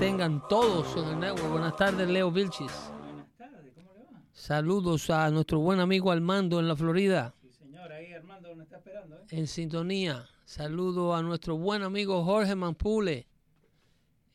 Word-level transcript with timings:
Tengan 0.00 0.42
todos 0.48 0.96
en 0.96 1.10
el 1.10 1.20
network. 1.20 1.52
Buenas 1.52 1.76
tardes, 1.76 2.08
Leo 2.08 2.30
Vilchis. 2.30 2.72
Buenas 3.02 3.36
tardes, 3.36 3.74
¿cómo 3.74 3.92
le 3.92 4.04
va? 4.06 4.22
Saludos 4.32 5.10
a 5.10 5.30
nuestro 5.30 5.58
buen 5.58 5.78
amigo 5.78 6.10
Armando 6.10 6.58
en 6.58 6.68
la 6.68 6.74
Florida. 6.74 7.34
Sí, 7.42 7.50
señor, 7.52 7.92
ahí 7.92 8.10
Armando 8.14 8.54
nos 8.54 8.64
está 8.64 8.78
esperando. 8.78 9.16
¿eh? 9.16 9.24
En 9.28 9.46
sintonía. 9.46 10.26
Saludo 10.46 11.14
a 11.14 11.22
nuestro 11.22 11.58
buen 11.58 11.82
amigo 11.82 12.24
Jorge 12.24 12.54
Mampule, 12.54 13.26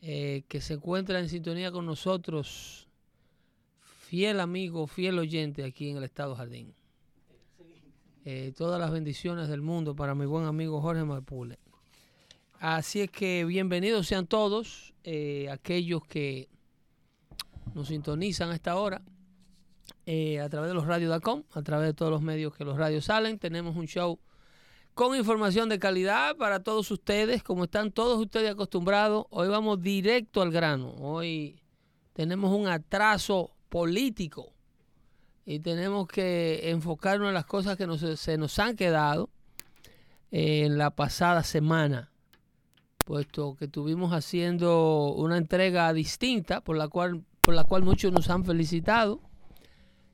eh, 0.02 0.44
que 0.46 0.60
se 0.60 0.74
encuentra 0.74 1.18
en 1.18 1.28
sintonía 1.28 1.72
con 1.72 1.84
nosotros. 1.84 2.86
Fiel 3.80 4.38
amigo, 4.38 4.86
fiel 4.86 5.18
oyente 5.18 5.64
aquí 5.64 5.90
en 5.90 5.96
el 5.96 6.04
Estado 6.04 6.36
Jardín. 6.36 6.76
Eh, 8.24 8.52
todas 8.56 8.78
las 8.80 8.92
bendiciones 8.92 9.48
del 9.48 9.62
mundo 9.62 9.96
para 9.96 10.14
mi 10.14 10.26
buen 10.26 10.46
amigo 10.46 10.80
Jorge 10.80 11.02
Mampule. 11.02 11.58
Así 12.60 13.02
es 13.02 13.10
que 13.10 13.44
bienvenidos 13.44 14.06
sean 14.06 14.26
todos 14.26 14.94
eh, 15.04 15.48
aquellos 15.50 16.02
que 16.06 16.48
nos 17.74 17.88
sintonizan 17.88 18.50
a 18.50 18.54
esta 18.54 18.76
hora 18.76 19.02
eh, 20.06 20.40
a 20.40 20.48
través 20.48 20.68
de 20.68 20.74
los 20.74 20.86
radios.com, 20.86 21.42
a 21.52 21.62
través 21.62 21.88
de 21.88 21.94
todos 21.94 22.10
los 22.10 22.22
medios 22.22 22.54
que 22.54 22.64
los 22.64 22.78
radios 22.78 23.04
salen. 23.04 23.38
Tenemos 23.38 23.76
un 23.76 23.86
show 23.86 24.18
con 24.94 25.14
información 25.14 25.68
de 25.68 25.78
calidad 25.78 26.34
para 26.36 26.62
todos 26.62 26.90
ustedes, 26.90 27.42
como 27.42 27.64
están 27.64 27.92
todos 27.92 28.18
ustedes 28.18 28.52
acostumbrados. 28.52 29.26
Hoy 29.28 29.48
vamos 29.48 29.82
directo 29.82 30.40
al 30.40 30.50
grano. 30.50 30.94
Hoy 30.98 31.60
tenemos 32.14 32.58
un 32.58 32.68
atraso 32.68 33.54
político 33.68 34.54
y 35.44 35.60
tenemos 35.60 36.08
que 36.08 36.70
enfocarnos 36.70 37.28
en 37.28 37.34
las 37.34 37.44
cosas 37.44 37.76
que 37.76 38.16
se 38.16 38.38
nos 38.38 38.58
han 38.58 38.76
quedado 38.76 39.28
en 40.30 40.78
la 40.78 40.90
pasada 40.90 41.42
semana 41.42 42.10
puesto 43.06 43.54
que 43.54 43.66
estuvimos 43.66 44.12
haciendo 44.12 45.14
una 45.14 45.38
entrega 45.38 45.92
distinta 45.92 46.60
por 46.60 46.76
la 46.76 46.88
cual, 46.88 47.22
por 47.40 47.54
la 47.54 47.62
cual 47.62 47.84
muchos 47.84 48.12
nos 48.12 48.28
han 48.28 48.44
felicitado. 48.44 49.20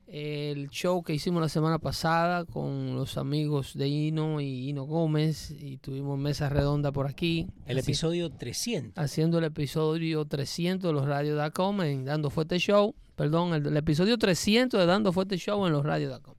El 0.06 0.68
show 0.68 1.02
que 1.02 1.14
hicimos 1.14 1.40
la 1.40 1.48
semana 1.48 1.78
pasada 1.78 2.44
con 2.44 2.94
los 2.94 3.16
amigos 3.16 3.72
de 3.78 3.88
Hino 3.88 4.42
y 4.42 4.68
Hino 4.68 4.84
Gómez 4.84 5.50
y 5.58 5.78
tuvimos 5.78 6.18
mesa 6.18 6.50
redonda 6.50 6.92
por 6.92 7.06
aquí. 7.06 7.46
El 7.64 7.78
episodio 7.78 8.28
300. 8.28 9.02
Haciendo 9.02 9.38
el 9.38 9.44
episodio 9.44 10.26
300 10.26 10.90
de 10.90 10.92
los 10.92 11.06
radios 11.06 11.40
en 11.82 12.04
Dando 12.04 12.28
Fuerte 12.28 12.58
Show. 12.58 12.94
Perdón, 13.16 13.54
el, 13.54 13.74
episodio 13.74 14.18
300 14.18 14.78
de 14.78 14.84
Dando 14.84 15.14
Fuerte 15.14 15.38
Show 15.38 15.66
en 15.66 15.72
los 15.72 15.82
radios.com. 15.82 16.34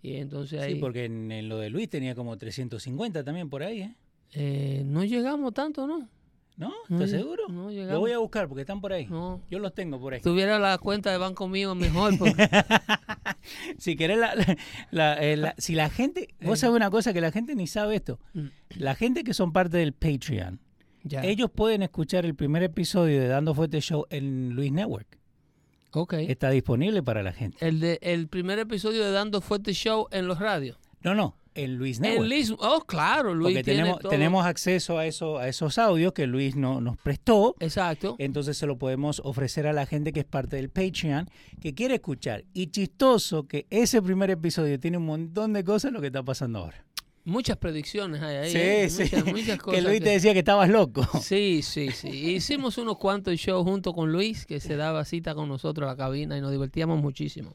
Y 0.00 0.14
entonces 0.14 0.62
ahí... 0.62 0.74
Sí, 0.74 0.80
porque 0.80 1.04
en, 1.04 1.30
en, 1.30 1.50
lo 1.50 1.58
de 1.58 1.68
Luis 1.68 1.90
tenía 1.90 2.14
como 2.14 2.38
350 2.38 3.22
también 3.22 3.50
por 3.50 3.62
ahí, 3.62 3.82
¿eh? 3.82 3.96
Eh, 4.32 4.82
no 4.84 5.04
llegamos 5.04 5.54
tanto, 5.54 5.86
¿no? 5.86 6.08
¿No? 6.58 6.72
¿Estás 6.90 7.10
seguro? 7.10 7.44
No 7.48 7.70
llegamos. 7.70 7.94
Lo 7.94 8.00
voy 8.00 8.10
a 8.10 8.18
buscar 8.18 8.48
porque 8.48 8.62
están 8.62 8.80
por 8.80 8.92
ahí. 8.92 9.06
No. 9.06 9.40
Yo 9.48 9.60
los 9.60 9.72
tengo 9.74 10.00
por 10.00 10.14
ahí. 10.14 10.20
Tuviera 10.20 10.58
la 10.58 10.76
cuenta 10.78 11.12
de 11.12 11.16
banco 11.16 11.46
mío 11.46 11.76
mejor. 11.76 12.14
si 13.78 13.94
querés, 13.94 14.18
la, 14.90 15.16
eh, 15.22 15.54
si 15.58 15.76
la 15.76 15.88
gente. 15.88 16.34
Vos 16.40 16.58
sabés 16.58 16.74
una 16.74 16.90
cosa 16.90 17.12
que 17.12 17.20
la 17.20 17.30
gente 17.30 17.54
ni 17.54 17.68
sabe 17.68 17.94
esto. 17.94 18.18
Mm. 18.34 18.46
La 18.76 18.96
gente 18.96 19.22
que 19.22 19.34
son 19.34 19.52
parte 19.52 19.76
del 19.76 19.92
Patreon, 19.92 20.58
ellos 21.22 21.48
pueden 21.48 21.84
escuchar 21.84 22.26
el 22.26 22.34
primer 22.34 22.64
episodio 22.64 23.20
de 23.20 23.28
Dando 23.28 23.54
Fuerte 23.54 23.80
Show 23.80 24.06
en 24.10 24.50
Luis 24.50 24.72
Network. 24.72 25.16
Ok. 25.92 26.14
Está 26.14 26.50
disponible 26.50 27.04
para 27.04 27.22
la 27.22 27.32
gente. 27.32 27.56
El, 27.66 27.78
de, 27.78 28.00
el 28.02 28.26
primer 28.26 28.58
episodio 28.58 29.04
de 29.04 29.12
Dando 29.12 29.40
Fuerte 29.40 29.72
Show 29.72 30.08
en 30.10 30.26
los 30.26 30.40
radios. 30.40 30.76
No, 31.02 31.14
no 31.14 31.37
en 31.58 31.76
Luis 31.76 31.98
Network. 31.98 32.58
oh, 32.60 32.80
claro, 32.86 33.34
Luis 33.34 33.56
Porque 33.56 33.64
tenemos, 33.64 33.98
tenemos 33.98 34.46
acceso 34.46 34.96
a, 34.96 35.06
eso, 35.06 35.38
a 35.38 35.48
esos 35.48 35.76
audios 35.76 36.12
que 36.12 36.26
Luis 36.26 36.54
no, 36.54 36.80
nos 36.80 36.96
prestó. 36.96 37.56
Exacto. 37.58 38.14
Entonces 38.18 38.56
se 38.56 38.66
lo 38.66 38.78
podemos 38.78 39.20
ofrecer 39.24 39.66
a 39.66 39.72
la 39.72 39.84
gente 39.84 40.12
que 40.12 40.20
es 40.20 40.26
parte 40.26 40.56
del 40.56 40.70
Patreon, 40.70 41.28
que 41.60 41.74
quiere 41.74 41.96
escuchar. 41.96 42.44
Y 42.54 42.68
chistoso 42.68 43.48
que 43.48 43.66
ese 43.70 44.00
primer 44.00 44.30
episodio 44.30 44.78
tiene 44.78 44.98
un 44.98 45.06
montón 45.06 45.52
de 45.52 45.64
cosas 45.64 45.92
lo 45.92 46.00
que 46.00 46.06
está 46.06 46.22
pasando 46.22 46.60
ahora. 46.60 46.84
Muchas 47.24 47.56
predicciones 47.58 48.22
hay 48.22 48.36
ahí. 48.36 48.50
Sí, 48.50 48.58
¿eh? 48.58 48.88
sí. 48.88 49.16
Muchas, 49.26 49.58
cosas 49.58 49.82
que 49.82 49.86
Luis 49.86 50.00
te 50.00 50.10
decía 50.10 50.32
que 50.32 50.38
estabas 50.38 50.68
loco. 50.70 51.06
Sí, 51.20 51.60
sí, 51.62 51.90
sí. 51.90 52.08
Hicimos 52.08 52.78
unos 52.78 52.96
cuantos 52.98 53.34
shows 53.34 53.64
junto 53.64 53.92
con 53.92 54.12
Luis, 54.12 54.46
que 54.46 54.60
se 54.60 54.76
daba 54.76 55.04
cita 55.04 55.34
con 55.34 55.48
nosotros 55.48 55.86
a 55.86 55.90
la 55.90 55.96
cabina 55.96 56.38
y 56.38 56.40
nos 56.40 56.52
divertíamos 56.52 57.02
muchísimo. 57.02 57.54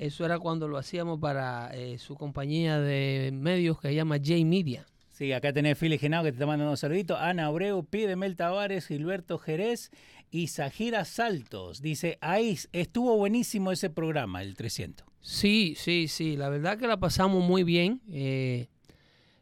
Eso 0.00 0.24
era 0.24 0.38
cuando 0.38 0.66
lo 0.66 0.78
hacíamos 0.78 1.20
para 1.20 1.70
eh, 1.74 1.98
su 1.98 2.14
compañía 2.14 2.80
de 2.80 3.32
medios 3.34 3.78
que 3.78 3.88
se 3.88 3.94
llama 3.94 4.16
J 4.16 4.46
Media. 4.46 4.86
Sí, 5.10 5.30
acá 5.34 5.52
tenés 5.52 5.76
Fili 5.76 5.98
Genao 5.98 6.24
que 6.24 6.30
te 6.30 6.36
está 6.36 6.46
mandando 6.46 6.70
un 6.70 6.78
saludito. 6.78 7.18
Ana 7.18 7.44
Abreu, 7.44 7.86
Mel 8.16 8.34
Tavares, 8.34 8.86
Gilberto 8.86 9.36
Jerez 9.36 9.90
y 10.30 10.46
Sajira 10.46 11.04
Saltos. 11.04 11.82
Dice, 11.82 12.16
ahí 12.22 12.58
estuvo 12.72 13.14
buenísimo 13.18 13.72
ese 13.72 13.90
programa, 13.90 14.40
el 14.40 14.56
300. 14.56 15.06
Sí, 15.20 15.74
sí, 15.76 16.08
sí. 16.08 16.34
La 16.34 16.48
verdad 16.48 16.78
que 16.78 16.86
la 16.86 16.96
pasamos 16.96 17.44
muy 17.44 17.62
bien. 17.62 18.00
Eh, 18.08 18.68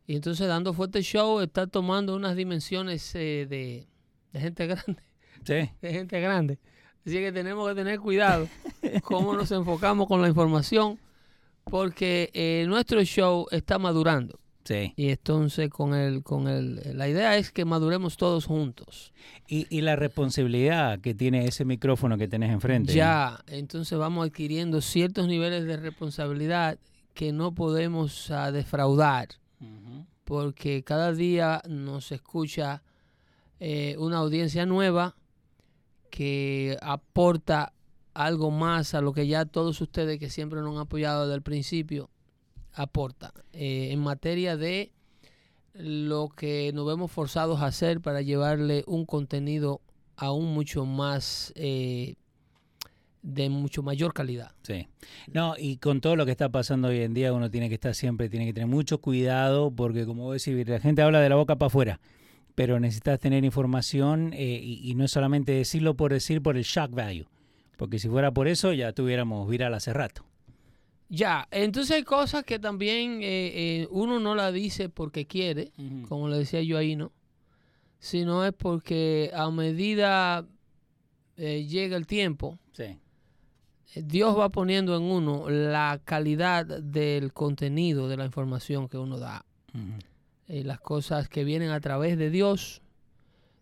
y 0.09 0.17
entonces 0.17 0.49
dando 0.49 0.75
fuerte 0.75 1.03
show 1.03 1.39
está 1.39 1.69
tomando 1.69 2.17
unas 2.17 2.35
dimensiones 2.35 3.15
eh, 3.15 3.47
de, 3.49 3.87
de 4.33 4.41
gente 4.41 4.67
grande. 4.67 5.03
Sí. 5.45 5.71
De 5.81 5.93
gente 5.93 6.21
grande. 6.21 6.59
Así 7.09 7.17
que 7.21 7.33
tenemos 7.33 7.67
que 7.67 7.75
tener 7.75 7.99
cuidado 8.01 8.47
cómo 9.03 9.33
nos 9.33 9.51
enfocamos 9.51 10.07
con 10.07 10.21
la 10.21 10.29
información, 10.29 10.99
porque 11.65 12.31
eh, 12.35 12.67
nuestro 12.69 13.03
show 13.03 13.47
está 13.51 13.79
madurando. 13.79 14.39
Sí. 14.65 14.93
Y 14.95 15.09
entonces 15.09 15.71
con 15.71 15.95
el, 15.95 16.23
con 16.23 16.49
el, 16.49 16.99
la 16.99 17.09
idea 17.09 17.39
es 17.39 17.51
que 17.51 17.65
maduremos 17.65 18.19
todos 18.19 18.45
juntos. 18.45 19.15
Y, 19.47 19.81
la 19.81 19.97
responsabilidad 19.97 21.01
que 21.01 21.15
tiene 21.15 21.47
ese 21.47 21.65
micrófono 21.65 22.19
que 22.19 22.29
tenés 22.29 22.53
enfrente. 22.53 22.93
Ya, 22.93 23.43
entonces 23.47 23.99
vamos 23.99 24.27
adquiriendo 24.27 24.83
ciertos 24.83 25.29
niveles 25.29 25.65
de 25.65 25.79
responsabilidad 25.79 26.79
que 27.15 27.33
no 27.33 27.55
podemos 27.55 28.31
ah, 28.31 28.53
defraudar, 28.53 29.29
porque 30.25 30.83
cada 30.85 31.15
día 31.15 31.63
nos 31.67 32.13
escucha 32.13 32.83
eh, 33.61 33.97
una 33.99 34.19
audiencia 34.19 34.67
nueva 34.67 35.17
que 36.11 36.77
aporta 36.81 37.73
algo 38.15 38.51
más 38.51 38.95
a 38.95 39.01
lo 39.01 39.13
que 39.13 39.27
ya 39.27 39.45
todos 39.45 39.81
ustedes 39.81 40.19
que 40.19 40.31
siempre 40.31 40.61
nos 40.61 40.75
han 40.75 40.81
apoyado 40.81 41.23
desde 41.23 41.37
el 41.37 41.43
principio 41.43 42.11
aporta 42.75 43.33
eh, 43.53 43.91
en 43.93 44.01
materia 44.01 44.57
de 44.57 44.93
lo 45.75 46.29
que 46.29 46.73
nos 46.75 46.87
vemos 46.87 47.11
forzados 47.11 47.61
a 47.61 47.67
hacer 47.67 48.01
para 48.01 48.23
llevarle 48.23 48.83
un 48.87 49.07
contenido 49.07 49.81
aún 50.17 50.53
mucho 50.53 50.85
más 50.85 51.53
eh, 51.55 52.17
de 53.23 53.49
mucho 53.49 53.83
mayor 53.83 54.13
calidad. 54.13 54.53
Sí. 54.63 54.89
No, 55.33 55.55
y 55.57 55.77
con 55.77 56.01
todo 56.01 56.17
lo 56.17 56.25
que 56.25 56.33
está 56.33 56.49
pasando 56.49 56.89
hoy 56.89 57.03
en 57.03 57.15
día 57.15 57.33
uno 57.33 57.51
tiene 57.51 57.69
que 57.69 57.75
estar 57.75 57.95
siempre, 57.95 58.29
tiene 58.29 58.47
que 58.47 58.53
tener 58.53 58.69
mucho 58.69 58.99
cuidado 59.01 59.71
porque 59.71 60.07
como 60.07 60.25
vos 60.25 60.43
decís, 60.43 60.67
la 60.69 60.81
gente 60.81 61.03
habla 61.03 61.21
de 61.21 61.29
la 61.29 61.37
boca 61.37 61.57
para 61.57 61.69
afuera 61.69 62.01
pero 62.59 62.81
necesitas 62.81 63.21
tener 63.21 63.45
información 63.45 64.33
eh, 64.33 64.61
y, 64.61 64.93
no 64.97 65.05
es 65.05 65.13
solamente 65.13 65.53
decirlo 65.53 65.95
por 65.95 66.13
decir 66.13 66.43
por 66.43 66.57
el 66.57 66.65
shock 66.65 66.91
value. 66.91 67.25
Porque 67.77 68.01
si 68.01 68.09
fuera 68.09 68.33
por 68.33 68.49
eso 68.49 68.73
ya 68.73 68.93
tuviéramos 68.93 69.49
viral 69.49 69.75
hace 69.75 69.93
rato. 69.93 70.25
Ya, 71.09 71.47
entonces 71.53 71.95
hay 71.99 72.03
cosas 72.03 72.43
que 72.43 72.59
también 72.59 73.23
eh, 73.23 73.83
eh, 73.83 73.89
uno 73.93 74.19
no 74.19 74.35
la 74.35 74.51
dice 74.51 74.89
porque 74.89 75.25
quiere, 75.25 75.71
como 76.09 76.29
le 76.29 76.39
decía 76.39 76.61
yo 76.61 76.79
ahí, 76.79 76.97
¿no? 76.97 77.13
Sino 78.01 78.45
es 78.45 78.53
porque 78.55 79.31
a 79.33 79.49
medida 79.53 80.45
llega 81.37 81.97
el 81.97 82.09
tiempo, 82.09 82.59
Dios 83.95 84.37
va 84.37 84.49
poniendo 84.49 84.97
en 84.97 85.05
uno 85.05 85.49
la 85.49 86.01
calidad 86.05 86.67
del 86.67 87.33
contenido 87.33 88.09
de 88.09 88.17
la 88.17 88.25
información 88.25 88.89
que 88.89 88.99
uno 88.99 89.21
da. 89.21 89.45
Las 90.49 90.81
cosas 90.81 91.29
que 91.29 91.45
vienen 91.45 91.71
a 91.71 91.81
través 91.81 92.19
de 92.19 92.31
Dios 92.31 92.83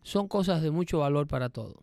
son 0.02 0.28
cosas 0.28 0.62
de 0.62 0.70
mucho 0.70 1.00
valor 1.00 1.26
para 1.26 1.48
todos. 1.48 1.76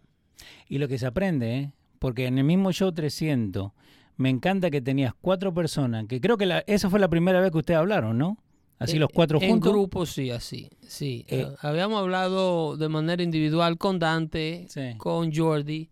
Y 0.68 0.78
lo 0.78 0.88
que 0.88 0.98
se 0.98 1.06
aprende, 1.06 1.72
porque 2.00 2.26
en 2.26 2.38
el 2.38 2.46
mismo 2.46 2.72
show 2.72 2.92
300 2.92 3.72
me 4.16 4.30
encanta 4.30 4.72
que 4.72 4.82
tenías 4.82 5.14
cuatro 5.20 5.54
personas, 5.54 6.06
que 6.08 6.22
creo 6.22 6.38
que 6.38 6.46
la, 6.46 6.64
esa 6.68 6.90
fue 6.90 7.00
la 7.00 7.10
primera 7.10 7.42
vez 7.42 7.52
que 7.52 7.58
ustedes 7.58 7.80
hablaron, 7.80 8.18
¿no? 8.18 8.38
Así 8.80 8.98
los 8.98 9.10
cuatro 9.14 9.40
juntos. 9.40 9.56
En 9.56 9.74
grupo, 9.74 10.06
sí, 10.06 10.30
así. 10.30 10.70
Sí. 10.82 11.26
Eh, 11.30 11.48
habíamos 11.62 12.00
hablado 12.00 12.76
de 12.76 12.90
manera 12.90 13.24
individual 13.24 13.78
con 13.78 13.98
Dante, 13.98 14.68
con 14.98 15.34
Jordi, 15.34 15.90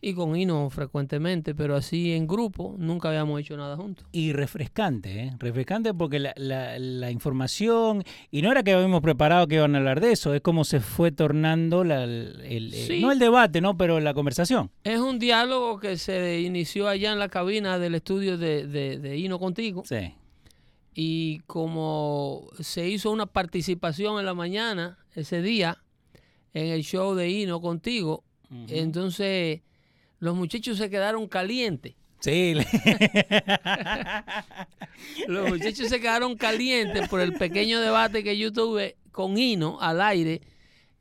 y 0.00 0.14
con 0.14 0.36
Hino 0.36 0.70
frecuentemente, 0.70 1.54
pero 1.54 1.76
así 1.76 2.12
en 2.12 2.26
grupo 2.26 2.76
nunca 2.78 3.08
habíamos 3.08 3.40
hecho 3.40 3.56
nada 3.56 3.76
juntos. 3.76 4.06
Y 4.12 4.32
refrescante, 4.32 5.24
¿eh? 5.24 5.36
Refrescante 5.38 5.94
porque 5.94 6.18
la, 6.18 6.32
la, 6.36 7.10
información, 7.10 8.04
y 8.30 8.42
no 8.42 8.52
era 8.52 8.62
que 8.62 8.72
habíamos 8.72 9.00
preparado 9.00 9.46
que 9.48 9.56
iban 9.56 9.74
a 9.74 9.78
hablar 9.78 10.00
de 10.00 10.12
eso, 10.12 10.34
es 10.34 10.40
como 10.40 10.64
se 10.64 10.80
fue 10.80 11.10
tornando 11.12 11.84
la, 11.84 12.04
el, 12.04 12.72
no 13.00 13.12
el 13.12 13.18
debate, 13.18 13.60
¿no? 13.60 13.76
Pero 13.76 14.00
la 14.00 14.14
conversación. 14.14 14.70
Es 14.84 15.00
un 15.00 15.18
diálogo 15.18 15.80
que 15.80 15.96
se 15.96 16.40
inició 16.40 16.88
allá 16.88 17.12
en 17.12 17.18
la 17.18 17.28
cabina 17.28 17.78
del 17.78 17.94
estudio 17.94 18.38
de, 18.38 18.66
de, 18.66 18.98
de 18.98 19.16
Hino 19.18 19.38
contigo. 19.38 19.82
Sí. 19.84 20.14
Y 20.94 21.40
como 21.46 22.48
se 22.60 22.88
hizo 22.88 23.10
una 23.10 23.26
participación 23.26 24.18
en 24.18 24.26
la 24.26 24.34
mañana, 24.34 24.98
ese 25.14 25.42
día, 25.42 25.78
en 26.54 26.66
el 26.66 26.82
show 26.82 27.14
de 27.14 27.30
Hino 27.30 27.60
contigo, 27.60 28.24
entonces, 28.50 29.60
los 30.20 30.34
muchachos 30.36 30.78
se 30.78 30.90
quedaron 30.90 31.28
calientes. 31.28 31.94
Sí. 32.20 32.54
los 35.28 35.48
muchachos 35.50 35.88
se 35.88 36.00
quedaron 36.00 36.36
calientes 36.36 37.08
por 37.08 37.20
el 37.20 37.34
pequeño 37.34 37.80
debate 37.80 38.24
que 38.24 38.36
yo 38.36 38.52
tuve 38.52 38.96
con 39.12 39.38
Hino 39.38 39.80
al 39.80 40.00
aire 40.00 40.40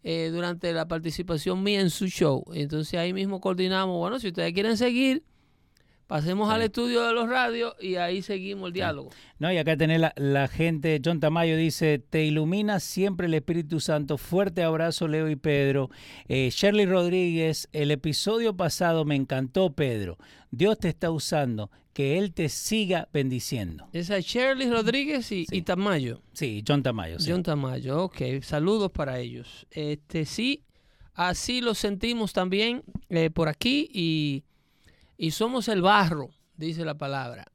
eh, 0.03 0.29
durante 0.31 0.71
la 0.73 0.87
participación 0.87 1.63
mía 1.63 1.81
en 1.81 1.89
su 1.89 2.07
show. 2.07 2.43
Entonces 2.53 2.99
ahí 2.99 3.13
mismo 3.13 3.41
coordinamos, 3.41 3.97
bueno, 3.97 4.19
si 4.19 4.27
ustedes 4.27 4.53
quieren 4.53 4.77
seguir, 4.77 5.23
Pasemos 6.07 6.49
al 6.49 6.61
estudio 6.61 7.05
de 7.05 7.11
los 7.11 7.27
radios 7.27 7.75
y 7.81 7.95
ahí 7.95 8.21
seguimos 8.21 8.67
el 8.67 8.73
diálogo. 8.73 9.09
No, 9.39 9.51
y 9.51 9.57
acá 9.57 9.75
tenés 9.75 10.01
la, 10.15 10.47
gente, 10.47 11.01
John 11.03 11.19
Tamayo 11.19 11.57
dice, 11.57 11.99
te 11.99 12.23
ilumina 12.23 12.79
siempre 12.79 13.27
el 13.27 13.33
Espíritu 13.33 13.81
Santo. 13.81 14.17
Fuerte 14.17 14.63
abrazo, 14.63 15.09
Leo 15.09 15.29
y 15.29 15.35
Pedro. 15.35 15.89
Eh, 16.29 16.49
Shirley 16.49 16.85
Rodríguez, 16.85 17.67
el 17.73 17.91
episodio 17.91 18.55
pasado 18.55 19.03
me 19.03 19.15
encantó, 19.15 19.73
Pedro. 19.73 20.17
Dios 20.49 20.79
te 20.79 20.87
está 20.87 21.11
usando, 21.11 21.69
que 21.91 22.17
Él 22.17 22.33
te 22.33 22.47
siga 22.47 23.09
bendiciendo. 23.11 23.89
Esa 23.91 24.15
es 24.15 24.25
Shirley 24.25 24.69
Rodríguez 24.69 25.29
y, 25.33 25.61
Tamayo. 25.63 26.21
Sí, 26.31 26.63
John 26.65 26.83
Tamayo. 26.83 27.17
John 27.19 27.43
Tamayo, 27.43 28.05
ok. 28.05 28.21
Saludos 28.43 28.91
para 28.93 29.19
ellos. 29.19 29.67
Este 29.71 30.25
Sí, 30.25 30.63
así 31.15 31.59
lo 31.59 31.73
sentimos 31.73 32.31
también 32.31 32.83
eh, 33.09 33.29
por 33.29 33.49
aquí 33.49 33.89
y 33.91 34.45
y 35.17 35.31
somos 35.31 35.67
el 35.67 35.81
barro, 35.81 36.29
dice 36.55 36.85
la 36.85 36.97
palabra. 36.97 37.45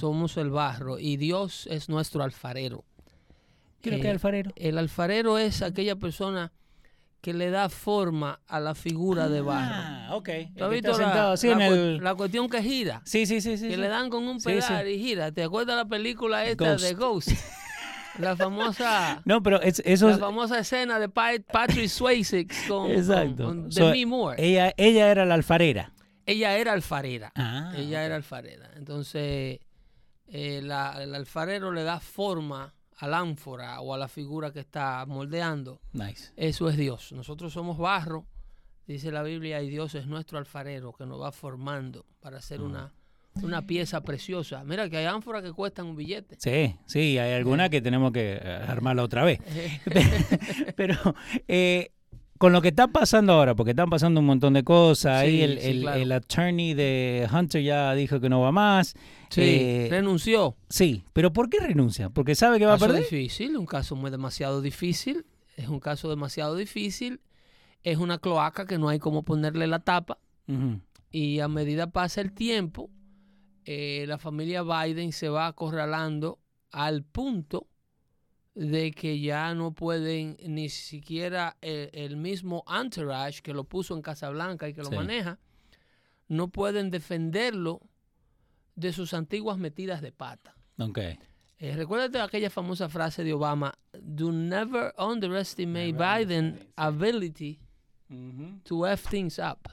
somos. 0.00 0.36
el 0.36 0.50
barro 0.50 0.98
y 0.98 1.16
Dios 1.16 1.66
es 1.70 1.88
nuestro 1.88 2.22
alfarero. 2.22 2.84
¿Qué 3.80 3.90
es 3.90 3.96
lo 3.96 4.02
que 4.02 4.08
es 4.08 4.12
alfarero? 4.12 4.52
El 4.56 4.78
alfarero 4.78 5.38
es 5.38 5.62
aquella 5.62 5.96
persona 5.96 6.52
que 7.20 7.32
le 7.32 7.50
da 7.50 7.68
forma 7.68 8.40
a 8.46 8.60
la 8.60 8.74
figura 8.74 9.28
de 9.28 9.40
barro. 9.40 9.74
Ah, 9.74 10.08
ok. 10.12 10.28
¿Tú 10.56 10.68
visto 10.68 10.96
la, 10.98 12.14
cuestión 12.14 12.48
que 12.48 12.62
gira? 12.62 13.02
Sí, 13.04 13.26
sí, 13.26 13.40
sí. 13.40 13.56
que 13.56 13.76
le 13.76 13.88
dan 13.88 14.10
con 14.10 14.28
un 14.28 14.38
pedal 14.38 14.88
y 14.88 14.98
gira. 14.98 15.32
¿Te 15.32 15.42
acuerdas 15.42 15.76
la 15.76 15.86
película 15.86 16.44
esta 16.44 16.76
de 16.76 16.94
Ghost? 16.94 17.30
La 18.18 18.34
famosa. 18.34 19.20
No, 19.26 19.42
pero 19.42 19.60
eso 19.60 20.08
La 20.08 20.16
famosa 20.16 20.58
escena 20.58 20.98
de 20.98 21.10
Patrick 21.10 21.88
Swayze 21.88 22.46
con, 22.66 22.90
Exacto. 22.90 23.52
Demi 23.68 24.06
Moore. 24.06 24.42
Ella, 24.42 24.72
ella 24.78 25.10
era 25.10 25.26
la 25.26 25.34
alfarera 25.34 25.92
ella 26.26 26.56
era 26.58 26.72
alfarera. 26.72 27.32
Ah, 27.34 27.72
ella 27.76 28.04
era 28.04 28.16
alfarera. 28.16 28.70
Entonces, 28.76 29.60
eh, 30.26 30.58
el 30.58 30.70
alfarero 30.70 31.72
le 31.72 31.84
da 31.84 32.00
forma 32.00 32.74
al 32.98 33.14
ánfora 33.14 33.80
o 33.80 33.94
a 33.94 33.98
la 33.98 34.08
figura 34.08 34.52
que 34.52 34.60
está 34.60 35.04
moldeando. 35.06 35.80
Nice. 35.92 36.32
Eso 36.36 36.68
es 36.68 36.76
Dios. 36.76 37.12
Nosotros 37.12 37.52
somos 37.52 37.78
barro, 37.78 38.26
dice 38.86 39.10
la 39.12 39.22
Biblia, 39.22 39.62
y 39.62 39.70
Dios 39.70 39.94
es 39.94 40.06
nuestro 40.06 40.38
alfarero 40.38 40.92
que 40.92 41.06
nos 41.06 41.20
va 41.20 41.30
formando 41.30 42.06
para 42.20 42.38
hacer 42.38 42.60
una, 42.60 42.92
una 43.42 43.66
pieza 43.66 44.00
preciosa. 44.00 44.64
Mira 44.64 44.88
que 44.88 44.96
hay 44.96 45.04
ánforas 45.04 45.42
que 45.42 45.52
cuestan 45.52 45.86
un 45.86 45.96
billete. 45.96 46.36
Sí, 46.38 46.76
sí, 46.86 47.18
hay 47.18 47.34
algunas 47.34 47.70
que 47.70 47.80
tenemos 47.80 48.12
que 48.12 48.40
eh, 48.42 48.64
armarla 48.66 49.02
otra 49.02 49.24
vez. 49.24 49.40
Pero 50.76 50.96
eh, 51.46 51.92
con 52.38 52.52
lo 52.52 52.62
que 52.62 52.68
está 52.68 52.88
pasando 52.88 53.32
ahora, 53.32 53.54
porque 53.54 53.70
están 53.70 53.90
pasando 53.90 54.20
un 54.20 54.26
montón 54.26 54.54
de 54.54 54.64
cosas, 54.64 55.22
ahí 55.22 55.42
el, 55.42 56.12
attorney 56.12 56.74
de 56.74 57.28
Hunter 57.32 57.62
ya 57.62 57.94
dijo 57.94 58.20
que 58.20 58.28
no 58.28 58.40
va 58.40 58.52
más. 58.52 58.94
Sí, 59.30 59.42
eh, 59.42 59.88
renunció. 59.90 60.56
Sí, 60.68 61.04
pero 61.12 61.32
¿por 61.32 61.48
qué 61.48 61.58
renuncia? 61.58 62.10
¿Porque 62.10 62.34
sabe 62.34 62.58
que 62.58 62.66
va 62.66 62.74
a 62.74 62.78
perder? 62.78 63.02
Es 63.02 63.10
difícil, 63.10 63.56
un 63.56 63.66
caso 63.66 63.96
muy 63.96 64.10
demasiado 64.10 64.60
difícil, 64.60 65.26
es 65.56 65.68
un 65.68 65.80
caso 65.80 66.08
demasiado 66.08 66.56
difícil, 66.56 67.20
es 67.82 67.98
una 67.98 68.18
cloaca 68.18 68.66
que 68.66 68.78
no 68.78 68.88
hay 68.88 68.98
como 68.98 69.22
ponerle 69.22 69.66
la 69.66 69.80
tapa 69.80 70.18
y 71.10 71.40
a 71.40 71.48
medida 71.48 71.90
pasa 71.90 72.20
el 72.20 72.32
tiempo, 72.32 72.90
eh, 73.64 74.04
la 74.06 74.18
familia 74.18 74.62
Biden 74.62 75.12
se 75.12 75.28
va 75.28 75.46
acorralando 75.46 76.38
al 76.70 77.02
punto 77.02 77.68
de 78.56 78.90
que 78.90 79.20
ya 79.20 79.54
no 79.54 79.72
pueden 79.72 80.38
ni 80.42 80.70
siquiera 80.70 81.58
el, 81.60 82.16
mismo 82.16 82.64
entourage 82.66 83.42
que 83.42 83.52
lo 83.52 83.64
puso 83.64 83.94
en 83.94 84.00
Casablanca 84.00 84.66
y 84.66 84.72
que 84.72 84.82
lo 84.82 84.90
maneja, 84.90 85.38
no 86.28 86.48
pueden 86.48 86.90
defenderlo 86.90 87.82
de 88.74 88.94
sus 88.94 89.12
antiguas 89.12 89.58
metidas 89.58 90.00
de 90.00 90.10
pata. 90.10 90.56
Okay. 90.78 91.18
Eh, 91.58 91.76
recuérdate 91.76 92.18
aquella 92.18 92.50
famosa 92.50 92.88
frase 92.88 93.24
de 93.24 93.34
Obama, 93.34 93.78
do 94.00 94.32
never 94.32 94.94
underestimate 94.98 95.92
Biden's 95.92 96.66
ability 96.76 97.60
to 98.64 98.86
F 98.86 99.08
things 99.10 99.38
up. 99.38 99.68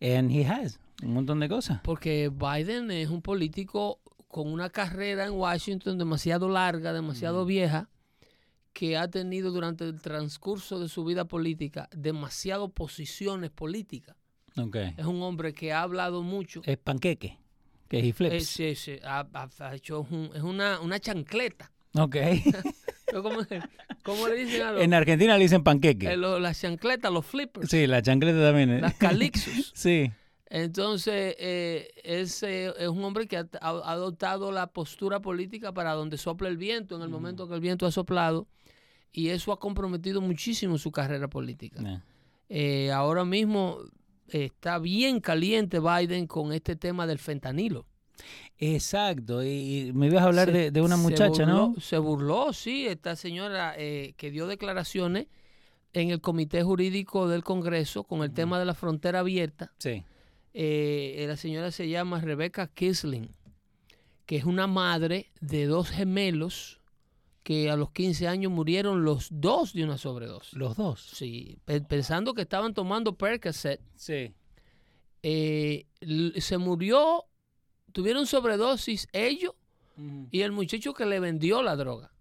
And 0.00 0.30
he 0.30 0.44
has 0.44 0.78
un 1.02 1.14
montón 1.14 1.40
de 1.40 1.48
cosas. 1.48 1.80
Porque 1.82 2.28
Biden 2.28 2.90
es 2.90 3.08
un 3.08 3.22
político 3.22 4.00
con 4.28 4.52
una 4.52 4.68
carrera 4.68 5.26
en 5.26 5.32
Washington 5.32 5.96
demasiado 5.96 6.48
larga, 6.48 6.92
demasiado 6.92 7.46
vieja, 7.46 7.88
que 8.78 8.96
ha 8.96 9.08
tenido 9.08 9.50
durante 9.50 9.82
el 9.82 10.00
transcurso 10.00 10.78
de 10.78 10.88
su 10.88 11.04
vida 11.04 11.24
política 11.24 11.88
demasiadas 11.90 12.70
posiciones 12.70 13.50
políticas. 13.50 14.14
Es 14.96 15.04
un 15.04 15.20
hombre 15.20 15.52
que 15.52 15.72
ha 15.72 15.82
hablado 15.82 16.22
mucho. 16.22 16.62
Es 16.64 16.78
panqueque, 16.78 17.40
que 17.88 18.08
es 18.08 18.14
flips. 18.14 18.46
sí, 18.46 18.76
sí, 18.76 19.00
ha, 19.02 19.26
hecho 19.74 20.06
es 20.32 20.42
una, 20.42 20.78
una 20.78 21.00
chancleta. 21.00 21.72
Ok. 21.94 22.18
¿Cómo, 24.04 24.28
le 24.28 24.36
dicen 24.36 24.62
a 24.62 24.70
los, 24.70 24.82
En 24.82 24.94
Argentina 24.94 25.36
le 25.36 25.42
dicen 25.42 25.64
panqueque. 25.64 26.12
Eh, 26.12 26.16
las 26.16 26.60
chancletas, 26.60 27.12
los 27.12 27.26
flippers. 27.26 27.68
Sí, 27.68 27.88
la 27.88 28.00
chancleta 28.00 28.40
también. 28.40 28.70
¿eh? 28.70 28.80
Las 28.80 28.94
calixos. 28.94 29.72
sí. 29.74 30.12
Entonces, 30.50 31.34
eh, 31.40 31.90
es, 32.04 32.44
es, 32.44 32.88
un 32.88 33.02
hombre 33.02 33.26
que 33.26 33.38
ha, 33.38 33.48
adoptado 33.60 34.52
la 34.52 34.68
postura 34.68 35.18
política 35.20 35.72
para 35.72 35.94
donde 35.94 36.16
sopla 36.16 36.48
el 36.48 36.56
viento, 36.56 36.94
en 36.94 37.02
el 37.02 37.08
momento 37.08 37.48
que 37.48 37.54
el 37.54 37.60
viento 37.60 37.86
ha 37.86 37.90
soplado, 37.90 38.46
y 39.12 39.28
eso 39.28 39.52
ha 39.52 39.58
comprometido 39.58 40.20
muchísimo 40.20 40.78
su 40.78 40.90
carrera 40.90 41.28
política. 41.28 42.02
Eh, 42.48 42.90
ahora 42.92 43.24
mismo 43.24 43.78
está 44.28 44.78
bien 44.78 45.20
caliente 45.20 45.80
Biden 45.80 46.26
con 46.26 46.52
este 46.52 46.76
tema 46.76 47.06
del 47.06 47.18
fentanilo. 47.18 47.86
Exacto, 48.58 49.44
y, 49.44 49.92
me 49.94 50.06
ibas 50.06 50.22
a 50.22 50.26
hablar 50.26 50.50
de, 50.50 50.80
una 50.80 50.96
muchacha, 50.96 51.46
¿no? 51.46 51.74
Se 51.78 51.98
burló, 51.98 52.52
sí, 52.52 52.88
esta 52.88 53.14
señora 53.14 53.74
eh, 53.78 54.14
que 54.16 54.32
dio 54.32 54.48
declaraciones 54.48 55.28
en 55.92 56.10
el 56.10 56.20
Comité 56.20 56.62
Jurídico 56.62 57.28
del 57.28 57.44
Congreso 57.44 58.04
con 58.04 58.22
el 58.22 58.32
tema 58.32 58.58
de 58.58 58.64
la 58.64 58.74
frontera 58.74 59.20
abierta. 59.20 59.72
Sí. 59.78 60.02
Eh, 60.54 61.24
la 61.28 61.36
señora 61.36 61.70
se 61.70 61.88
llama 61.88 62.20
Rebecca 62.20 62.66
Kisling, 62.66 63.30
que 64.26 64.36
es 64.36 64.44
una 64.44 64.66
madre 64.66 65.30
de 65.40 65.66
dos 65.66 65.90
gemelos 65.90 66.77
que 67.48 67.70
a 67.70 67.76
los 67.76 67.92
15 67.92 68.28
años 68.28 68.52
murieron 68.52 69.04
los 69.04 69.28
dos 69.30 69.72
de 69.72 69.82
una 69.82 69.96
sobredosis. 69.96 70.52
¿Los 70.52 70.76
dos? 70.76 71.00
Sí, 71.00 71.56
pensando 71.88 72.34
que 72.34 72.42
estaban 72.42 72.74
tomando 72.74 73.16
Percocet. 73.16 73.80
Sí. 73.94 74.34
eh, 75.22 75.86
se 76.36 76.58
murió, 76.58 77.24
tuvieron 77.92 78.26
sobredosis 78.26 79.08
ellos 79.14 79.54
y 80.30 80.42
el 80.42 80.52
muchacho 80.52 80.92
que 80.92 81.06
le 81.06 81.20
vendió 81.20 81.62
la 81.62 81.74
droga. 81.74 82.12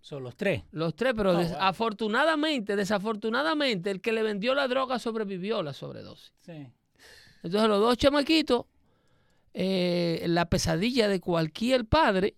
Son 0.00 0.24
los 0.24 0.34
tres. 0.34 0.64
Los 0.72 0.96
tres, 0.96 1.14
pero 1.16 1.38
oh, 1.38 1.56
afortunadamente, 1.60 2.74
desafortunadamente, 2.74 3.88
el 3.88 4.00
que 4.00 4.10
le 4.10 4.24
vendió 4.24 4.52
la 4.52 4.66
droga 4.66 4.98
sobrevivió 4.98 5.62
la 5.62 5.74
sobredosis. 5.74 6.32
Sí. 6.40 6.66
Entonces 7.44 7.68
los 7.68 7.78
dos 7.78 7.96
chamaquitos, 7.98 8.64
eh, 9.54 10.24
la 10.26 10.46
pesadilla 10.46 11.06
de 11.06 11.20
cualquier 11.20 11.84
padre, 11.84 12.34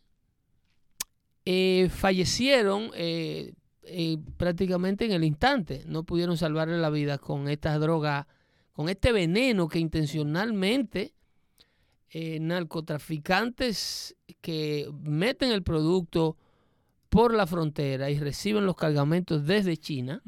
eh, 1.45 1.89
fallecieron 1.91 2.91
eh, 2.95 3.55
prácticamente 4.37 5.05
en 5.05 5.13
el 5.13 5.25
instante. 5.25 5.85
No 5.87 6.05
pudieron 6.05 6.37
salvarle 6.37 6.79
la 6.79 6.91
vida 6.91 7.19
con 7.19 7.49
esta 7.49 7.79
droga, 7.79 8.27
con 8.73 8.89
este 8.89 9.13
veneno 9.13 9.69
que 9.69 9.79
intencionalmente 9.79 11.15
narcotraficantes 12.41 14.15
que 14.41 14.89
meten 15.03 15.51
el 15.51 15.65
producto 15.65 16.37
por 17.09 17.35
la 17.35 17.45
frontera 17.45 18.09
y 18.09 18.21
reciben 18.21 18.67
los 18.67 18.77
cargamentos 18.77 19.45
desde 19.45 19.77
China, 19.77 20.23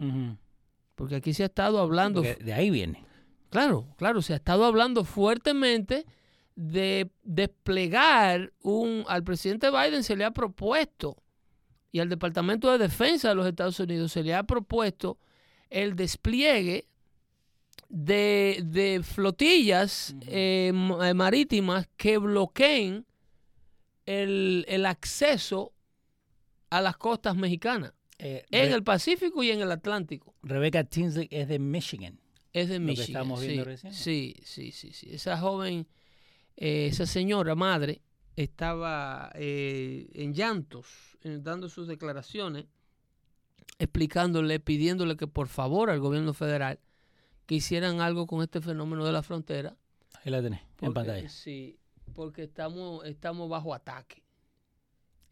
porque 0.97 1.15
aquí 1.15 1.33
se 1.33 1.45
ha 1.45 1.47
estado 1.47 1.79
hablando... 1.79 2.23
de 2.23 2.53
ahí 2.53 2.71
viene. 2.71 3.05
Claro, 3.51 3.87
claro, 3.97 4.21
se 4.21 4.33
ha 4.33 4.37
estado 4.37 4.65
hablando 4.65 5.05
fuertemente 5.05 6.07
de 6.57 7.11
desplegar 7.23 8.53
un... 8.63 9.05
Al 9.07 9.23
presidente 9.23 9.71
Biden 9.71 10.03
se 10.03 10.17
le 10.17 10.25
ha 10.25 10.33
propuesto, 10.33 11.23
y 11.93 12.01
al 12.01 12.09
Departamento 12.09 12.71
de 12.73 12.79
Defensa 12.79 13.29
de 13.29 13.37
los 13.37 13.47
Estados 13.47 13.79
Unidos 13.79 14.13
se 14.13 14.23
le 14.23 14.35
ha 14.35 14.43
propuesto 14.43 15.19
el 15.71 15.95
despliegue 15.95 16.89
de, 17.89 19.01
flotillas 19.05 20.17
eh, 20.27 20.73
eh, 20.73 21.15
marítimas 21.15 21.89
que 21.97 22.19
bloqueen 22.19 23.07
el, 24.07 24.65
el 24.69 24.87
acceso 24.87 25.73
a 26.71 26.81
las 26.81 26.97
costas 26.97 27.37
mexicanas, 27.37 27.93
eh, 28.19 28.45
en 28.51 28.73
el 28.73 28.83
Pacífico 28.83 29.43
y 29.43 29.51
en 29.51 29.61
el 29.61 29.71
Atlántico. 29.71 30.35
Rebecca 30.43 30.85
Tinsley 30.85 31.29
es 31.31 31.49
de 31.49 31.59
Michigan. 31.59 32.19
Es 32.53 32.69
de 32.69 32.81
Michigan. 32.81 33.27
sí, 33.93 34.35
sí, 34.45 34.73
sí, 34.73 34.93
sí, 34.93 35.09
Esa 35.11 35.37
joven, 35.39 35.87
eh, 36.57 36.87
esa 36.87 37.07
señora 37.07 37.55
madre, 37.55 38.01
estaba 38.37 39.31
eh, 39.35 40.09
en 40.15 40.35
llantos, 40.35 41.19
dando 41.23 41.69
sus 41.69 41.89
declaraciones, 41.89 42.67
explicándole, 43.79 44.61
pidiéndole 44.61 45.17
que 45.17 45.27
por 45.27 45.49
favor 45.49 45.91
al 45.91 46.01
gobierno 46.01 46.35
federal 46.35 46.79
que 47.47 47.55
hicieran 47.55 48.01
algo 48.01 48.27
con 48.27 48.43
este 48.43 48.61
fenómeno 48.61 49.05
de 49.05 49.13
la 49.13 49.23
frontera. 49.23 49.77
Ahí 50.25 50.31
la 50.31 50.43
tenés, 50.43 50.61
en 50.81 50.93
pantalla. 50.93 51.29
Sí, 51.29 51.79
porque 52.15 52.45
estamos, 52.45 53.05
estamos 53.05 53.49
bajo 53.49 53.73
ataque. 53.73 54.23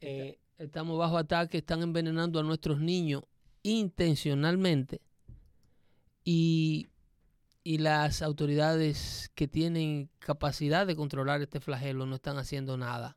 Eh, 0.01 0.39
estamos 0.59 0.99
bajo 0.99 1.19
ataque, 1.19 1.59
están 1.59 1.83
envenenando 1.83 2.39
a 2.39 2.43
nuestros 2.43 2.81
niños 2.81 3.25
intencionalmente 3.63 5.01
y, 6.25 6.89
las 7.65 8.23
autoridades 8.23 9.31
que 9.35 9.49
tienen 9.49 10.11
capacidad 10.19 10.87
de 10.87 10.95
controlar 10.95 11.41
este 11.41 11.61
flagelo 11.61 12.07
no 12.07 12.17
están 12.17 12.37
haciendo 12.37 12.77
nada. 12.77 13.17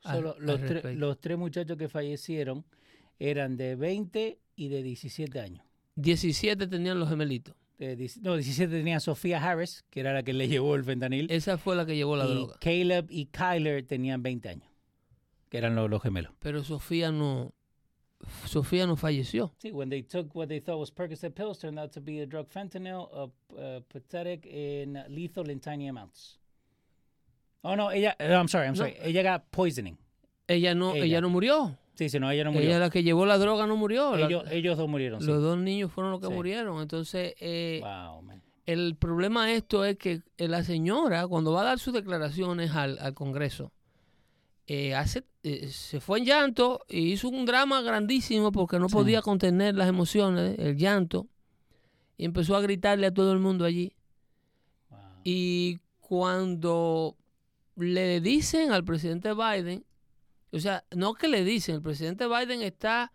Solo 0.00 0.36
los, 0.38 0.60
los 0.84 1.20
tres 1.20 1.36
muchachos 1.36 1.76
que 1.76 1.88
fallecieron 1.88 2.64
eran 3.18 3.56
de 3.56 3.76
20 3.76 4.38
y 4.56 4.68
de 4.68 4.82
17 4.82 5.40
años. 5.40 5.64
17 5.96 6.66
tenían 6.66 6.98
los 6.98 7.08
gemelitos. 7.08 7.54
no, 8.22 8.34
17 8.34 8.72
tenía 8.72 9.00
Sofía 9.00 9.42
Harris, 9.42 9.84
que 9.90 10.00
era 10.00 10.12
la 10.12 10.22
que 10.22 10.32
le 10.32 10.48
llevó 10.48 10.74
el 10.74 10.84
fentanil. 10.84 11.30
Esa 11.30 11.58
fue 11.58 11.76
la 11.76 11.84
que 11.84 11.96
llevó 11.96 12.16
la 12.16 12.26
y 12.26 12.34
droga. 12.34 12.56
Caleb 12.60 13.06
y 13.10 13.26
Kyler 13.26 13.86
tenían 13.86 14.22
20 14.22 14.48
años 14.48 14.68
que 15.48 15.58
eran 15.58 15.74
los, 15.74 15.88
los 15.88 16.02
gemelos. 16.02 16.32
Pero 16.40 16.64
Sofía 16.64 17.12
no 17.12 17.52
Sofía 18.46 18.86
no 18.86 18.96
falleció. 18.96 19.52
Sí, 19.58 19.72
when 19.72 19.88
they 19.88 20.02
took 20.02 20.34
what 20.34 20.48
they 20.48 20.60
thought 20.60 20.78
was 20.78 20.90
Percocet 20.90 21.34
pills 21.34 21.58
turned 21.58 21.78
out 21.78 21.92
to 21.92 22.00
be 22.00 22.20
a 22.20 22.26
drug 22.26 22.48
fentanyl, 22.48 23.08
uh, 23.12 23.58
uh, 23.58 23.80
pathetic 23.88 24.46
and 24.46 25.04
lethal 25.08 25.48
in 25.50 25.60
tiny 25.60 25.88
amounts. 25.88 26.38
Oh 27.62 27.74
no, 27.74 27.90
ella, 27.90 28.14
uh, 28.20 28.24
I'm 28.24 28.48
sorry, 28.48 28.68
I'm 28.68 28.76
sorry. 28.76 28.96
Ella 29.00 29.22
got 29.22 29.50
poisoning. 29.50 29.98
Ella 30.48 30.74
no, 30.74 30.94
ella. 30.94 31.20
no 31.20 31.28
murió. 31.28 31.76
Sí, 31.94 32.08
sí, 32.08 32.20
no, 32.20 32.30
ella 32.30 32.44
no 32.44 32.52
murió. 32.52 32.68
Ella 32.68 32.78
la 32.78 32.90
que 32.90 33.02
llevó 33.02 33.26
la 33.26 33.38
droga 33.38 33.66
no 33.66 33.76
murió. 33.76 34.16
Ellos, 34.16 34.44
ellos 34.50 34.76
dos 34.76 34.88
murieron. 34.88 35.24
Los 35.24 35.42
dos 35.42 35.58
niños 35.58 35.90
fueron 35.90 36.12
los 36.12 36.20
que 36.20 36.28
murieron. 36.28 36.80
Entonces, 36.80 37.34
eh, 37.40 37.80
wow, 37.82 38.22
man. 38.22 38.42
el 38.66 38.96
problema 38.96 39.46
de 39.46 39.56
esto 39.56 39.84
es 39.84 39.96
que 39.96 40.22
la 40.36 40.62
señora, 40.62 41.26
cuando 41.26 41.52
va 41.52 41.62
a 41.62 41.64
dar 41.64 41.78
sus 41.78 41.94
declaraciones 41.94 42.70
al, 42.72 42.98
al 43.00 43.14
Congreso, 43.14 43.72
eh, 44.68 44.96
hace, 44.96 45.24
eh, 45.44 45.68
se 45.68 46.00
fue 46.00 46.18
en 46.18 46.24
llanto 46.24 46.84
y 46.88 47.12
hizo 47.12 47.28
un 47.28 47.46
drama 47.46 47.82
grandísimo 47.82 48.50
porque 48.50 48.80
no 48.80 48.88
podía 48.88 49.22
contener 49.22 49.76
las 49.76 49.88
emociones, 49.88 50.58
el 50.58 50.76
llanto, 50.76 51.28
y 52.16 52.24
empezó 52.24 52.56
a 52.56 52.60
gritarle 52.60 53.06
a 53.06 53.14
todo 53.14 53.32
el 53.32 53.38
mundo 53.38 53.64
allí. 53.64 53.92
Y 55.22 55.78
cuando 56.00 57.16
le 57.76 58.20
dicen 58.20 58.72
al 58.72 58.84
presidente 58.84 59.34
Biden, 59.34 59.84
o 60.50 60.58
sea, 60.58 60.84
no 60.90 61.14
que 61.14 61.28
le 61.28 61.44
dicen, 61.44 61.76
el 61.76 61.82
presidente 61.82 62.26
Biden 62.26 62.62
está 62.62 63.12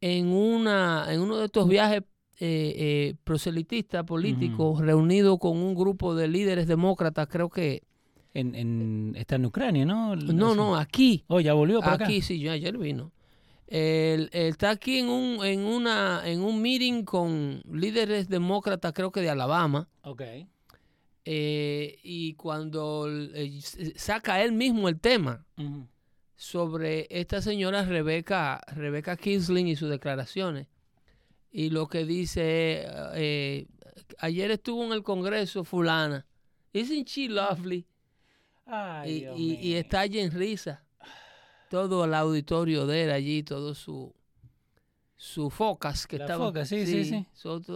en, 0.00 0.28
una, 0.28 1.12
en 1.12 1.20
uno 1.20 1.36
de 1.36 1.46
estos 1.46 1.68
viajes 1.68 2.04
eh, 2.40 3.16
proselitistas 3.24 4.04
políticos, 4.04 4.80
reunido 4.80 5.38
con 5.38 5.58
un 5.58 5.74
grupo 5.74 6.14
de 6.14 6.28
líderes 6.28 6.66
demócratas, 6.66 7.28
creo 7.28 7.50
que 7.50 7.82
en, 8.34 9.14
está 9.16 9.36
en 9.36 9.46
Ucrania, 9.46 9.84
¿no? 9.84 10.16
No, 10.16 10.54
no, 10.54 10.76
aquí. 10.76 11.24
Oh, 11.28 11.40
ya 11.40 11.54
volvió 11.54 11.80
para 11.80 12.04
aquí, 12.04 12.20
sí, 12.20 12.46
ayer 12.48 12.76
vino. 12.76 13.12
Él, 13.66 14.28
está 14.32 14.70
aquí 14.70 14.98
en 14.98 15.08
un, 15.08 15.44
en, 15.44 15.60
una, 15.60 16.22
en 16.24 16.42
un 16.42 16.60
meeting 16.60 17.04
con 17.04 17.62
líderes 17.70 18.28
demócratas, 18.28 18.92
creo 18.92 19.10
que 19.10 19.20
de 19.20 19.30
Alabama. 19.30 19.88
Ok. 20.02 20.22
Eh, 21.26 21.98
y 22.02 22.34
cuando 22.34 23.08
eh, 23.08 23.58
saca 23.96 24.42
él 24.42 24.52
mismo 24.52 24.90
el 24.90 25.00
tema 25.00 25.46
sobre 26.36 27.06
esta 27.08 27.40
señora 27.40 27.84
Rebeca, 27.84 28.60
Rebeca 28.66 29.16
Kisling 29.16 29.68
y 29.68 29.76
sus 29.76 29.88
declaraciones. 29.88 30.66
Y 31.50 31.70
lo 31.70 31.86
que 31.86 32.04
dice, 32.04 32.84
eh, 33.14 33.66
ayer 34.18 34.50
estuvo 34.50 34.84
en 34.84 34.92
el 34.92 35.02
Congreso 35.02 35.64
fulana. 35.64 36.26
Isn't 36.72 37.06
she 37.06 37.28
lovely? 37.28 37.86
Y, 39.06 39.74
está 39.74 40.00
allí 40.00 40.20
en 40.20 40.30
risa. 40.30 40.84
Todo 41.70 42.04
el 42.04 42.14
auditorio 42.14 42.86
de 42.86 43.04
él 43.04 43.10
allí, 43.10 43.42
todo 43.42 43.74
su 43.74 44.14
su 45.16 45.48
focas 45.48 46.06
que 46.06 46.16
estaba. 46.16 46.46
Focas, 46.46 46.68
sí, 46.68 46.86
sí, 46.86 47.04
sí. 47.04 47.26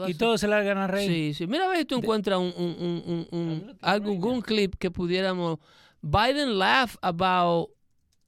y 0.07 0.14
todos 0.14 0.40
se 0.40 0.49
largan 0.49 0.76
a 0.78 0.87
reír. 0.87 1.11
Sí, 1.11 1.35
sí. 1.35 1.47
Mira 1.47 1.64
a 1.64 1.68
ver 1.68 1.78
si 1.78 1.85
tú 1.87 1.97
encuentras 1.97 2.38
un, 2.38 2.52
un, 2.57 3.26
un, 3.30 3.78
algún 3.80 4.42
clip 4.42 4.75
que 4.75 4.90
pudiéramos. 4.90 5.59
Biden 6.02 6.59
laugh 6.59 6.97
about 7.00 7.71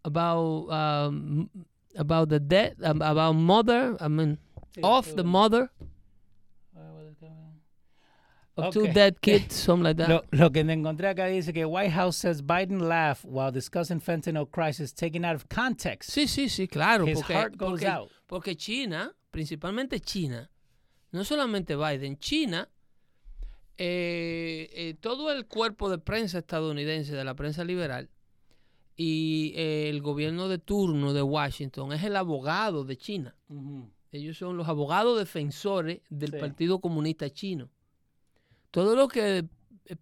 about 0.02 0.70
um, 0.70 1.48
about 1.96 2.28
the 2.30 2.40
death 2.40 2.74
about 2.82 3.34
mother. 3.34 3.96
I 4.00 4.08
mean, 4.08 4.38
of 4.82 5.14
the 5.14 5.22
mother 5.22 5.70
two 8.70 8.88
dead 8.88 9.20
kids, 9.20 9.54
something 9.64 9.84
like 9.84 9.96
that. 9.96 10.24
Lo, 10.32 10.50
que 10.50 10.64
me 10.64 10.74
encontré 10.74 11.08
acá 11.08 11.26
dice 11.26 11.52
que 11.52 11.64
White 11.64 11.92
House 11.92 12.16
says 12.16 12.42
Biden 12.42 12.88
laughed 12.88 13.24
while 13.24 13.50
discussing 13.50 14.00
fentanyl 14.00 14.50
crisis 14.50 14.92
taken 14.92 15.24
out 15.24 15.34
of 15.34 15.48
context. 15.48 16.10
Sí, 16.10 16.26
sí, 16.26 16.48
sí, 16.48 16.68
claro. 16.68 17.06
His 17.06 17.20
porque, 17.20 17.34
heart 17.34 17.56
goes 17.56 17.84
out. 17.84 18.10
porque 18.26 18.56
China, 18.56 19.14
principalmente 19.30 20.00
China, 20.00 20.50
no 21.12 21.24
solamente 21.24 21.76
Biden, 21.76 22.18
China, 22.18 22.68
eh, 23.76 24.68
eh, 24.72 24.94
todo 25.00 25.32
el 25.32 25.46
cuerpo 25.46 25.88
de 25.88 25.98
prensa 25.98 26.38
estadounidense, 26.38 27.14
de 27.14 27.24
la 27.24 27.34
prensa 27.34 27.64
liberal, 27.64 28.10
y 28.96 29.54
eh, 29.56 29.88
el 29.88 30.02
gobierno 30.02 30.48
de 30.48 30.58
turno 30.58 31.14
de 31.14 31.22
Washington 31.22 31.92
es 31.92 32.04
el 32.04 32.16
abogado 32.16 32.84
de 32.84 32.98
China. 32.98 33.34
Ellos 34.12 34.36
son 34.36 34.56
los 34.56 34.68
abogados 34.68 35.18
defensores 35.18 36.00
del 36.10 36.32
Partido 36.38 36.80
Comunista 36.80 37.30
Chino 37.30 37.70
todo 38.70 38.96
lo 38.96 39.08
que, 39.08 39.46
eh, 39.86 39.96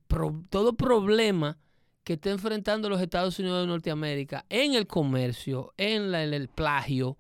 todo 0.51 0.73
problema 0.75 1.59
que 2.05 2.15
está 2.15 2.31
enfrentando 2.31 2.89
los 2.89 3.01
Estados 3.01 3.39
Unidos 3.39 3.61
de 3.61 3.67
Norteamérica 3.67 4.47
en 4.49 4.75
el 4.75 4.87
comercio, 4.87 5.75
en, 5.77 6.15
el 6.15 6.49
plagio, 6.49 7.19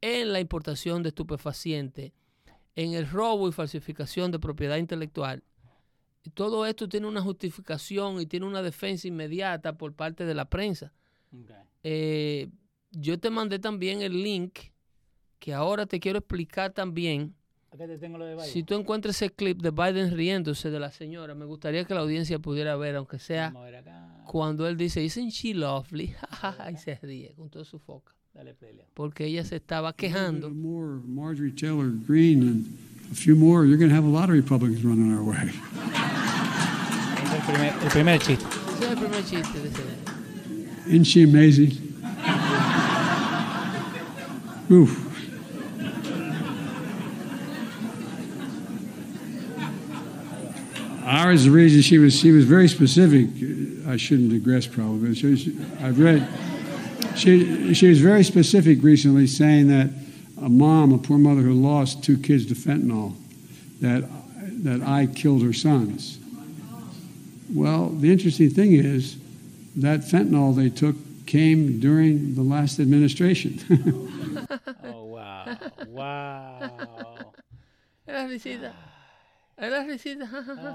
en 0.00 0.32
la 0.32 0.40
importación 0.40 1.02
de 1.02 1.08
estupefacientes, 1.08 2.12
en 2.76 2.94
el 2.94 3.10
robo 3.10 3.48
y 3.48 3.52
falsificación 3.52 4.30
de 4.30 4.38
propiedad 4.38 4.76
intelectual, 4.76 5.42
todo 6.34 6.66
esto 6.66 6.88
tiene 6.88 7.06
una 7.06 7.22
justificación 7.22 8.20
y 8.20 8.26
tiene 8.26 8.46
una 8.46 8.62
defensa 8.62 9.08
inmediata 9.08 9.76
por 9.76 9.94
parte 9.94 10.24
de 10.24 10.34
la 10.34 10.48
prensa. 10.48 10.92
Eh, 11.82 12.48
yo 12.90 13.18
te 13.18 13.30
mandé 13.30 13.58
también 13.58 14.02
el 14.02 14.22
link 14.22 14.58
que 15.38 15.54
ahora 15.54 15.86
te 15.86 16.00
quiero 16.00 16.18
explicar 16.18 16.72
también 16.72 17.34
Si 18.44 18.62
tú 18.62 18.74
encuentras 18.74 19.16
ese 19.16 19.30
clip 19.30 19.60
de 19.60 19.70
Biden 19.70 20.16
riéndose 20.16 20.70
de 20.70 20.80
la 20.80 20.90
señora, 20.90 21.34
me 21.34 21.44
gustaría 21.44 21.84
que 21.84 21.94
la 21.94 22.00
audiencia 22.00 22.38
pudiera 22.38 22.76
ver, 22.76 22.96
aunque 22.96 23.18
sea 23.18 23.52
cuando 24.26 24.66
él 24.68 24.76
dice, 24.76 25.02
isn't 25.02 25.30
she 25.30 25.54
lovely? 25.54 26.14
y 26.72 26.76
se 26.76 26.98
ríe 27.02 27.34
con 27.34 27.48
toda 27.48 27.64
su 27.64 27.78
foca. 27.78 28.12
Porque 28.94 29.26
ella 29.26 29.44
se 29.44 29.56
estaba 29.56 29.92
quejando. 29.94 30.50
Marjorie 30.50 31.52
Taylor 31.52 31.90
Greene 32.06 32.42
and 32.42 32.66
a 33.10 33.14
few 33.14 33.34
more, 33.34 33.64
you're 33.64 33.78
going 33.78 33.88
to 33.88 33.96
have 33.96 34.04
a 34.04 34.08
lot 34.08 34.28
of 34.28 34.36
Republicans 34.36 34.84
running 34.84 35.12
our 35.12 35.22
way. 35.22 35.50
el, 37.32 37.40
primer, 37.40 37.74
el 37.82 37.90
primer 37.90 38.18
chiste. 38.20 38.44
Ese 38.76 38.84
es 38.84 38.90
el 38.90 38.98
primer 38.98 39.24
chiste 39.24 39.58
de 39.58 39.68
ese. 39.68 39.82
Isn't 40.86 41.04
she 41.04 41.22
amazing? 41.24 41.72
Oof. 44.70 45.08
Ours, 51.08 51.44
the 51.44 51.50
reason 51.50 51.80
she 51.80 51.96
was 51.96 52.14
she 52.14 52.32
was 52.32 52.44
very 52.44 52.68
specific. 52.68 53.28
I 53.88 53.96
shouldn't 53.96 54.30
digress, 54.30 54.66
probably. 54.66 55.14
She, 55.14 55.36
she, 55.36 55.58
I've 55.80 55.98
read. 55.98 56.28
She 57.16 57.72
she 57.72 57.88
was 57.88 57.98
very 57.98 58.22
specific 58.22 58.82
recently, 58.82 59.26
saying 59.26 59.68
that 59.68 59.88
a 60.38 60.50
mom, 60.50 60.92
a 60.92 60.98
poor 60.98 61.16
mother 61.16 61.40
who 61.40 61.54
lost 61.54 62.04
two 62.04 62.18
kids 62.18 62.44
to 62.48 62.54
fentanyl, 62.54 63.14
that 63.80 64.04
that 64.64 64.82
I 64.82 65.06
killed 65.06 65.42
her 65.44 65.54
sons. 65.54 66.18
Well, 67.54 67.88
the 67.88 68.12
interesting 68.12 68.50
thing 68.50 68.74
is 68.74 69.16
that 69.76 70.00
fentanyl 70.00 70.54
they 70.54 70.68
took 70.68 70.96
came 71.24 71.80
during 71.80 72.34
the 72.34 72.42
last 72.42 72.78
administration. 72.78 73.58
oh 74.84 75.04
wow! 75.04 75.56
Wow! 75.86 77.32
Era 79.58 79.82
risita. 79.82 80.28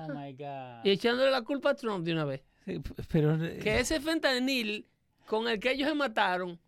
Oh 0.07 0.13
my 0.13 0.33
God. 0.33 0.83
Y 0.83 0.91
echándole 0.91 1.31
la 1.31 1.41
culpa 1.41 1.71
a 1.71 1.75
Trump 1.75 2.05
de 2.05 2.13
una 2.13 2.25
vez. 2.25 2.41
pero, 3.11 3.37
que 3.61 3.79
ese 3.79 3.99
fentanil 3.99 4.85
con 5.25 5.47
el 5.47 5.59
que 5.59 5.71
ellos 5.71 5.89
se 5.89 5.95
mataron 5.95 6.59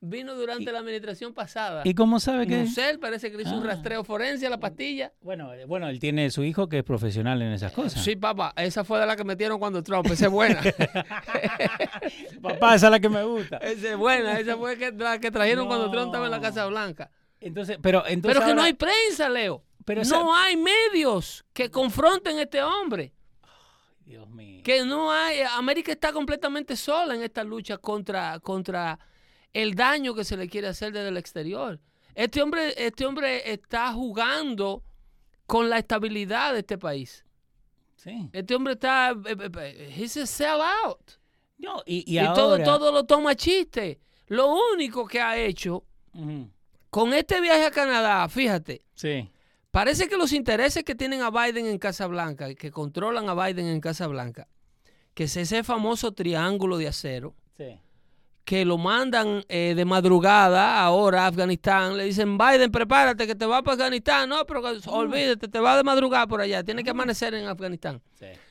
vino 0.00 0.34
durante 0.34 0.70
la 0.72 0.80
administración 0.80 1.32
pasada. 1.32 1.82
¿Y 1.84 1.94
cómo 1.94 2.18
sabe 2.18 2.46
que? 2.46 2.56
No 2.64 2.66
sé, 2.66 2.98
parece 2.98 3.30
que 3.30 3.36
le 3.36 3.44
hizo 3.44 3.54
un 3.54 3.62
ah. 3.62 3.68
rastreo 3.68 4.02
forense 4.02 4.46
a 4.46 4.50
la 4.50 4.58
pastilla. 4.58 5.12
Bueno, 5.22 5.54
eh, 5.54 5.64
bueno, 5.64 5.88
él 5.88 6.00
tiene 6.00 6.30
su 6.30 6.42
hijo 6.42 6.68
que 6.68 6.78
es 6.78 6.84
profesional 6.84 7.40
en 7.40 7.52
esas 7.52 7.72
cosas. 7.72 8.02
Sí, 8.02 8.16
papá, 8.16 8.52
esa 8.56 8.84
fue 8.84 8.98
de 8.98 9.06
la 9.06 9.16
que 9.16 9.24
metieron 9.24 9.58
cuando 9.58 9.82
Trump, 9.82 10.06
esa 10.06 10.26
es 10.26 10.32
buena. 10.32 10.60
papá, 12.42 12.74
esa 12.74 12.86
es 12.88 12.90
la 12.90 13.00
que 13.00 13.08
me 13.08 13.22
gusta. 13.22 13.58
Esa 13.58 13.90
es 13.92 13.96
buena, 13.96 14.38
esa 14.38 14.56
fue 14.56 14.76
la 14.92 15.18
que 15.20 15.30
trajeron 15.30 15.68
cuando 15.68 15.90
Trump 15.90 16.06
estaba 16.06 16.24
en 16.26 16.32
la 16.32 16.40
Casa 16.40 16.66
Blanca. 16.66 17.10
Entonces, 17.40 17.78
pero 17.80 18.04
entonces 18.06 18.38
Pero 18.38 18.50
que 18.50 18.54
no 18.54 18.62
hay 18.62 18.72
prensa, 18.72 19.28
Leo 19.28 19.64
no 20.10 20.34
hay 20.34 20.56
medios 20.56 21.44
que 21.52 21.70
confronten 21.70 22.38
a 22.38 22.42
este 22.42 22.62
hombre. 22.62 23.12
Dios 24.04 24.28
mío. 24.28 24.62
Que 24.64 24.84
no 24.84 25.12
hay. 25.12 25.40
América 25.40 25.92
está 25.92 26.12
completamente 26.12 26.76
sola 26.76 27.14
en 27.14 27.22
esta 27.22 27.44
lucha 27.44 27.78
contra, 27.78 28.38
contra 28.40 28.98
el 29.52 29.74
daño 29.74 30.14
que 30.14 30.24
se 30.24 30.36
le 30.36 30.48
quiere 30.48 30.68
hacer 30.68 30.92
desde 30.92 31.08
el 31.08 31.16
exterior. 31.16 31.80
Este 32.14 32.42
hombre, 32.42 32.74
este 32.76 33.06
hombre 33.06 33.50
está 33.52 33.92
jugando 33.92 34.82
con 35.46 35.70
la 35.70 35.78
estabilidad 35.78 36.52
de 36.52 36.60
este 36.60 36.78
país. 36.78 37.24
Sí. 37.96 38.28
Este 38.32 38.54
hombre 38.54 38.74
está. 38.74 39.10
Eh, 39.10 39.36
eh, 39.38 39.50
eh, 39.56 39.94
he's 39.96 40.16
a 40.16 40.26
sellout. 40.26 41.18
No, 41.58 41.82
y, 41.86 42.18
y, 42.18 42.24
todo, 42.34 42.58
todo 42.62 42.90
lo 42.90 43.04
toma 43.04 43.36
chiste. 43.36 44.00
Lo 44.26 44.52
único 44.74 45.06
que 45.06 45.20
ha 45.20 45.36
hecho 45.36 45.84
con 46.90 47.14
este 47.14 47.40
viaje 47.40 47.66
a 47.66 47.70
Canadá, 47.70 48.28
fíjate. 48.28 48.82
Sí 48.94 49.31
Parece 49.72 50.06
que 50.06 50.18
los 50.18 50.34
intereses 50.34 50.84
que 50.84 50.94
tienen 50.94 51.22
a 51.22 51.30
Biden 51.30 51.64
en 51.64 51.78
Casa 51.78 52.06
Blanca, 52.06 52.54
que 52.54 52.70
controlan 52.70 53.26
a 53.30 53.34
Biden 53.34 53.66
en 53.66 53.80
Casa 53.80 54.06
Blanca, 54.06 54.46
que 55.14 55.24
es 55.24 55.36
ese 55.38 55.64
famoso 55.64 56.12
triángulo 56.12 56.76
de 56.76 56.88
acero, 56.88 57.34
que 58.44 58.66
lo 58.66 58.76
mandan 58.76 59.42
eh, 59.48 59.72
de 59.74 59.84
madrugada 59.86 60.78
ahora 60.78 61.24
a 61.24 61.28
Afganistán, 61.28 61.96
le 61.96 62.04
dicen, 62.04 62.36
Biden, 62.36 62.70
prepárate 62.70 63.26
que 63.26 63.34
te 63.34 63.46
va 63.46 63.62
para 63.62 63.72
Afganistán. 63.72 64.28
No, 64.28 64.44
pero 64.44 64.60
olvídate, 64.88 65.48
te 65.48 65.58
va 65.58 65.78
de 65.78 65.84
madrugada 65.84 66.26
por 66.26 66.42
allá, 66.42 66.62
tiene 66.62 66.84
que 66.84 66.90
amanecer 66.90 67.32
en 67.32 67.46
Afganistán. 67.46 68.02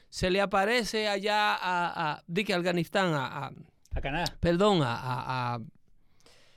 Se 0.10 0.32
le 0.32 0.42
aparece 0.42 1.08
allá 1.08 1.54
a, 1.54 2.14
a 2.14 2.24
que 2.34 2.52
Afganistán, 2.52 3.14
a, 3.14 3.52
a, 3.94 4.02
Canadá. 4.02 4.26
Perdón, 4.40 4.82
a, 4.82 4.96
a, 4.96 5.60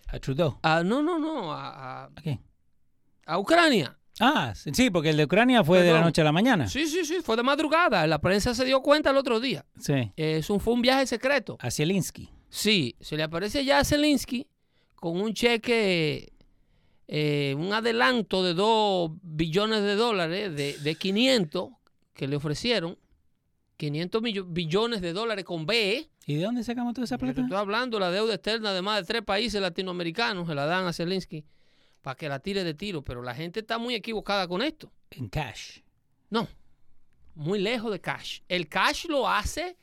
a 0.09 0.19
Trudeau. 0.21 0.59
no, 0.63 1.03
no, 1.03 1.19
no, 1.19 1.53
a, 1.53 2.05
¿A, 2.05 2.11
qué? 2.23 2.39
a 3.27 3.39
Ucrania. 3.39 3.99
Ah, 4.21 4.55
sí, 4.55 4.91
porque 4.91 5.11
el 5.11 5.17
de 5.17 5.25
Ucrania 5.25 5.65
fue 5.65 5.83
de 5.83 5.93
la 5.93 6.01
noche 6.01 6.21
a 6.21 6.25
la 6.25 6.33
mañana. 6.33 6.69
Sí, 6.69 6.87
sí, 6.87 7.05
sí, 7.05 7.17
fue 7.23 7.37
de 7.37 7.43
madrugada. 7.43 8.07
La 8.07 8.21
prensa 8.21 8.55
se 8.55 8.65
dio 8.65 8.81
cuenta 8.81 9.11
el 9.11 9.17
otro 9.17 9.41
día. 9.41 9.65
Sí. 9.79 10.13
Es 10.17 10.51
un, 10.51 10.61
fue 10.61 10.75
un 10.75 10.83
viaje 10.83 11.07
secreto. 11.07 11.57
A 11.61 11.71
Zelensky. 11.71 12.31
Sí, 12.49 12.95
se 13.01 13.17
le 13.17 13.25
aparece 13.25 13.65
ya 13.65 13.81
a 13.81 13.85
Zelensky 13.85 14.47
con 14.95 15.21
un 15.21 15.35
cheque, 15.35 16.33
eh, 17.09 17.55
un 17.59 17.73
adelanto 17.73 18.45
de 18.45 18.55
2 18.55 19.11
billones 19.23 19.83
de 19.83 19.97
dólares, 19.97 20.55
de, 20.55 20.79
de 20.79 20.95
500 20.95 21.71
que 22.13 22.29
le 22.29 22.37
ofrecieron. 22.37 22.97
500 23.77 24.23
billones 24.47 25.01
de 25.01 25.13
dólares 25.13 25.45
con 25.45 25.67
B. 25.67 26.09
¿Y 26.27 26.35
de 26.37 26.45
dónde 26.45 26.63
sacamos 26.63 26.95
toda 26.95 27.07
esa 27.07 27.19
plata? 27.19 27.41
Estoy 27.41 27.57
hablando, 27.57 27.99
la 27.99 28.13
deuda 28.13 28.35
externa 28.35 28.73
de 28.73 28.81
más 28.81 29.01
de 29.01 29.05
tres 29.05 29.23
países 29.23 29.61
latinoamericanos 29.61 30.47
se 30.47 30.55
la 30.55 30.65
dan 30.65 30.87
a 30.87 30.93
Zelensky 30.93 31.45
para 32.05 32.17
que 32.17 32.29
la 32.29 32.39
tire 32.39 32.65
de 32.65 32.75
tiro, 32.75 33.03
pero 33.03 33.23
la 33.23 33.35
gente 33.35 33.61
está 33.61 33.79
muy 33.79 33.95
equivocada 33.95 34.47
con 34.47 34.61
esto. 34.61 34.93
En 35.11 35.27
cash. 35.27 35.79
No, 36.29 36.47
muy 37.35 37.59
lejos 37.59 37.91
de 37.91 37.99
cash. 37.99 38.41
El 38.47 38.69
cash 38.69 39.07
lo 39.07 39.27
hace 39.27 39.79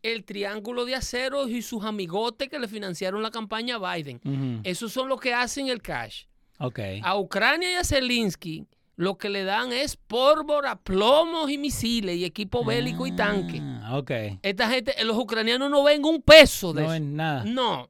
el 0.00 0.24
Triángulo 0.24 0.84
de 0.84 0.94
Acero 0.94 1.48
y 1.48 1.62
sus 1.62 1.84
amigotes 1.84 2.48
que 2.48 2.60
le 2.60 2.68
financiaron 2.68 3.22
la 3.22 3.32
campaña 3.32 3.76
a 3.76 3.96
Biden. 3.96 4.60
Esos 4.62 4.92
son 4.92 5.08
los 5.08 5.20
que 5.20 5.34
hacen 5.34 5.66
el 5.66 5.82
cash. 5.82 6.26
Okay. 6.60 7.00
A 7.02 7.18
Ucrania 7.18 7.72
y 7.72 7.74
a 7.74 7.82
Zelensky 7.82 8.64
lo 8.94 9.18
que 9.18 9.28
le 9.28 9.42
dan 9.42 9.72
es 9.72 9.96
pólvora, 9.96 10.76
plomos 10.76 11.50
y 11.50 11.58
misiles 11.58 12.16
y 12.16 12.24
equipo 12.24 12.64
bélico 12.64 13.04
y 13.08 13.16
tanque. 13.16 13.60
Ah, 13.60 13.98
okay. 13.98 14.38
Esta 14.42 14.70
gente, 14.70 14.94
los 15.02 15.16
ucranianos 15.18 15.68
no 15.68 15.82
ven 15.82 16.04
un 16.04 16.22
peso 16.22 16.72
de 16.72 16.82
no 16.82 16.86
eso. 16.86 16.92
Ven 16.92 17.16
nada. 17.16 17.44
No. 17.44 17.88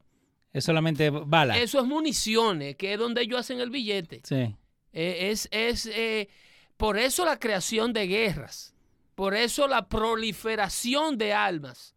Es 0.55 0.63
solamente 0.63 1.09
bala. 1.09 1.57
Eso 1.57 1.81
es 1.81 1.85
municiones, 1.85 2.77
que 2.77 2.93
es 2.93 2.99
donde 2.99 3.23
ellos 3.23 3.41
hacen 3.41 3.59
el 3.59 3.69
billete. 3.69 4.21
Sí. 4.23 4.55
Eh, 4.93 5.29
es, 5.29 5.49
es 5.51 5.85
eh, 5.87 6.29
por 6.77 6.97
eso 6.97 7.25
la 7.25 7.37
creación 7.37 7.91
de 7.91 8.07
guerras. 8.07 8.73
Por 9.15 9.35
eso 9.35 9.67
la 9.67 9.89
proliferación 9.89 11.17
de 11.17 11.33
armas. 11.33 11.93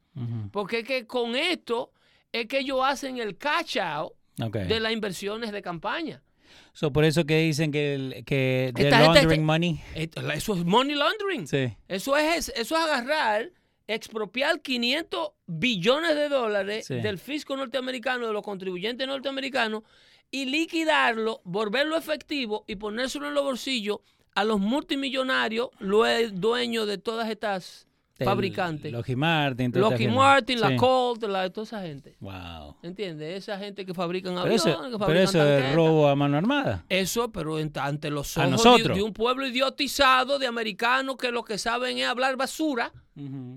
Porque 0.51 0.81
es 0.81 0.85
que 0.85 1.07
con 1.07 1.37
esto 1.37 1.93
es 2.33 2.47
que 2.47 2.59
ellos 2.59 2.81
hacen 2.85 3.19
el 3.19 3.39
catch 3.39 3.77
out 3.77 4.15
de 4.35 4.81
las 4.81 4.93
inversiones 4.93 5.53
de 5.53 5.63
campaña. 5.63 6.25
So, 6.73 6.93
por 6.93 7.05
eso 7.05 7.25
que 7.25 7.39
dicen 7.39 7.71
que, 7.71 7.95
el, 7.95 8.25
que 8.25 8.73
laundering 8.91 9.45
money. 9.45 9.81
Eso 9.95 10.55
es 10.57 10.65
money 10.65 10.97
laundering. 10.97 11.47
Sí. 11.47 11.77
Eso 11.87 12.17
es, 12.17 12.49
eso 12.57 12.77
es 12.77 12.83
agarrar 12.83 13.53
expropiar 13.89 14.61
500 14.61 15.31
billones 15.47 16.15
de 16.15 16.29
dólares 16.29 16.89
del 16.89 17.19
fisco 17.19 17.57
norteamericano, 17.57 18.27
de 18.27 18.33
los 18.33 18.43
contribuyentes 18.43 19.09
norteamericanos, 19.09 19.83
y 20.31 20.45
liquidarlo, 20.45 21.41
volverlo 21.45 21.97
efectivo 21.97 22.65
y 22.67 22.77
ponérselo 22.77 23.29
en 23.29 23.35
los 23.35 23.45
bolsillos 23.45 24.01
a 24.35 24.45
los 24.45 24.61
multimillonarios, 24.61 25.71
los 25.79 26.07
dueños 26.35 26.87
de 26.87 26.99
todas 26.99 27.31
estas 27.31 27.88
fabricantes. 28.25 28.93
Lockheed 28.93 29.17
Martin, 29.17 29.73
Lockheed 29.75 30.11
Martin, 30.11 30.61
la 30.61 30.77
Colt, 30.77 31.23
la, 31.25 31.51
toda 31.51 31.65
esa 31.65 31.83
gente. 31.83 32.17
Wow. 32.21 32.77
¿Entiendes? 32.83 33.39
Esa 33.39 33.59
gente 33.59 33.87
que 33.87 33.95
fabrican 33.95 34.37
aviones, 34.37 34.63
que 34.63 34.73
fabrican 34.73 35.07
Pero 35.07 35.21
eso 35.21 35.45
es 35.45 35.75
robo 35.75 36.09
a 36.09 36.17
mano 36.17 36.37
armada. 36.37 36.85
Eso, 36.89 37.31
pero 37.31 37.57
ante 37.57 38.11
los 38.11 38.37
ojos 38.37 38.83
de, 38.95 39.03
un 39.03 39.13
pueblo 39.13 39.47
idiotizado 39.47 40.39
de 40.39 40.47
americanos 40.47 41.17
que 41.17 41.31
lo 41.31 41.45
que 41.45 41.59
saben 41.59 41.99
es 41.99 42.07
hablar 42.07 42.37
basura, 42.37 42.93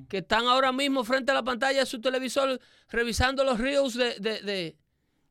que 0.09 0.19
están 0.19 0.45
ahora 0.45 0.71
mismo 0.71 1.03
frente 1.03 1.31
a 1.31 1.35
la 1.35 1.43
pantalla 1.43 1.79
de 1.79 1.85
su 1.85 2.01
televisor 2.01 2.59
revisando 2.89 3.43
los 3.43 3.59
reels 3.59 3.93
de, 3.93 4.19
de, 4.19 4.75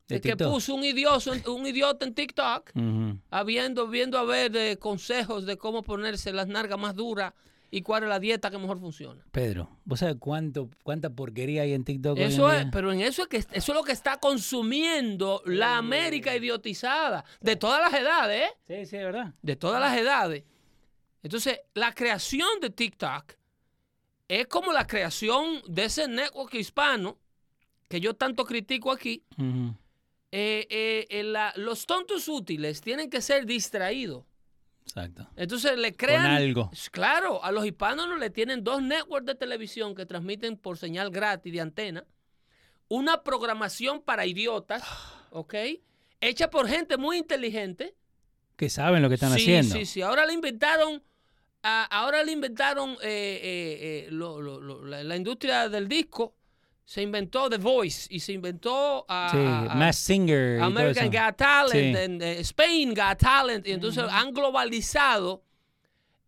de 0.07 0.21
que 0.21 0.35
puso 0.35 0.75
un 0.75 0.83
idiota, 0.83 1.31
un 1.49 1.65
idiota 1.65 2.05
en 2.05 2.13
TikTok, 2.13 2.71
habiendo, 3.29 3.87
viendo 3.87 4.17
a 4.17 4.23
ver 4.23 4.51
de 4.51 4.77
consejos 4.77 5.45
de 5.45 5.57
cómo 5.57 5.83
ponerse 5.83 6.33
las 6.33 6.47
nargas 6.47 6.79
más 6.79 6.95
duras 6.95 7.33
y 7.71 7.81
cuál 7.81 8.03
es 8.03 8.09
la 8.09 8.19
dieta 8.19 8.51
que 8.51 8.57
mejor 8.57 8.79
funciona. 8.79 9.25
Pedro, 9.31 9.69
¿vos 9.85 10.01
sabés 10.01 10.17
cuánto, 10.19 10.69
cuánta 10.83 11.09
porquería 11.09 11.61
hay 11.61 11.73
en 11.73 11.85
TikTok? 11.85 12.17
Eso 12.19 12.51
es, 12.51 12.67
pero 12.69 12.91
en 12.91 12.99
eso 12.99 13.23
es 13.23 13.27
que 13.29 13.37
eso 13.37 13.49
es 13.53 13.67
lo 13.69 13.83
que 13.83 13.93
está 13.93 14.19
consumiendo 14.19 15.41
la 15.45 15.77
América 15.77 16.35
idiotizada, 16.35 17.23
de 17.39 17.55
todas 17.55 17.81
las 17.81 17.99
edades, 17.99 18.41
¿eh? 18.41 18.53
Sí, 18.67 18.85
sí, 18.85 18.97
es 18.97 19.03
verdad. 19.05 19.33
De 19.41 19.55
todas 19.55 19.79
las 19.79 19.97
edades. 19.97 20.43
Entonces, 21.23 21.61
la 21.73 21.93
creación 21.93 22.59
de 22.61 22.71
TikTok 22.71 23.33
es 24.27 24.47
como 24.47 24.73
la 24.73 24.85
creación 24.85 25.61
de 25.67 25.85
ese 25.85 26.07
network 26.09 26.53
hispano 26.55 27.17
que 27.87 28.01
yo 28.01 28.15
tanto 28.15 28.45
critico 28.45 28.91
aquí. 28.91 29.23
Eh, 30.33 30.67
eh, 31.09 31.33
los 31.55 31.85
tontos 31.85 32.27
útiles 32.27 32.81
tienen 32.81 33.09
que 33.09 33.21
ser 33.21 33.45
distraídos 33.45 34.25
Exacto. 34.85 35.27
Entonces 35.35 35.77
le 35.77 35.95
crean. 35.95 36.23
Con 36.23 36.31
algo. 36.31 36.71
Claro, 36.91 37.43
a 37.43 37.51
los 37.51 37.65
hispanos 37.65 38.07
no 38.07 38.17
le 38.17 38.29
tienen 38.29 38.63
dos 38.63 38.81
networks 38.81 39.25
de 39.25 39.35
televisión 39.35 39.95
que 39.95 40.05
transmiten 40.05 40.57
por 40.57 40.77
señal 40.77 41.11
gratis 41.11 41.53
de 41.53 41.61
antena. 41.61 42.05
Una 42.87 43.23
programación 43.23 44.01
para 44.01 44.25
idiotas, 44.25 44.83
¿ok? 45.31 45.55
Hecha 46.19 46.49
por 46.49 46.67
gente 46.67 46.97
muy 46.97 47.17
inteligente. 47.17 47.95
Que 48.55 48.69
saben 48.69 49.01
lo 49.01 49.09
que 49.09 49.15
están 49.15 49.31
haciendo. 49.31 49.73
Sí, 49.73 49.85
sí, 49.85 50.01
Ahora 50.01 50.25
le 50.25 50.33
inventaron. 50.33 51.01
ahora 51.63 52.23
le 52.23 52.31
inventaron 52.31 52.91
eh, 53.01 53.39
eh, 53.43 54.07
eh, 54.07 54.09
la 54.11 55.15
industria 55.15 55.69
del 55.69 55.87
disco 55.87 56.35
se 56.91 57.01
inventó 57.01 57.49
The 57.49 57.57
Voice 57.57 58.07
y 58.09 58.19
se 58.19 58.33
inventó 58.33 59.05
a, 59.07 59.73
Mass 59.77 59.95
Singer, 59.95 60.61
American 60.61 61.09
Got 61.09 61.37
Talent, 61.37 62.21
eh, 62.21 62.39
Spain 62.41 62.93
Got 62.93 63.17
Talent, 63.17 63.65
y 63.65 63.71
entonces 63.71 64.03
han 64.11 64.33
globalizado 64.33 65.41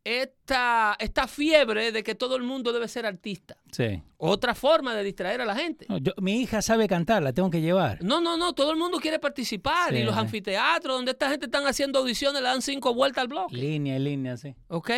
esta, 0.05 0.95
esta 0.99 1.27
fiebre 1.27 1.91
de 1.91 2.01
que 2.01 2.15
todo 2.15 2.37
el 2.37 2.43
mundo 2.43 2.71
debe 2.71 2.87
ser 2.87 3.05
artista. 3.05 3.57
Sí. 3.73 4.01
Otra 4.15 4.55
forma 4.55 4.95
de 4.95 5.03
distraer 5.03 5.41
a 5.41 5.45
la 5.45 5.53
gente. 5.53 5.85
mi 6.21 6.39
hija 6.39 6.61
sabe 6.61 6.87
cantar, 6.87 7.21
la 7.23 7.33
tengo 7.33 7.49
que 7.49 7.59
llevar. 7.59 8.01
No, 8.01 8.21
no, 8.21 8.37
no, 8.37 8.53
todo 8.53 8.71
el 8.71 8.77
mundo 8.77 8.99
quiere 9.01 9.19
participar. 9.19 9.93
Y 9.93 10.03
los 10.03 10.15
anfiteatros 10.15 10.95
donde 10.95 11.11
esta 11.11 11.29
gente 11.29 11.47
están 11.47 11.67
haciendo 11.67 11.99
audiciones 11.99 12.41
le 12.41 12.47
dan 12.47 12.61
cinco 12.61 12.93
vueltas 12.93 13.23
al 13.23 13.27
bloque. 13.27 13.57
Línea 13.57 13.99
línea, 13.99 14.37
sí. 14.37 14.55
¿Ok? 14.69 14.91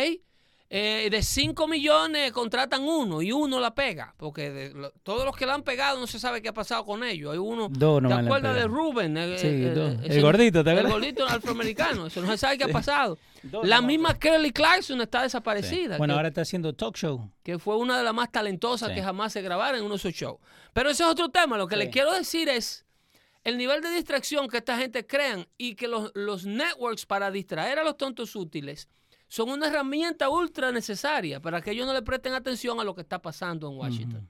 Eh, 0.68 1.08
de 1.12 1.22
5 1.22 1.68
millones 1.68 2.32
contratan 2.32 2.82
uno 2.82 3.22
y 3.22 3.30
uno 3.30 3.60
la 3.60 3.72
pega, 3.72 4.12
porque 4.16 4.72
todos 5.04 5.24
los 5.24 5.36
que 5.36 5.46
la 5.46 5.54
han 5.54 5.62
pegado 5.62 6.00
no 6.00 6.08
se 6.08 6.18
sabe 6.18 6.42
qué 6.42 6.48
ha 6.48 6.52
pasado 6.52 6.84
con 6.84 7.04
ellos. 7.04 7.32
Hay 7.32 7.38
uno, 7.38 7.70
¿te 7.70 8.12
acuerdas 8.12 8.56
de 8.56 8.66
Ruben? 8.66 9.16
Eh, 9.16 9.36
eh, 9.40 9.96
el, 10.02 10.20
gordito, 10.20 10.64
¿te 10.64 10.72
El 10.72 10.88
gordito 10.88 11.24
afroamericano, 11.24 12.08
eso 12.08 12.20
no 12.20 12.26
se 12.32 12.38
sabe 12.38 12.58
qué 12.58 12.64
ha 12.64 12.68
pasado. 12.68 13.16
la 13.62 13.80
misma 13.80 14.18
Kelly 14.18 14.50
Clarkson 14.50 15.00
está 15.00 15.22
desaparecida. 15.22 15.98
Bueno, 15.98 16.14
ahora 16.14 16.28
está 16.28 16.40
haciendo 16.40 16.72
talk 16.72 16.96
show. 16.96 17.30
Que 17.44 17.60
fue 17.60 17.76
una 17.76 17.96
de 17.96 18.02
las 18.02 18.14
más 18.14 18.32
talentosas 18.32 18.90
que 18.90 19.02
jamás 19.02 19.32
se 19.32 19.42
grabaron 19.42 19.78
en 19.78 19.84
uno 19.84 19.94
de 19.94 19.98
esos 19.98 20.14
shows. 20.14 20.40
Pero 20.72 20.90
ese 20.90 21.04
es 21.04 21.08
otro 21.08 21.28
tema. 21.28 21.56
Lo 21.56 21.68
que 21.68 21.76
les 21.76 21.90
quiero 21.90 22.12
decir 22.12 22.48
es 22.48 22.84
el 23.44 23.56
nivel 23.56 23.82
de 23.82 23.90
distracción 23.90 24.48
que 24.48 24.56
esta 24.56 24.76
gente 24.76 25.06
crean 25.06 25.46
y 25.56 25.76
que 25.76 25.86
los, 25.86 26.10
los 26.14 26.44
networks 26.44 27.06
para 27.06 27.30
distraer 27.30 27.78
a 27.78 27.84
los 27.84 27.96
tontos 27.96 28.34
útiles 28.34 28.88
son 29.28 29.50
una 29.50 29.66
herramienta 29.66 30.28
ultra 30.28 30.72
necesaria 30.72 31.40
para 31.40 31.60
que 31.60 31.72
ellos 31.72 31.86
no 31.86 31.92
le 31.92 32.02
presten 32.02 32.32
atención 32.32 32.80
a 32.80 32.84
lo 32.84 32.94
que 32.94 33.00
está 33.02 33.20
pasando 33.20 33.70
en 33.70 33.78
Washington. 33.78 34.28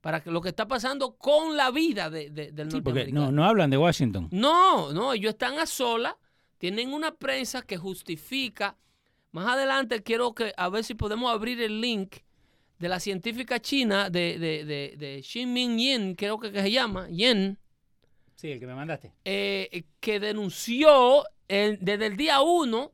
Para 0.00 0.22
que 0.22 0.30
lo 0.30 0.40
que 0.40 0.50
está 0.50 0.68
pasando 0.68 1.16
con 1.16 1.56
la 1.56 1.70
vida 1.72 2.10
de, 2.10 2.30
del 2.30 2.70
sí, 2.70 2.80
porque 2.80 3.10
no, 3.10 3.32
no 3.32 3.44
hablan 3.44 3.70
de 3.70 3.76
Washington. 3.76 4.28
No, 4.30 4.92
no, 4.92 5.12
ellos 5.12 5.30
están 5.30 5.58
a 5.58 5.66
sola, 5.66 6.16
tienen 6.58 6.92
una 6.92 7.14
prensa 7.14 7.62
que 7.62 7.76
justifica. 7.76 8.76
Más 9.32 9.48
adelante 9.48 10.02
quiero 10.02 10.32
que 10.34 10.52
a 10.56 10.68
ver 10.68 10.84
si 10.84 10.94
podemos 10.94 11.32
abrir 11.32 11.60
el 11.60 11.80
link 11.80 12.18
de 12.78 12.88
la 12.88 13.00
científica 13.00 13.60
china 13.60 14.10
de, 14.10 14.38
de, 14.38 14.96
de, 14.96 15.22
Xin 15.22 15.52
Ming 15.52 15.78
Yin, 15.78 16.14
creo 16.14 16.38
que, 16.38 16.52
se 16.52 16.70
llama, 16.70 17.08
Yen. 17.08 17.58
Sí, 18.36 18.52
el 18.52 18.60
que 18.60 18.66
me 18.66 18.74
mandaste. 18.74 19.12
Eh, 19.24 19.84
que 19.98 20.20
denunció 20.20 21.24
desde 21.48 22.06
el 22.06 22.16
día 22.16 22.42
uno 22.42 22.92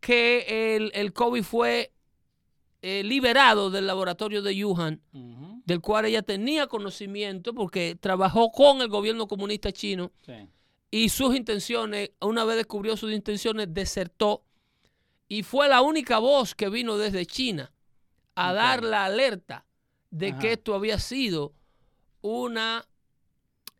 que 0.00 0.76
el, 0.76 0.90
el 0.94 1.12
COVID 1.12 1.42
fue 1.42 1.92
eh, 2.80 3.02
liberado 3.02 3.70
del 3.70 3.86
laboratorio 3.86 4.40
de 4.40 4.64
Wuhan, 4.64 5.02
del 5.64 5.80
cual 5.80 6.06
ella 6.06 6.22
tenía 6.22 6.68
conocimiento 6.68 7.52
porque 7.52 7.96
trabajó 8.00 8.52
con 8.52 8.80
el 8.80 8.88
gobierno 8.88 9.26
comunista 9.26 9.72
chino 9.72 10.12
y 10.90 11.08
sus 11.08 11.34
intenciones, 11.34 12.12
una 12.20 12.44
vez 12.44 12.56
descubrió 12.56 12.96
sus 12.96 13.12
intenciones, 13.12 13.74
desertó. 13.74 14.44
Y 15.26 15.42
fue 15.42 15.68
la 15.68 15.82
única 15.82 16.18
voz 16.18 16.54
que 16.54 16.70
vino 16.70 16.96
desde 16.96 17.26
China 17.26 17.72
a 18.34 18.52
dar 18.52 18.82
la 18.82 19.04
alerta 19.04 19.66
de 20.10 20.36
que 20.38 20.52
esto 20.52 20.74
había 20.74 20.98
sido 20.98 21.52
una, 22.22 22.86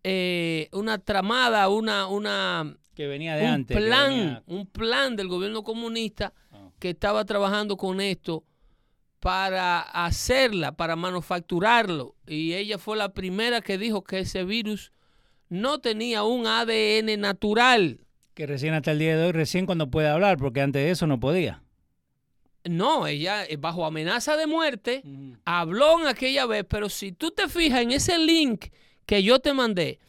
eh, 0.02 0.68
una 0.72 0.98
tramada, 0.98 1.68
una, 1.68 2.08
una 2.08 2.76
que 2.98 3.06
venía 3.06 3.36
de 3.36 3.44
un 3.44 3.50
antes. 3.50 3.76
Plan, 3.76 4.42
Un 4.46 4.66
plan 4.66 5.14
del 5.14 5.28
gobierno 5.28 5.62
comunista 5.62 6.32
ah. 6.50 6.70
que 6.80 6.90
estaba 6.90 7.24
trabajando 7.24 7.76
con 7.76 8.00
esto 8.00 8.42
para 9.20 9.82
hacerla, 9.82 10.72
para 10.72 10.96
manufacturarlo. 10.96 12.16
Y 12.26 12.54
ella 12.54 12.76
fue 12.76 12.96
la 12.96 13.10
primera 13.10 13.60
que 13.60 13.78
dijo 13.78 14.02
que 14.02 14.18
ese 14.18 14.42
virus 14.42 14.90
no 15.48 15.78
tenía 15.78 16.24
un 16.24 16.48
ADN 16.48 17.20
natural. 17.20 18.00
Que 18.34 18.48
recién 18.48 18.74
hasta 18.74 18.90
el 18.90 18.98
día 18.98 19.16
de 19.16 19.26
hoy, 19.26 19.32
recién 19.32 19.64
cuando 19.64 19.88
puede 19.88 20.08
hablar, 20.08 20.36
porque 20.36 20.60
antes 20.60 20.82
de 20.82 20.90
eso 20.90 21.06
no 21.06 21.20
podía. 21.20 21.62
No, 22.64 23.06
ella 23.06 23.44
eh, 23.44 23.58
bajo 23.58 23.86
amenaza 23.86 24.36
de 24.36 24.48
muerte 24.48 25.04
habló 25.44 26.00
en 26.00 26.08
aquella 26.08 26.46
vez, 26.46 26.66
pero 26.68 26.88
si 26.88 27.12
tú 27.12 27.30
te 27.30 27.46
fijas 27.46 27.80
en 27.80 27.92
ese 27.92 28.18
link 28.18 28.66
que 29.06 29.22
yo 29.22 29.38
te 29.38 29.52
mandé, 29.52 30.00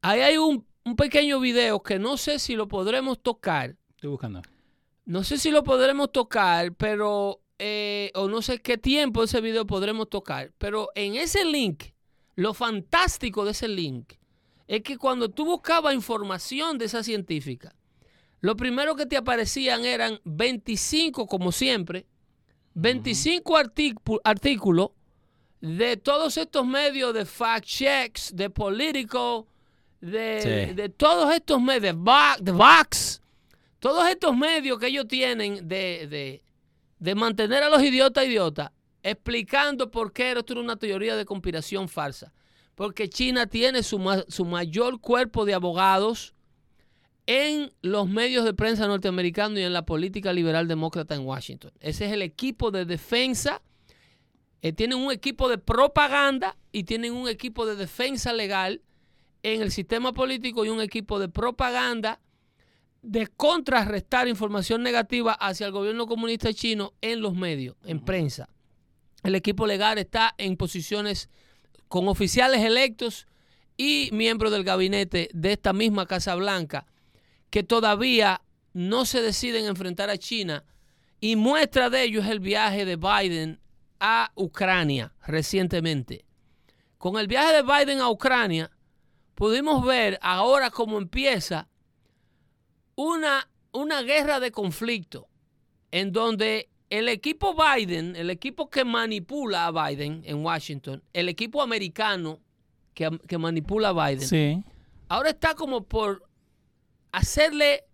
ahí 0.00 0.22
hay 0.22 0.38
un 0.38 0.64
un 0.84 0.96
pequeño 0.96 1.40
video 1.40 1.82
que 1.82 1.98
no 1.98 2.16
sé 2.16 2.38
si 2.38 2.54
lo 2.54 2.68
podremos 2.68 3.22
tocar. 3.22 3.76
Estoy 3.90 4.10
buscando. 4.10 4.42
No 5.06 5.24
sé 5.24 5.38
si 5.38 5.50
lo 5.50 5.64
podremos 5.64 6.12
tocar, 6.12 6.74
pero, 6.74 7.40
eh, 7.58 8.10
o 8.14 8.28
no 8.28 8.42
sé 8.42 8.60
qué 8.60 8.78
tiempo 8.78 9.22
ese 9.22 9.40
video 9.40 9.66
podremos 9.66 10.08
tocar, 10.08 10.52
pero 10.58 10.88
en 10.94 11.16
ese 11.16 11.44
link, 11.44 11.84
lo 12.36 12.54
fantástico 12.54 13.44
de 13.44 13.52
ese 13.52 13.68
link 13.68 14.14
es 14.66 14.82
que 14.82 14.96
cuando 14.96 15.30
tú 15.30 15.44
buscabas 15.44 15.94
información 15.94 16.78
de 16.78 16.86
esa 16.86 17.02
científica, 17.02 17.74
lo 18.40 18.56
primero 18.56 18.94
que 18.94 19.06
te 19.06 19.16
aparecían 19.16 19.84
eran 19.84 20.20
25, 20.24 21.26
como 21.26 21.52
siempre, 21.52 22.06
25 22.74 23.56
artículos 24.24 24.90
de 25.60 25.96
todos 25.96 26.36
estos 26.36 26.66
medios 26.66 27.14
de 27.14 27.24
fact 27.24 27.64
checks, 27.64 28.34
de 28.34 28.50
political, 28.50 29.44
de, 30.04 30.92
todos 30.96 31.34
estos 31.34 31.60
medios, 31.60 31.96
de 32.40 32.52
Vox, 32.52 33.22
todos 33.78 34.08
estos 34.08 34.36
medios 34.36 34.78
que 34.78 34.88
ellos 34.88 35.06
tienen 35.08 35.66
de, 35.66 36.42
mantener 37.16 37.62
a 37.62 37.68
los 37.68 37.82
idiotas 37.82 38.26
idiotas, 38.26 38.70
explicando 39.02 39.90
por 39.90 40.12
qué 40.12 40.32
esto 40.32 40.52
era 40.52 40.62
una 40.62 40.76
teoría 40.76 41.16
de 41.16 41.24
conspiración 41.24 41.88
falsa. 41.88 42.32
Porque 42.74 43.08
China 43.08 43.46
tiene 43.46 43.82
su, 43.82 44.24
su 44.28 44.44
mayor 44.44 45.00
cuerpo 45.00 45.44
de 45.44 45.54
abogados 45.54 46.34
en 47.26 47.72
los 47.80 48.08
medios 48.08 48.44
de 48.44 48.52
prensa 48.52 48.86
norteamericanos 48.88 49.58
y 49.58 49.62
en 49.62 49.72
la 49.72 49.86
política 49.86 50.32
liberal 50.32 50.66
demócrata 50.66 51.14
en 51.14 51.24
Washington. 51.24 51.72
Ese 51.80 52.06
es 52.06 52.12
el 52.12 52.20
equipo 52.20 52.70
de 52.70 52.84
defensa. 52.84 53.62
Eh, 54.60 54.72
tienen 54.72 54.98
un 54.98 55.12
equipo 55.12 55.48
de 55.48 55.56
propaganda 55.56 56.56
y 56.72 56.84
tienen 56.84 57.12
un 57.12 57.28
equipo 57.28 57.64
de 57.64 57.76
defensa 57.76 58.32
legal 58.32 58.82
en 59.44 59.60
el 59.60 59.70
sistema 59.70 60.12
político 60.12 60.64
y 60.64 60.70
un 60.70 60.80
equipo 60.80 61.20
de 61.20 61.28
propaganda 61.28 62.20
de 63.02 63.26
contrarrestar 63.26 64.26
información 64.26 64.82
negativa 64.82 65.34
hacia 65.34 65.66
el 65.66 65.72
gobierno 65.72 66.06
comunista 66.06 66.52
chino 66.52 66.94
en 67.02 67.20
los 67.20 67.34
medios, 67.34 67.76
en 67.84 68.00
prensa. 68.00 68.48
El 69.22 69.34
equipo 69.34 69.66
legal 69.66 69.98
está 69.98 70.34
en 70.38 70.56
posiciones 70.56 71.28
con 71.88 72.08
oficiales 72.08 72.62
electos 72.62 73.26
y 73.76 74.08
miembros 74.12 74.50
del 74.50 74.64
gabinete 74.64 75.28
de 75.34 75.52
esta 75.52 75.74
misma 75.74 76.06
Casa 76.06 76.34
Blanca 76.34 76.86
que 77.50 77.62
todavía 77.62 78.40
no 78.72 79.04
se 79.04 79.20
deciden 79.20 79.66
enfrentar 79.66 80.08
a 80.08 80.16
China 80.16 80.64
y 81.20 81.36
muestra 81.36 81.90
de 81.90 82.04
ello 82.04 82.20
es 82.22 82.28
el 82.28 82.40
viaje 82.40 82.86
de 82.86 82.96
Biden 82.96 83.60
a 84.00 84.32
Ucrania 84.34 85.12
recientemente. 85.26 86.24
Con 86.96 87.18
el 87.18 87.28
viaje 87.28 87.52
de 87.52 87.62
Biden 87.62 88.00
a 88.00 88.08
Ucrania, 88.08 88.70
pudimos 89.34 89.84
ver 89.84 90.18
ahora 90.22 90.70
cómo 90.70 90.98
empieza 90.98 91.68
una, 92.96 93.48
una 93.72 94.02
guerra 94.02 94.40
de 94.40 94.50
conflicto 94.50 95.28
en 95.90 96.12
donde 96.12 96.68
el 96.90 97.08
equipo 97.08 97.54
Biden, 97.54 98.14
el 98.16 98.30
equipo 98.30 98.68
que 98.70 98.84
manipula 98.84 99.66
a 99.66 99.88
Biden 99.88 100.22
en 100.24 100.44
Washington, 100.44 101.02
el 101.12 101.28
equipo 101.28 101.62
americano 101.62 102.40
que, 102.94 103.38
manipula 103.38 103.88
a 103.88 104.08
Biden, 104.10 104.64
ahora 105.08 105.30
está 105.30 105.54
como 105.54 105.84
por 105.84 106.22
hacerle 107.10 107.84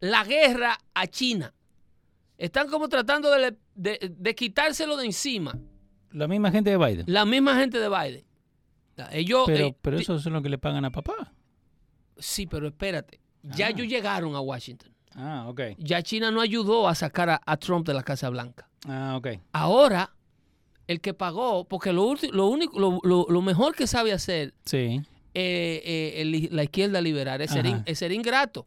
la 0.00 0.24
guerra 0.24 0.78
a 0.94 1.06
China. 1.06 1.54
Están 2.36 2.68
como 2.68 2.88
tratando 2.88 3.30
de, 3.30 3.56
de 3.74 4.34
quitárselo 4.34 4.96
de 4.96 5.06
encima. 5.06 5.58
La 6.10 6.26
misma 6.26 6.50
gente 6.50 6.70
de 6.70 6.76
Biden. 6.76 7.04
La 7.06 7.24
misma 7.24 7.56
gente 7.56 7.78
de 7.78 7.88
Biden. 7.88 8.27
Ellos, 9.12 9.44
pero, 9.46 9.66
eh, 9.66 9.76
pero 9.80 9.98
eso 9.98 10.16
es 10.16 10.24
lo 10.26 10.42
que 10.42 10.48
le 10.48 10.58
pagan 10.58 10.84
a 10.84 10.90
papá. 10.90 11.32
Sí, 12.18 12.46
pero 12.46 12.68
espérate. 12.68 13.20
Ya 13.42 13.66
ah. 13.66 13.70
ellos 13.70 13.86
llegaron 13.86 14.34
a 14.34 14.40
Washington. 14.40 14.92
Ah, 15.14 15.46
ok. 15.48 15.60
Ya 15.78 16.02
China 16.02 16.30
no 16.30 16.40
ayudó 16.40 16.88
a 16.88 16.94
sacar 16.94 17.40
a, 17.44 17.56
Trump 17.56 17.86
de 17.86 17.94
la 17.94 18.02
Casa 18.02 18.28
Blanca. 18.30 18.68
Ah, 18.86 19.16
ok. 19.16 19.28
Ahora, 19.52 20.14
el 20.86 21.00
que 21.00 21.14
pagó, 21.14 21.64
porque 21.64 21.92
lo, 21.92 22.04
único, 22.04 22.78
lo, 22.78 23.42
mejor 23.42 23.74
que 23.74 23.86
sabe 23.86 24.12
hacer 24.12 24.54
sí. 24.64 25.02
Eh, 25.34 25.82
eh, 25.84 26.48
la 26.50 26.64
izquierda 26.64 27.00
liberal 27.00 27.40
es 27.40 27.50
ser, 27.50 28.12
ingrato. 28.12 28.66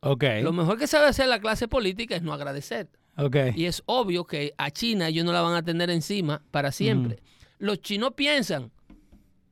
Okay. 0.00 0.42
Lo 0.42 0.52
mejor 0.52 0.78
que 0.78 0.86
sabe 0.86 1.06
hacer 1.06 1.28
la 1.28 1.40
clase 1.40 1.68
política 1.68 2.16
es 2.16 2.22
no 2.22 2.32
agradecer. 2.32 2.88
Okay. 3.16 3.52
Y 3.54 3.66
es 3.66 3.82
obvio 3.86 4.24
que 4.24 4.54
a 4.56 4.70
China 4.70 5.08
ellos 5.08 5.24
no 5.24 5.32
la 5.32 5.40
van 5.40 5.54
a 5.54 5.62
tener 5.62 5.90
encima 5.90 6.42
para 6.50 6.72
siempre. 6.72 7.22
Los 7.58 7.80
chinos 7.80 8.14
piensan, 8.14 8.72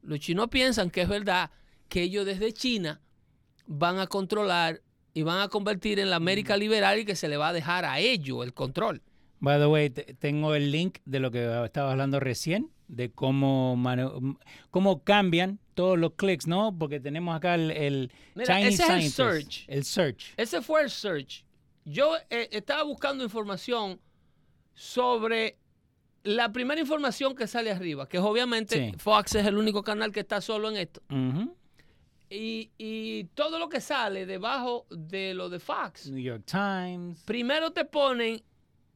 los 0.03 0.21
chinos 0.21 0.49
piensan 0.49 0.91
que 0.91 1.03
es 1.03 1.09
verdad 1.09 1.51
que 1.89 2.03
ellos 2.03 2.27
desde 2.27 2.53
China 2.53 3.01
van 3.67 3.99
a 3.99 4.07
controlar 4.07 4.83
y 5.13 5.23
van 5.23 5.41
a 5.41 5.49
convertir 5.49 5.99
en 5.99 6.11
la 6.11 6.17
América 6.17 6.57
liberal 6.57 6.99
y 6.99 7.05
que 7.05 7.17
se 7.17 7.29
le 7.29 7.37
va 7.37 7.49
a 7.49 7.53
dejar 7.53 7.85
a 7.85 7.99
ellos 7.99 8.45
el 8.45 8.55
control. 8.55 9.03
By 9.41 9.59
the 9.59 9.67
way, 9.67 9.91
tengo 9.91 10.55
el 10.55 10.71
link 10.71 10.99
de 11.05 11.19
lo 11.19 11.31
que 11.31 11.65
estaba 11.65 11.93
hablando 11.93 12.21
recién, 12.21 12.71
de 12.89 13.11
cómo, 13.11 13.81
cómo 14.71 15.03
cambian 15.03 15.59
todos 15.75 15.99
los 15.99 16.13
clics, 16.15 16.47
¿no? 16.47 16.77
Porque 16.79 17.01
tenemos 17.01 17.35
acá 17.35 17.55
el, 17.55 17.71
el 17.71 18.11
Chinese 18.45 18.83
ese 18.83 18.83
es 18.83 18.91
el 18.91 19.11
search. 19.11 19.65
El 19.69 19.85
search. 19.85 20.35
Ese 20.37 20.61
fue 20.61 20.83
el 20.83 20.91
search. 20.91 21.45
Yo 21.85 22.17
eh, 22.29 22.49
estaba 22.53 22.83
buscando 22.83 23.25
información 23.25 23.99
sobre 24.75 25.60
la 26.23 26.53
primera 26.53 26.81
información 26.81 27.35
que 27.35 27.47
sale 27.47 27.71
arriba, 27.71 28.09
que 28.09 28.19
es 28.19 28.23
obviamente 28.23 28.95
Fox 28.99 29.37
es 29.37 29.47
el 29.47 29.57
único 29.57 29.83
canal 29.83 30.13
que 30.13 30.21
está 30.21 30.41
solo 30.41 30.71
en 30.71 30.77
esto. 30.77 31.01
y, 32.29 33.25
todo 33.35 33.59
lo 33.59 33.69
que 33.69 33.81
sale 33.81 34.27
debajo 34.27 34.87
de 34.91 35.35
lo 35.35 35.49
de 35.49 35.59
Fox. 35.61 36.11
New 36.11 36.23
York 36.23 36.45
Times. 36.47 37.23
Primero 37.25 37.73
te 37.73 37.85
ponen 37.85 38.43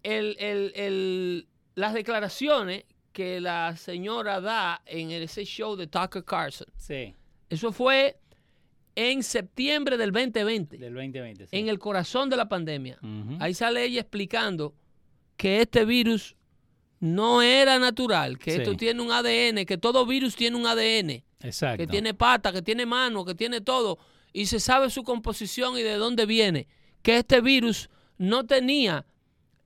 el, 0.02 1.46
las 1.74 1.94
declaraciones 1.94 2.84
que 3.12 3.40
la 3.40 3.76
señora 3.76 4.40
da 4.40 4.82
en 4.86 5.10
ese 5.10 5.44
show 5.44 5.76
de 5.76 5.86
Tucker 5.86 6.24
Carlson. 6.24 6.66
Sí. 6.76 7.14
Eso 7.48 7.72
fue 7.72 8.18
en 8.96 9.22
septiembre 9.22 9.96
del 9.96 10.12
2020. 10.12 10.78
Del 10.78 10.94
2020, 10.94 11.46
sí. 11.46 11.56
En 11.56 11.68
el 11.68 11.78
corazón 11.78 12.28
de 12.28 12.36
la 12.36 12.48
pandemia. 12.48 12.98
Ahí 13.40 13.54
sale 13.54 13.84
ella 13.84 14.00
explicando 14.00 14.74
que 15.36 15.62
este 15.62 15.84
virus 15.84 16.36
no 17.00 17.42
era 17.42 17.78
natural, 17.78 18.38
que 18.38 18.56
esto 18.56 18.76
tiene 18.76 19.02
un 19.02 19.10
ADN, 19.10 19.66
que 19.66 19.78
todo 19.78 20.06
virus 20.06 20.36
tiene 20.36 20.56
un 20.56 20.66
ADN. 20.66 21.22
Exacto. 21.40 21.78
Que 21.78 21.86
tiene 21.86 22.14
pata, 22.14 22.52
que 22.52 22.62
tiene 22.62 22.86
mano, 22.86 23.24
que 23.24 23.34
tiene 23.34 23.60
todo. 23.60 23.98
Y 24.32 24.46
se 24.46 24.60
sabe 24.60 24.90
su 24.90 25.04
composición 25.04 25.76
y 25.76 25.82
de 25.82 25.94
dónde 25.94 26.26
viene. 26.26 26.66
Que 27.02 27.18
este 27.18 27.40
virus 27.40 27.90
no 28.16 28.46
tenía 28.46 29.04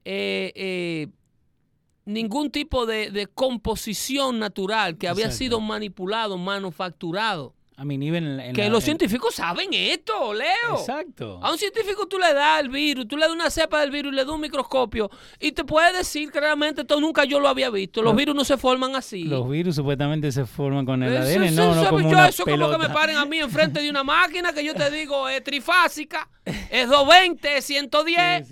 eh, 0.05 0.53
eh, 0.55 1.09
ningún 2.05 2.51
tipo 2.51 2.87
de, 2.87 3.29
composición 3.35 4.39
natural 4.39 4.97
que 4.97 5.09
había 5.09 5.31
sido 5.31 5.61
manipulado, 5.61 6.39
manufacturado. 6.39 7.55
A 7.81 7.85
mi 7.85 7.97
nivel. 7.97 8.51
que 8.55 8.69
los 8.69 8.83
científicos 8.83 9.37
saben 9.37 9.73
esto, 9.73 10.35
Leo. 10.35 10.81
Exacto. 10.81 11.39
A 11.41 11.53
un 11.53 11.59
científico 11.59 12.09
tú 12.09 12.19
le 12.19 12.35
das 12.35 12.61
el 12.61 12.71
virus, 12.71 13.07
tú 13.07 13.17
le 13.17 13.25
das 13.25 13.33
una 13.33 13.51
cepa 13.51 13.79
del 13.79 13.93
virus, 13.93 14.13
le 14.13 14.25
das 14.25 14.35
un 14.35 14.41
microscopio 14.41 15.09
y 15.39 15.53
te 15.53 15.63
puede 15.63 15.97
decir 15.97 16.33
claramente, 16.33 16.81
esto 16.81 17.01
nunca 17.01 17.23
yo 17.23 17.39
lo 17.39 17.49
había 17.49 17.71
visto. 17.71 18.03
Los 18.03 18.17
virus 18.17 18.35
no 18.35 18.45
se 18.45 18.57
forman 18.57 18.97
así. 18.97 19.23
Los 19.23 19.49
virus 19.49 19.77
supuestamente 19.77 20.33
se 20.33 20.45
forman 20.45 20.85
con 20.85 21.05
el 21.05 21.17
ADN, 21.17 21.55
no, 21.55 21.73
no 21.77 21.89
como 21.89 22.11
yo, 22.11 22.25
Eso 22.25 22.45
como 22.45 22.69
que 22.69 22.79
me 22.79 22.89
paren 22.89 23.17
a 23.17 23.25
mí 23.25 23.39
enfrente 23.39 23.81
de 23.81 23.89
una 23.91 24.03
máquina 24.19 24.53
que 24.53 24.65
yo 24.65 24.75
te 24.75 24.91
digo 24.91 25.29
es 25.29 25.45
trifásica, 25.45 26.29
es 26.45 26.89
220, 26.89 27.63
110, 27.63 28.49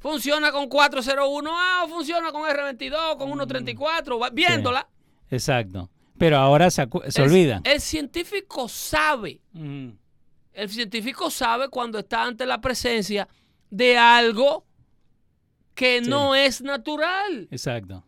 funciona 0.00 0.52
con 0.52 0.68
401A 0.68 1.84
o 1.84 1.88
funciona 1.88 2.30
con 2.30 2.42
R22, 2.42 3.16
con 3.16 3.28
134, 3.28 4.20
viéndola. 4.32 4.86
Exacto. 5.30 5.88
Pero 6.18 6.38
ahora 6.38 6.70
se, 6.70 6.86
se 7.08 7.22
olvida. 7.22 7.60
El 7.64 7.80
científico 7.80 8.68
sabe. 8.68 9.40
El 10.52 10.70
científico 10.70 11.30
sabe 11.30 11.68
cuando 11.68 11.98
está 11.98 12.24
ante 12.24 12.46
la 12.46 12.60
presencia 12.60 13.28
de 13.70 13.98
algo 13.98 14.64
que 15.74 16.00
no 16.00 16.34
es 16.34 16.62
natural. 16.62 17.48
Exacto. 17.50 18.02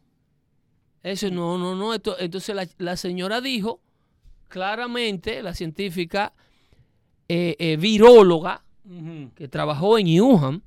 Eso 1.03 1.31
no, 1.31 1.59
no, 1.59 1.75
no. 1.75 1.95
entonces 1.95 2.57
la, 2.79 2.97
señora 2.97 3.41
dijo 3.41 3.81
claramente, 4.49 5.43
la 5.43 5.55
científica 5.55 6.33
eh, 7.29 7.55
eh, 7.59 7.77
viróloga 7.77 8.65
que 9.35 9.49
trabajó 9.49 9.99
en 9.99 10.21
Wuhan, 10.21 10.63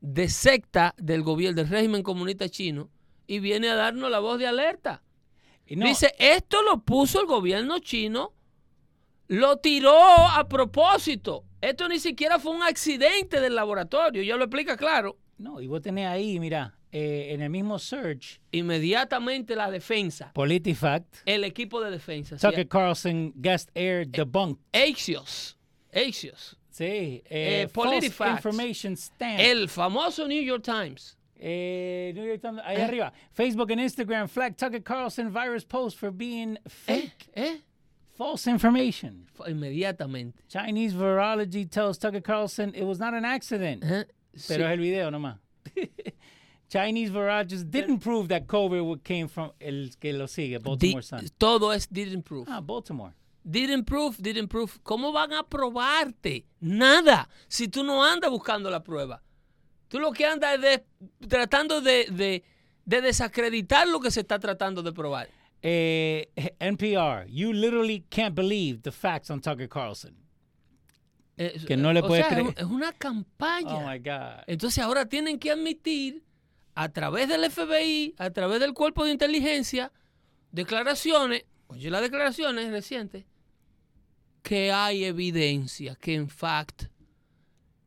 de 0.00 0.28
secta 0.28 0.94
del 0.96 1.22
gobierno, 1.22 1.56
del 1.56 1.68
régimen 1.68 2.02
comunista 2.02 2.48
chino, 2.48 2.88
y 3.26 3.40
viene 3.40 3.68
a 3.68 3.74
darnos 3.74 4.10
la 4.10 4.20
voz 4.20 4.38
de 4.38 4.46
alerta. 4.46 5.02
Dice, 5.68 6.14
esto 6.18 6.62
lo 6.62 6.82
puso 6.82 7.20
el 7.20 7.26
gobierno 7.26 7.78
chino, 7.78 8.32
lo 9.28 9.58
tiró 9.58 9.98
a 9.98 10.48
propósito. 10.48 11.44
Esto 11.60 11.88
ni 11.88 11.98
siquiera 11.98 12.38
fue 12.38 12.52
un 12.52 12.62
accidente 12.62 13.40
del 13.40 13.54
laboratorio, 13.54 14.22
ya 14.22 14.36
lo 14.36 14.44
explica 14.44 14.76
claro. 14.76 15.18
No, 15.36 15.60
y 15.60 15.66
vos 15.66 15.82
tenés 15.82 16.06
ahí, 16.06 16.40
mira, 16.40 16.78
eh, 16.90 17.28
en 17.30 17.42
el 17.42 17.50
mismo 17.50 17.78
search. 17.78 18.40
Inmediatamente 18.50 19.54
la 19.54 19.70
defensa. 19.70 20.32
PolitiFact. 20.32 21.16
El 21.26 21.44
equipo 21.44 21.80
de 21.80 21.90
defensa. 21.90 22.36
Tucker 22.36 22.66
Carlson, 22.66 23.32
guest 23.36 23.68
air 23.74 24.06
debunk. 24.08 24.58
Axios. 24.72 25.58
Axios. 25.92 26.56
Sí. 26.70 26.84
Eh, 26.84 27.22
eh 27.28 27.68
PolitiFact. 27.72 28.36
Information 28.36 28.96
Stand. 28.96 29.40
El 29.40 29.68
famoso 29.68 30.26
New 30.26 30.42
York 30.42 30.64
Times. 30.64 31.17
Eh, 31.40 32.12
New 32.14 32.24
York 32.24 32.42
ahí 32.64 32.76
eh. 32.76 32.84
arriba. 32.84 33.12
Facebook 33.36 33.70
and 33.70 33.80
Instagram 33.80 34.28
flag 34.28 34.56
Tucker 34.56 34.80
Carlson 34.80 35.30
virus 35.30 35.64
post 35.64 35.96
for 35.96 36.10
being 36.10 36.56
eh, 36.56 36.68
fake. 36.68 37.28
Eh, 37.34 37.56
False 38.16 38.48
information. 38.48 39.28
Inmediatamente. 39.46 40.34
Chinese 40.48 40.92
virology 40.92 41.70
tells 41.70 41.98
Tucker 41.98 42.20
Carlson 42.20 42.74
it 42.74 42.82
was 42.84 42.98
not 42.98 43.14
an 43.14 43.24
accident. 43.24 43.82
Pero 43.82 44.06
es 44.32 44.50
el 44.50 44.78
video 44.78 45.10
nomás. 45.10 45.38
Chinese 46.68 47.10
virologists 47.10 47.70
didn't 47.70 48.00
prove 48.00 48.28
that 48.28 48.46
COVID 48.46 49.02
came 49.04 49.28
from 49.28 49.52
el 49.60 49.90
que 50.00 50.12
lo 50.12 50.26
sigue, 50.26 50.58
Baltimore 50.60 51.02
Sun. 51.02 51.28
Todo 51.38 51.70
es 51.70 51.86
didn't 51.86 52.24
prove. 52.24 52.46
Ah, 52.50 52.60
Baltimore. 52.60 53.14
Didn't 53.48 53.84
prove, 53.84 54.20
didn't 54.20 54.48
prove. 54.48 54.78
¿Cómo 54.84 55.12
van 55.12 55.32
a 55.32 55.42
probarte? 55.44 56.44
Nada. 56.60 57.28
Si 57.48 57.68
tú 57.68 57.84
no 57.84 58.04
andas 58.04 58.30
buscando 58.30 58.68
la 58.68 58.82
prueba. 58.82 59.22
Tú 59.88 59.98
lo 59.98 60.12
que 60.12 60.26
andas 60.26 60.62
es 60.62 60.82
tratando 61.26 61.80
de, 61.80 62.44
desacreditar 62.84 63.88
lo 63.88 64.00
que 64.00 64.10
se 64.10 64.20
está 64.20 64.38
tratando 64.38 64.82
de 64.82 64.92
probar. 64.92 65.28
Eh, 65.60 66.30
NPR, 66.60 67.26
you 67.28 67.52
literally 67.52 68.04
can't 68.10 68.34
believe 68.34 68.82
the 68.82 68.92
facts 68.92 69.30
on 69.30 69.40
Tucker 69.40 69.68
Carlson. 69.68 70.14
Eh, 71.36 71.60
que 71.66 71.76
no 71.76 71.92
le 71.92 72.02
puedes 72.02 72.26
creer. 72.26 72.54
Es 72.56 72.64
una 72.64 72.92
campaña. 72.92 73.74
Oh 73.74 73.88
my 73.88 73.98
God. 73.98 74.44
Entonces 74.46 74.82
ahora 74.82 75.06
tienen 75.06 75.38
que 75.38 75.50
admitir 75.50 76.22
a 76.74 76.88
través 76.90 77.28
del 77.28 77.50
FBI, 77.50 78.14
a 78.18 78.30
través 78.30 78.60
del 78.60 78.72
cuerpo 78.72 79.04
de 79.04 79.12
inteligencia, 79.12 79.90
declaraciones, 80.52 81.44
oye 81.66 81.90
las 81.90 82.02
declaraciones 82.02 82.70
recientes, 82.70 83.24
que 84.42 84.70
hay 84.70 85.04
evidencia 85.04 85.96
que 85.96 86.14
en 86.14 86.28
fact 86.28 86.84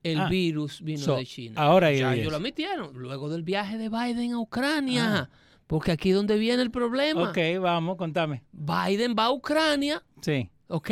el 0.03 0.19
ah, 0.19 0.29
virus 0.29 0.81
vino 0.81 1.15
de 1.15 1.25
China. 1.25 1.61
Ahora 1.61 1.91
ya 1.91 2.13
ellos 2.15 2.31
lo 2.31 2.37
admitieron, 2.37 2.97
luego 2.97 3.29
del 3.29 3.43
viaje 3.43 3.77
de 3.77 3.89
Biden 3.89 4.33
a 4.33 4.39
Ucrania. 4.39 5.15
Ah. 5.15 5.29
Porque 5.67 5.91
aquí 5.91 6.09
es 6.09 6.15
donde 6.15 6.37
viene 6.37 6.61
el 6.61 6.71
problema. 6.71 7.29
Ok, 7.29 7.37
vamos, 7.61 7.95
contame. 7.97 8.43
Biden 8.51 9.15
va 9.17 9.25
a 9.25 9.31
Ucrania. 9.31 10.03
Sí. 10.21 10.49
¿Ok? 10.67 10.91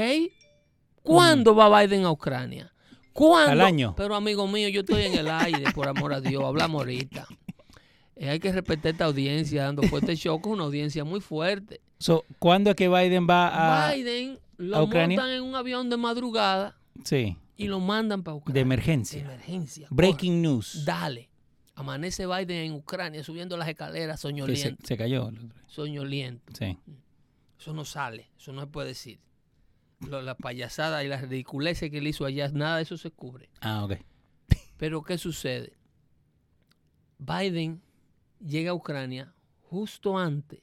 ¿Cuándo 1.03 1.53
va 1.53 1.81
Biden 1.81 2.05
a 2.05 2.11
Ucrania? 2.11 2.71
¿Cuándo? 3.11 3.51
Al 3.51 3.61
año. 3.61 3.93
Pero 3.97 4.15
amigo 4.15 4.47
mío, 4.47 4.69
yo 4.69 4.81
estoy 4.81 5.03
en 5.03 5.15
el 5.15 5.29
aire, 5.29 5.71
por 5.73 5.87
amor 5.89 6.13
a 6.13 6.21
Dios. 6.21 6.41
Hablamos 6.43 6.79
ahorita. 6.79 7.27
Eh, 8.15 8.29
hay 8.29 8.39
que 8.39 8.51
respetar 8.51 8.91
esta 8.91 9.05
audiencia, 9.05 9.63
dando 9.63 9.83
fuerte 9.83 10.15
show 10.15 10.39
con 10.39 10.53
una 10.53 10.63
audiencia 10.63 11.03
muy 11.03 11.19
fuerte. 11.19 11.81
So, 11.97 12.23
¿Cuándo 12.37 12.69
es 12.69 12.75
que 12.75 12.87
Biden 12.87 13.27
va 13.29 13.87
a 13.87 13.93
Biden 13.93 14.39
lo 14.57 14.87
montan 14.87 15.29
en 15.29 15.43
un 15.43 15.55
avión 15.55 15.89
de 15.89 15.97
madrugada. 15.97 16.77
Sí 17.03 17.35
y 17.59 17.67
lo 17.67 17.81
mandan 17.81 18.23
para 18.23 18.35
Ucrania. 18.35 18.53
De 18.53 18.61
emergencia. 18.61 19.19
De 19.19 19.25
emergencia. 19.25 19.87
Breaking 19.91 20.41
news. 20.41 20.85
Dale. 20.85 21.29
Amanece 21.75 22.25
Biden 22.25 22.71
en 22.71 22.73
Ucrania 22.73 23.21
subiendo 23.21 23.57
las 23.57 23.67
escaleras 23.67 24.21
soñoliento. 24.21 24.81
Se, 24.81 24.87
se, 24.87 24.97
cayó. 24.97 25.29
Soñoliento. 25.67 26.53
Sí. 26.57 26.77
Eso 27.59 27.73
no 27.73 27.83
sale. 27.83 28.31
Eso 28.37 28.53
no 28.53 28.61
se 28.61 28.67
puede 28.67 28.87
decir. 28.89 29.19
la 29.99 30.35
payasada 30.37 31.03
y 31.03 31.09
las 31.09 31.21
ridiculeces 31.23 31.91
que 31.91 31.97
él 31.97 32.07
hizo 32.07 32.23
allá, 32.23 32.47
nada 32.47 32.77
de 32.77 32.83
eso 32.83 32.97
se 32.97 33.11
cubre. 33.11 33.49
Ah, 33.59 33.83
ok. 33.83 33.95
Pero 34.77 35.03
¿qué 35.03 35.17
sucede? 35.17 35.73
Biden 37.17 37.81
llega 38.39 38.71
a 38.71 38.73
Ucrania 38.73 39.33
justo 39.63 40.17
antes 40.17 40.61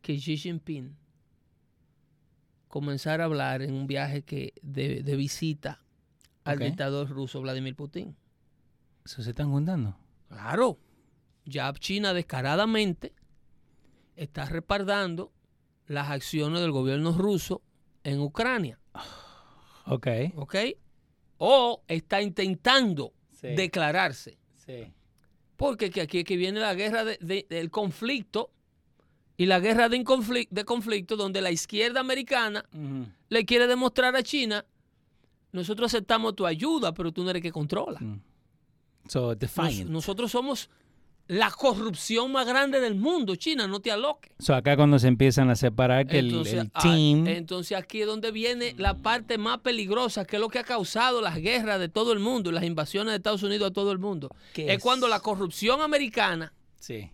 que 0.00 0.16
Xi 0.16 0.36
Jinping 0.36 0.96
comenzara 2.68 3.24
a 3.24 3.26
hablar 3.26 3.62
en 3.62 3.74
un 3.74 3.88
viaje 3.88 4.22
que 4.22 4.54
de, 4.62 5.02
de 5.02 5.16
visita 5.16 5.83
al 6.44 6.58
dictador 6.58 7.08
ruso 7.08 7.40
Vladimir 7.40 7.74
Putin. 7.74 8.16
¿Eso 9.04 9.22
se 9.22 9.30
están 9.30 9.50
juntando? 9.50 9.96
Claro. 10.28 10.78
Ya 11.44 11.72
China 11.74 12.14
descaradamente 12.14 13.12
está 14.16 14.46
respaldando 14.46 15.32
las 15.86 16.10
acciones 16.10 16.60
del 16.60 16.70
gobierno 16.70 17.12
ruso 17.12 17.62
en 18.02 18.20
Ucrania. 18.20 18.78
Ok. 19.86 20.06
Ok. 20.36 20.54
o 21.36 21.82
está 21.88 22.22
intentando 22.22 23.12
declararse. 23.42 24.38
Porque 25.56 25.86
aquí 26.00 26.18
es 26.18 26.24
que 26.24 26.36
viene 26.36 26.60
la 26.60 26.74
guerra 26.74 27.04
del 27.04 27.70
conflicto 27.70 28.50
y 29.36 29.46
la 29.46 29.60
guerra 29.60 29.88
de, 29.88 30.04
conflicto, 30.04 31.16
donde 31.16 31.42
la 31.42 31.50
izquierda 31.50 32.00
americana 32.00 32.64
le 33.28 33.44
quiere 33.44 33.66
demostrar 33.66 34.16
a 34.16 34.22
China, 34.22 34.64
nosotros 35.54 35.94
aceptamos 35.94 36.34
tu 36.34 36.44
ayuda, 36.46 36.92
pero 36.92 37.12
tú 37.12 37.22
no 37.22 37.30
eres 37.30 37.40
que 37.40 37.52
controla. 37.52 38.00
Mm. 38.00 38.20
nosotros 39.86 40.32
somos 40.32 40.68
la 41.28 41.50
corrupción 41.50 42.32
más 42.32 42.46
grande 42.46 42.80
del 42.80 42.96
mundo, 42.96 43.36
China, 43.36 43.68
no 43.68 43.78
te 43.80 43.92
aloques. 43.92 44.32
So, 44.40 44.54
acá 44.54 44.76
cuando 44.76 44.98
se 44.98 45.06
empiezan 45.06 45.48
a 45.50 45.56
separar 45.56 46.08
que 46.08 46.18
el, 46.18 46.42
team... 46.82 47.26
entonces 47.28 47.78
aquí 47.78 48.00
es 48.00 48.06
donde 48.06 48.32
viene 48.32 48.74
la 48.78 48.94
parte 48.94 49.38
más 49.38 49.58
peligrosa, 49.60 50.24
que 50.24 50.36
es 50.36 50.40
lo 50.40 50.48
que 50.48 50.58
ha 50.58 50.64
causado 50.64 51.22
las 51.22 51.36
guerras 51.36 51.78
de 51.78 51.88
todo 51.88 52.12
el 52.12 52.18
mundo, 52.18 52.50
las 52.50 52.64
invasiones 52.64 53.12
de 53.12 53.16
Estados 53.16 53.44
Unidos 53.44 53.70
a 53.70 53.72
todo 53.72 53.92
el 53.92 53.98
mundo. 53.98 54.30
Es, 54.56 54.82
cuando 54.82 55.06
la 55.06 55.20
corrupción 55.20 55.80
americana, 55.82 56.52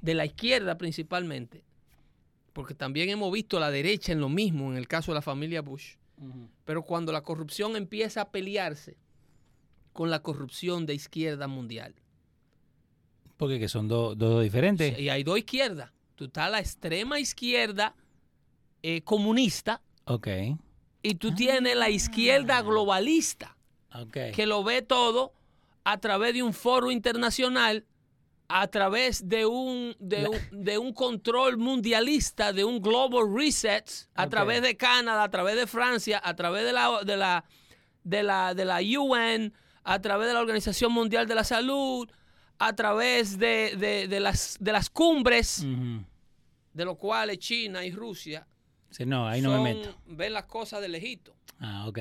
de 0.00 0.14
la 0.14 0.24
izquierda 0.24 0.78
principalmente, 0.78 1.62
porque 2.54 2.74
también 2.74 3.10
hemos 3.10 3.30
visto 3.30 3.58
a 3.58 3.60
la 3.60 3.70
derecha 3.70 4.12
en 4.12 4.20
lo 4.20 4.30
mismo, 4.30 4.72
en 4.72 4.78
el 4.78 4.88
caso 4.88 5.12
de 5.12 5.16
la 5.16 5.22
familia 5.22 5.60
Bush, 5.60 5.99
pero 6.64 6.82
cuando 6.82 7.12
la 7.12 7.22
corrupción 7.22 7.76
empieza 7.76 8.22
a 8.22 8.30
pelearse 8.30 8.96
con 9.92 10.10
la 10.10 10.22
corrupción 10.22 10.86
de 10.86 10.94
izquierda 10.94 11.46
mundial. 11.48 11.94
Porque 13.36 13.58
que 13.58 13.68
son 13.68 13.88
dos 13.88 14.42
diferentes. 14.42 14.98
y 14.98 15.08
hay 15.08 15.24
dos 15.24 15.38
izquierdas. 15.38 15.90
Tú 16.14 16.26
estás 16.26 16.50
la 16.50 16.60
extrema 16.60 17.18
izquierda 17.18 17.94
eh, 18.82 19.02
comunista. 19.02 19.80
Ok. 20.04 20.28
Y 21.02 21.14
tú 21.14 21.34
tienes 21.34 21.76
la 21.76 21.88
izquierda 21.88 22.58
ah. 22.58 22.62
globalista. 22.62 23.56
Que 24.12 24.46
lo 24.46 24.62
ve 24.62 24.82
todo 24.82 25.32
a 25.84 25.98
través 25.98 26.34
de 26.34 26.42
un 26.42 26.52
foro 26.52 26.90
internacional 26.90 27.84
a 28.52 28.66
través 28.66 29.28
de 29.28 29.46
un, 29.46 29.94
de, 30.00 30.78
un, 30.78 30.92
control 30.92 31.56
mundialista, 31.56 32.52
de 32.52 32.64
un 32.64 32.80
global 32.80 33.32
reset, 33.32 33.88
a 34.14 34.28
través 34.28 34.60
de 34.62 34.76
Canadá, 34.76 35.22
a 35.22 35.30
través 35.30 35.56
de 35.56 35.66
Francia, 35.66 36.20
a 36.22 36.34
través 36.34 36.64
de 36.64 36.72
la, 36.72 37.00
de 37.04 37.16
la, 37.16 37.44
de 38.02 38.22
la, 38.22 38.54
de 38.54 38.64
la 38.64 38.80
UN, 38.80 39.52
a 39.84 40.00
través 40.00 40.26
de 40.28 40.34
la 40.34 40.40
Organización 40.40 40.92
Mundial 40.92 41.26
de 41.26 41.34
la 41.36 41.44
Salud, 41.44 42.10
a 42.58 42.74
través 42.74 43.38
de, 43.38 44.08
las, 44.20 44.56
de 44.60 44.72
las 44.72 44.90
cumbres, 44.90 45.64
de 46.72 46.84
lo 46.84 46.96
cuales 46.96 47.38
China 47.38 47.84
y 47.84 47.92
Rusia 47.92 48.46
no, 49.06 49.28
ahí 49.28 49.40
no 49.40 49.62
me 49.62 49.74
meto. 49.74 49.94
ven 50.06 50.32
las 50.32 50.44
cosas 50.44 50.80
de 50.80 50.88
lejito. 50.88 51.34
Ah, 51.58 51.86
ok. 51.86 51.98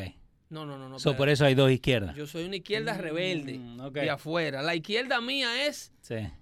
No, 0.49 0.65
no, 0.65 0.77
no. 0.77 0.89
no 0.89 1.17
por 1.17 1.29
eso 1.29 1.45
hay 1.45 1.53
dos 1.53 1.69
izquierdas. 1.69 2.15
Yo 2.15 2.25
soy 2.25 2.45
una 2.45 2.55
izquierda 2.55 2.95
rebelde 2.95 3.59
mm, 3.59 3.91
de 3.91 4.09
afuera. 4.09 4.63
La 4.63 4.75
izquierda 4.75 5.21
mía 5.21 5.67
es 5.67 5.91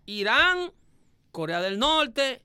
Irán, 0.05 0.71
Corea 1.31 1.61
del 1.61 1.77
Norte, 1.77 2.41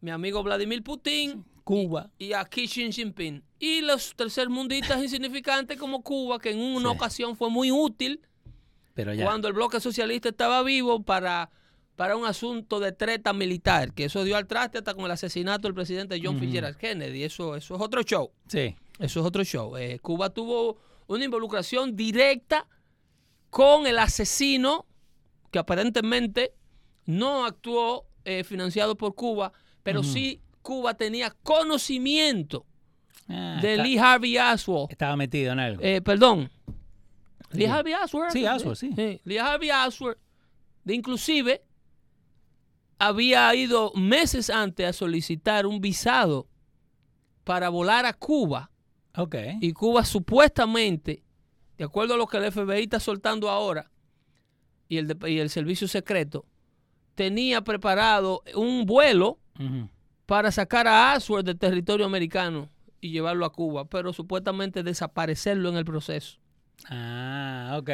mi 0.00 0.10
amigo 0.10 0.42
Vladimir 0.42 0.82
Putin, 0.82 1.44
Cuba 1.64 2.10
y, 2.18 2.32
aquí 2.34 2.66
Xi 2.66 2.92
Jinping. 2.92 3.42
Y 3.58 3.80
los 3.80 4.14
tercermundistas 4.14 5.02
insignificantes 5.02 5.78
como 5.78 6.02
Cuba, 6.02 6.38
que 6.38 6.50
en 6.50 6.58
una 6.58 6.90
ocasión 6.90 7.36
fue 7.36 7.48
muy 7.48 7.72
útil 7.72 8.20
Pero 8.92 9.12
cuando 9.22 9.48
el 9.48 9.54
bloque 9.54 9.80
socialista 9.80 10.28
estaba 10.28 10.62
vivo 10.62 11.02
para, 11.02 11.50
para 11.96 12.16
un 12.16 12.26
asunto 12.26 12.80
de 12.80 12.92
treta 12.92 13.32
militar, 13.32 13.94
que 13.94 14.04
eso 14.04 14.24
dio 14.24 14.36
al 14.36 14.46
traste 14.46 14.78
hasta 14.78 14.94
con 14.94 15.06
el 15.06 15.10
asesinato 15.12 15.68
del 15.68 15.74
presidente 15.74 16.20
John 16.22 16.38
Fitzgerald 16.38 16.76
Kennedy. 16.76 17.22
Eso, 17.22 17.56
eso 17.56 17.76
es 17.76 17.80
otro 17.80 18.02
show. 18.02 18.30
Sí. 18.46 18.76
Eso 18.98 19.20
es 19.20 19.26
otro 19.26 19.42
show. 19.42 19.76
Eh, 19.76 19.98
Cuba 20.00 20.30
tuvo 20.30 20.76
una 21.06 21.24
involucración 21.24 21.96
directa 21.96 22.66
con 23.50 23.86
el 23.86 23.98
asesino 23.98 24.86
que 25.50 25.58
aparentemente 25.58 26.54
no 27.06 27.44
actuó 27.44 28.06
eh, 28.24 28.42
financiado 28.44 28.96
por 28.96 29.14
Cuba, 29.14 29.52
pero 29.82 30.02
sí 30.02 30.40
Cuba 30.62 30.94
tenía 30.94 31.30
conocimiento 31.42 32.66
ah, 33.28 33.58
de 33.60 33.76
Lee 33.76 33.98
Harvey 33.98 34.38
Oswald. 34.38 34.90
Estaba 34.90 35.14
metido 35.16 35.52
en 35.52 35.60
algo. 35.60 35.82
Eh, 35.82 36.00
perdón. 36.00 36.50
Lee 37.52 37.66
Harvey 37.66 37.94
Oswald. 37.94 38.32
Sí, 38.32 38.44
Oswald, 38.46 38.76
sí. 38.76 39.20
Lee 39.24 39.38
Harvey 39.38 39.70
Oswald. 39.70 40.16
De 40.82 40.94
inclusive 40.94 41.62
había 42.98 43.54
ido 43.54 43.92
meses 43.94 44.50
antes 44.50 44.86
a 44.86 44.92
solicitar 44.92 45.66
un 45.66 45.80
visado 45.80 46.48
para 47.44 47.68
volar 47.68 48.06
a 48.06 48.12
Cuba 48.12 48.70
y 49.60 49.72
Cuba 49.72 50.04
supuestamente, 50.04 51.22
de 51.78 51.84
acuerdo 51.84 52.14
a 52.14 52.16
lo 52.16 52.26
que 52.26 52.38
el 52.38 52.50
FBI 52.50 52.82
está 52.82 52.98
soltando 53.00 53.48
ahora 53.48 53.90
y 54.88 54.98
el, 54.98 55.16
y 55.26 55.38
el 55.38 55.50
servicio 55.50 55.86
secreto, 55.86 56.44
tenía 57.14 57.62
preparado 57.62 58.42
un 58.54 58.86
vuelo 58.86 59.38
para 60.26 60.50
sacar 60.50 60.88
a 60.88 61.12
Aswad 61.12 61.44
del 61.44 61.58
territorio 61.58 62.06
americano 62.06 62.70
y 63.00 63.10
llevarlo 63.10 63.44
a 63.44 63.52
Cuba, 63.52 63.84
pero 63.84 64.12
supuestamente 64.12 64.82
desaparecerlo 64.82 65.68
en 65.68 65.76
el 65.76 65.84
proceso. 65.84 66.38
Ah, 66.88 67.76
ok. 67.78 67.90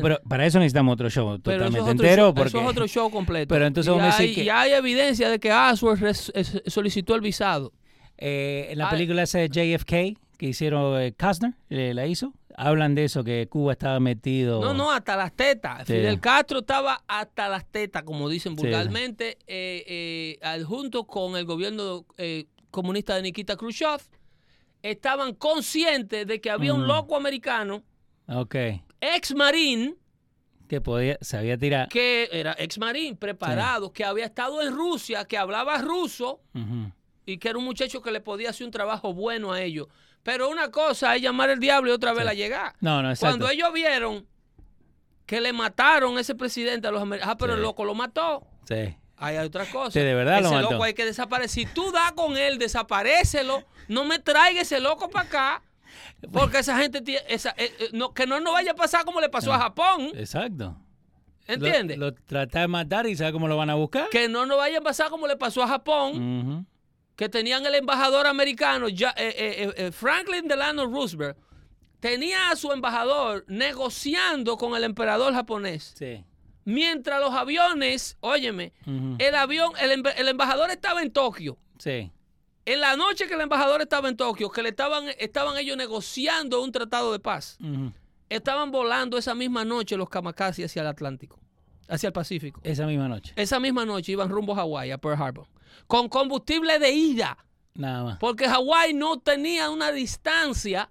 pero 0.00 0.18
para 0.26 0.46
eso 0.46 0.58
necesitamos 0.58 0.94
otro 0.94 1.10
show 1.10 1.38
totalmente 1.38 1.90
entero. 1.90 2.32
porque... 2.32 2.48
Eso 2.48 2.60
es 2.60 2.66
otro 2.66 2.86
show 2.86 3.10
completo. 3.10 3.52
Pero 3.52 3.66
entonces 3.66 3.92
y, 3.94 3.98
hay, 4.00 4.34
que... 4.34 4.50
hay 4.50 4.72
evidencia 4.72 5.28
de 5.28 5.38
que 5.38 5.50
Aswad 5.50 5.98
solicitó 6.66 7.14
el 7.14 7.20
visado. 7.20 7.72
Eh, 8.16 8.68
en 8.70 8.78
la 8.78 8.90
película 8.90 9.22
esa 9.22 9.38
de 9.38 9.48
JFK, 9.48 10.18
que 10.38 10.46
hicieron 10.46 10.98
eh, 11.00 11.12
Kastner, 11.12 11.54
eh, 11.68 11.92
la 11.92 12.06
hizo. 12.06 12.32
Hablan 12.56 12.94
de 12.94 13.04
eso, 13.04 13.22
que 13.22 13.46
Cuba 13.48 13.72
estaba 13.72 14.00
metido. 14.00 14.60
No, 14.60 14.72
no, 14.72 14.90
hasta 14.90 15.16
las 15.16 15.32
tetas. 15.32 15.84
Fidel 15.84 16.18
Castro 16.18 16.60
estaba 16.60 17.04
hasta 17.06 17.48
las 17.48 17.66
tetas, 17.66 18.02
como 18.04 18.28
dicen 18.28 18.56
vulgarmente, 18.56 19.38
eh, 19.46 20.38
junto 20.66 21.06
con 21.06 21.36
el 21.36 21.44
gobierno 21.44 22.06
comunista 22.70 23.14
de 23.14 23.22
Nikita 23.22 23.56
Khrushchev. 23.56 24.00
Estaban 24.82 25.34
conscientes 25.34 26.26
de 26.26 26.40
que 26.40 26.50
había 26.50 26.72
un 26.72 26.86
loco 26.86 27.16
americano, 27.16 27.82
okay. 28.26 28.82
ex 29.00 29.34
marín, 29.34 29.96
que 30.68 30.80
podía, 30.80 31.16
sabía 31.20 31.58
tirar. 31.58 31.88
Que 31.88 32.28
era 32.32 32.56
ex 32.58 32.78
marín, 32.78 33.16
preparado, 33.16 33.92
que 33.92 34.04
había 34.04 34.24
estado 34.24 34.62
en 34.62 34.74
Rusia, 34.74 35.24
que 35.24 35.36
hablaba 35.36 35.78
ruso 35.78 36.40
y 37.24 37.38
que 37.38 37.48
era 37.50 37.58
un 37.58 37.64
muchacho 37.64 38.02
que 38.02 38.10
le 38.10 38.20
podía 38.20 38.50
hacer 38.50 38.66
un 38.66 38.72
trabajo 38.72 39.14
bueno 39.14 39.52
a 39.52 39.62
ellos. 39.62 39.86
Pero 40.22 40.48
una 40.48 40.70
cosa 40.70 41.16
es 41.16 41.22
llamar 41.22 41.50
al 41.50 41.58
diablo 41.58 41.90
y 41.90 41.94
otra 41.94 42.12
vez 42.12 42.24
la 42.24 42.34
llegar. 42.34 42.74
No, 42.80 43.02
no, 43.02 43.14
Cuando 43.16 43.48
ellos 43.48 43.72
vieron 43.72 44.26
que 45.26 45.40
le 45.40 45.52
mataron 45.52 46.16
a 46.16 46.20
ese 46.20 46.34
presidente 46.34 46.88
a 46.88 46.90
los 46.90 47.02
americanos, 47.02 47.34
ah, 47.34 47.38
pero 47.38 47.54
el 47.54 47.62
loco 47.62 47.84
lo 47.84 47.94
mató. 47.94 48.46
Sí. 48.66 48.96
hay 49.16 49.36
otra 49.38 49.66
cosa. 49.66 49.92
Sí, 49.92 50.00
de 50.00 50.14
verdad 50.14 50.40
ese 50.40 50.50
lo 50.50 50.70
loco 50.70 50.82
hay 50.84 50.94
que 50.94 51.04
desaparecer. 51.04 51.50
Si 51.50 51.66
tú 51.66 51.92
das 51.92 52.12
con 52.12 52.36
él, 52.36 52.58
desaparecelo. 52.58 53.64
No 53.88 54.04
me 54.04 54.18
traiga 54.18 54.60
ese 54.60 54.80
loco 54.80 55.08
para 55.08 55.26
acá. 55.26 55.62
Porque 56.32 56.58
esa 56.58 56.76
gente 56.78 57.02
esa, 57.28 57.50
eh, 57.56 57.72
eh, 57.78 57.88
no, 57.92 58.12
que 58.12 58.26
no 58.26 58.40
nos 58.40 58.52
vaya 58.52 58.72
a 58.72 58.74
pasar 58.74 59.04
como 59.04 59.20
le 59.20 59.28
pasó 59.28 59.52
a 59.52 59.58
Japón. 59.58 60.10
Exacto. 60.14 60.76
¿Entiendes? 61.46 61.96
Lo, 61.96 62.12
lo 62.28 62.46
de 62.46 62.68
matar 62.68 63.06
y 63.06 63.16
sabe 63.16 63.32
cómo 63.32 63.48
lo 63.48 63.56
van 63.56 63.70
a 63.70 63.74
buscar. 63.74 64.10
Que 64.10 64.28
no 64.28 64.44
nos 64.44 64.58
vaya 64.58 64.78
a 64.78 64.82
pasar 64.82 65.08
como 65.08 65.26
le 65.26 65.36
pasó 65.36 65.62
a 65.62 65.68
Japón 65.68 66.66
que 67.18 67.28
tenían 67.28 67.66
el 67.66 67.74
embajador 67.74 68.28
americano, 68.28 68.88
ya, 68.88 69.12
eh, 69.16 69.34
eh, 69.36 69.74
eh, 69.76 69.90
Franklin 69.90 70.46
Delano 70.46 70.86
Roosevelt, 70.86 71.36
tenía 71.98 72.52
a 72.52 72.54
su 72.54 72.70
embajador 72.70 73.44
negociando 73.48 74.56
con 74.56 74.76
el 74.76 74.84
emperador 74.84 75.34
japonés. 75.34 75.94
Sí. 75.98 76.24
Mientras 76.64 77.20
los 77.20 77.34
aviones, 77.34 78.16
óyeme, 78.20 78.72
el 79.18 79.34
avión, 79.34 79.72
el, 79.80 80.28
embajador 80.28 80.70
estaba 80.70 81.02
en 81.02 81.10
Tokio. 81.10 81.58
Sí. 81.80 82.12
En 82.64 82.80
la 82.80 82.96
noche 82.96 83.26
que 83.26 83.34
el 83.34 83.40
embajador 83.40 83.80
estaba 83.80 84.08
en 84.08 84.16
Tokio, 84.16 84.48
que 84.50 84.62
le 84.62 84.68
estaban, 84.68 85.06
estaban 85.18 85.56
ellos 85.58 85.76
negociando 85.76 86.62
un 86.62 86.70
tratado 86.70 87.10
de 87.10 87.18
paz, 87.18 87.58
estaban 88.28 88.70
volando 88.70 89.18
esa 89.18 89.34
misma 89.34 89.64
noche 89.64 89.96
los 89.96 90.08
kamikaze 90.08 90.66
hacia 90.66 90.82
el 90.82 90.88
Atlántico, 90.88 91.40
hacia 91.88 92.08
el 92.08 92.12
Pacífico. 92.12 92.60
Esa 92.62 92.86
misma 92.86 93.08
noche. 93.08 93.32
Esa 93.36 93.58
misma 93.58 93.84
noche 93.84 94.12
iban 94.12 94.28
rumbo 94.28 94.52
a 94.52 94.56
Hawái, 94.56 94.90
a 94.90 94.98
Pearl 94.98 95.20
Harbor 95.20 95.46
con 95.88 96.08
combustible 96.08 96.78
de 96.78 96.92
ida. 96.92 97.36
Nada 97.74 98.04
más. 98.04 98.18
Porque 98.18 98.48
Hawái 98.48 98.94
no 98.94 99.18
tenía 99.18 99.70
una 99.70 99.90
distancia 99.90 100.90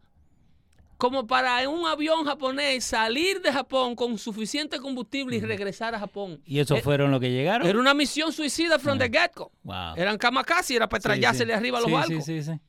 como 0.98 1.28
para 1.28 1.70
un 1.70 1.86
avión 1.86 2.26
japonés 2.26 2.84
salir 2.84 3.40
de 3.42 3.54
Japón 3.54 3.96
con 3.96 4.18
suficiente 4.18 4.80
combustible 4.80 5.38
y 5.38 5.42
regresar 5.42 5.94
a 5.94 6.00
Japón. 6.00 6.42
¿Y 6.44 6.60
eso 6.60 6.76
eh, 6.76 6.82
fueron 6.82 7.12
lo 7.12 7.20
que 7.20 7.30
llegaron? 7.30 7.68
Era 7.68 7.80
una 7.80 7.94
misión 7.94 8.34
suicida 8.34 8.80
from 8.80 8.98
the 8.98 9.06
ah. 9.06 9.10
get-go. 9.10 9.52
Wow. 9.64 9.96
Eran 9.96 10.18
kamikaze, 10.18 10.76
era 10.76 10.90
para 10.90 10.98
estrellársele 10.98 11.54
arriba 11.54 11.78
a 11.78 11.82
los 11.82 11.92
barcos. 11.92 12.26
Sí, 12.26 12.42
sí, 12.42 12.52
sí. 12.52 12.60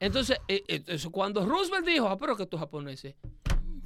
Entonces, 0.00 0.38
eh, 0.46 0.62
eh, 0.68 0.82
eso, 0.86 1.10
cuando 1.10 1.44
Roosevelt 1.44 1.84
dijo, 1.84 2.08
ah, 2.08 2.16
pero 2.16 2.36
que 2.36 2.44
estos 2.44 2.60
japoneses 2.60 3.16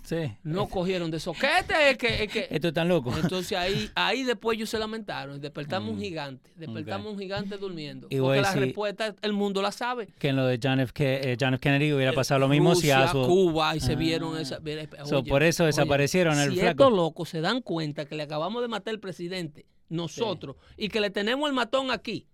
Sí. 0.02 0.32
No 0.42 0.68
cogieron 0.68 1.10
de 1.10 1.20
soquete. 1.20 1.90
Es 1.90 1.96
que, 1.98 2.24
es 2.24 2.32
que, 2.32 2.46
Esto 2.50 2.68
es 2.68 2.74
tan 2.74 2.88
loco. 2.88 3.12
Entonces 3.16 3.56
ahí, 3.56 3.88
ahí 3.94 4.24
después 4.24 4.56
ellos 4.56 4.68
se 4.70 4.78
lamentaron. 4.78 5.40
Despertamos 5.40 5.90
un 5.94 6.00
gigante. 6.00 6.50
Despertamos 6.56 7.12
un 7.12 7.18
gigante 7.18 7.56
durmiendo. 7.56 8.08
Y 8.10 8.18
porque 8.18 8.40
la 8.40 8.52
respuesta 8.54 9.14
el 9.22 9.32
mundo 9.32 9.62
la 9.62 9.70
sabe. 9.72 10.08
Que 10.18 10.28
en 10.28 10.36
lo 10.36 10.46
de 10.46 10.58
John 10.62 10.80
F. 10.80 10.92
Ke- 10.92 11.32
eh, 11.32 11.36
John 11.40 11.54
F. 11.54 11.60
Kennedy 11.60 11.92
hubiera 11.92 12.12
pasado 12.12 12.40
lo 12.40 12.48
mismo 12.48 12.74
si 12.74 12.90
a 12.90 13.08
su... 13.08 13.22
Cuba 13.26 13.76
y 13.76 13.80
se 13.80 13.92
Ah. 13.92 13.96
vieron 13.96 14.36
esa. 14.38 14.58
mira, 14.60 14.86
So, 15.04 15.20
oye, 15.20 15.28
por 15.30 15.42
eso 15.42 15.62
oye, 15.64 15.68
desaparecieron 15.68 16.38
el 16.38 16.50
si 16.50 16.56
flaco. 16.58 16.70
estos 16.84 16.92
locos 16.92 17.28
se 17.28 17.40
dan 17.40 17.60
cuenta 17.62 18.04
que 18.04 18.14
le 18.16 18.24
acabamos 18.24 18.60
de 18.62 18.68
matar 18.68 18.92
al 18.94 19.00
presidente, 19.00 19.66
nosotros, 19.88 20.56
y 20.76 20.88
que 20.88 21.00
le 21.00 21.10
tenemos 21.10 21.48
el 21.48 21.54
matón 21.54 21.90
aquí, 21.90 22.26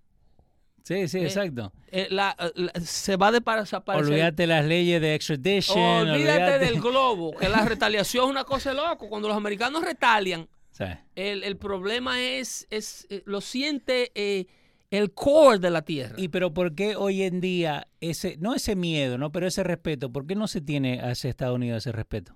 Sí, 0.89 1.07
sí, 1.07 1.19
Eh, 1.19 1.25
exacto. 1.25 1.71
eh, 1.93 2.07
la- 2.11 2.35
la- 2.55 2.73
se 2.83 3.17
va 3.17 3.31
de 3.31 3.43
para 3.43 3.61
desaparecer. 3.61 4.07
Olvídate 4.11 4.47
las 4.47 4.65
leyes 4.65 5.01
de 5.03 5.15
extradition. 5.15 6.09
Olvídate 6.09 6.59
del 6.59 6.81
globo, 6.81 7.33
que 7.37 7.47
la 7.51 7.63
retaliación 7.67 8.25
es 8.25 8.31
una 8.31 8.45
cosa 8.45 8.73
loco. 8.73 9.09
Cuando 9.11 9.29
los 9.29 9.37
americanos 9.37 9.83
retalian, 9.85 10.49
Sí. 10.71 10.85
el, 11.15 11.45
el 11.45 11.57
problema 11.59 12.21
es, 12.23 12.67
es 12.71 13.07
eh, 13.11 13.23
lo 13.27 13.41
siente 13.43 14.13
eh, 14.15 14.47
el 14.91 15.13
core 15.13 15.59
de 15.59 15.71
la 15.71 15.83
tierra. 15.83 16.15
Y 16.17 16.29
pero 16.29 16.55
¿por 16.55 16.75
qué 16.75 16.97
hoy 16.97 17.23
en 17.23 17.43
día 17.43 17.87
ese, 18.01 18.37
no 18.39 18.55
ese 18.55 18.75
miedo, 18.75 19.19
no, 19.19 19.31
pero 19.31 19.47
ese 19.47 19.63
respeto, 19.65 20.11
¿por 20.11 20.27
qué 20.27 20.37
no 20.37 20.47
se 20.49 20.63
tiene 20.63 21.01
hacia 21.03 21.29
Estados 21.29 21.57
Unidos 21.57 21.79
ese 21.85 21.93
respeto? 21.93 22.35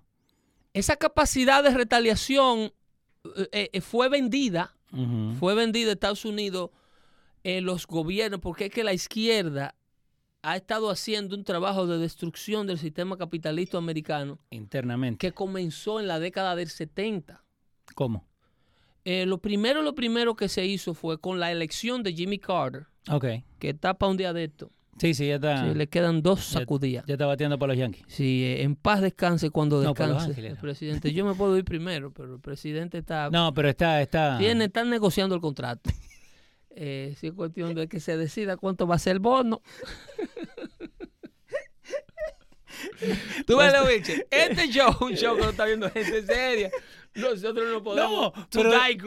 Esa 0.75 0.97
capacidad 0.97 1.63
de 1.63 1.71
retaliación 1.71 2.73
eh, 3.53 3.71
eh, 3.73 3.81
fue 3.81 4.11
vendida, 4.11 4.77
fue 5.39 5.55
vendida 5.55 5.89
a 5.89 5.93
Estados 5.95 6.27
Unidos 6.27 6.69
en 7.45 7.65
los 7.65 7.87
gobiernos, 7.87 8.41
porque 8.41 8.67
es 8.67 8.71
que 8.71 8.85
la 8.85 8.93
izquierda 8.93 9.75
ha 10.43 10.57
estado 10.57 10.91
haciendo 10.91 11.37
un 11.37 11.45
trabajo 11.45 11.87
de 11.87 11.99
destrucción 11.99 12.67
del 12.67 12.79
sistema 12.79 13.17
capitalista 13.17 13.79
americano 13.79 14.39
Internamente. 14.51 15.19
que 15.19 15.33
comenzó 15.33 16.01
en 16.01 16.09
la 16.09 16.19
década 16.19 16.57
del 16.57 16.69
70. 16.69 17.43
¿Cómo? 17.95 18.27
Eh, 19.05 19.27
lo 19.27 19.39
primero, 19.39 19.83
lo 19.83 19.95
primero 19.95 20.35
que 20.37 20.49
se 20.49 20.65
hizo 20.67 20.95
fue 20.95 21.21
con 21.21 21.41
la 21.41 21.51
elección 21.53 22.03
de 22.03 22.13
Jimmy 22.13 22.39
Carter, 22.39 22.87
Ok. 23.11 23.27
que 23.59 23.71
está 23.71 23.95
para 23.95 24.11
un 24.11 24.17
día 24.17 24.33
de 24.33 24.45
esto. 24.45 24.71
Sí, 24.99 25.15
sí, 25.15 25.27
ya 25.27 25.37
está. 25.37 25.69
Sí, 25.69 25.75
le 25.75 25.89
quedan 25.89 26.23
dos 26.23 26.41
sacudidas. 26.45 27.05
Ya 27.07 27.15
está 27.15 27.27
bateando 27.27 27.59
para 27.59 27.73
los 27.73 27.79
Yankees. 27.79 28.05
Sí, 28.09 28.45
eh, 28.45 28.63
en 28.63 28.77
paz 28.77 29.01
descanse 29.01 29.51
cuando 29.51 29.81
descanse 29.81 30.47
el 30.47 30.57
presidente. 30.57 31.13
Yo 31.13 31.25
me 31.25 31.35
puedo 31.35 31.57
ir 31.57 31.65
primero, 31.65 32.13
pero 32.13 32.35
el 32.35 32.41
presidente 32.41 32.99
está... 32.99 33.31
No, 33.31 33.53
pero 33.55 33.69
está, 33.71 34.01
está. 34.03 34.39
Tiene, 34.39 34.67
están 34.67 34.91
negociando 34.91 35.35
el 35.35 35.41
contrato. 35.41 35.91
Eh, 36.75 37.15
sí, 37.21 37.29
es 37.29 37.33
cuestión 37.33 37.75
de 37.75 37.87
que 37.89 38.01
se 38.01 38.17
decida 38.17 38.57
cuánto 38.57 38.87
va 38.87 38.95
a 38.97 38.99
ser 38.99 39.13
el 39.13 39.19
bono. 39.21 39.63
Tú 43.47 43.57
ves, 43.59 43.73
Lewiche, 43.73 44.27
este 44.31 44.69
show, 44.69 44.93
un 45.03 45.13
show 45.15 45.37
que 45.37 45.43
no 45.43 45.51
está 45.51 45.65
viendo 45.67 45.91
gente 45.91 46.23
seria. 46.27 46.71
Nosotros 47.15 47.67
no 47.71 47.83
podemos 47.83 48.33
No, 48.35 48.49
pero- 48.51 48.71
like 48.71 49.05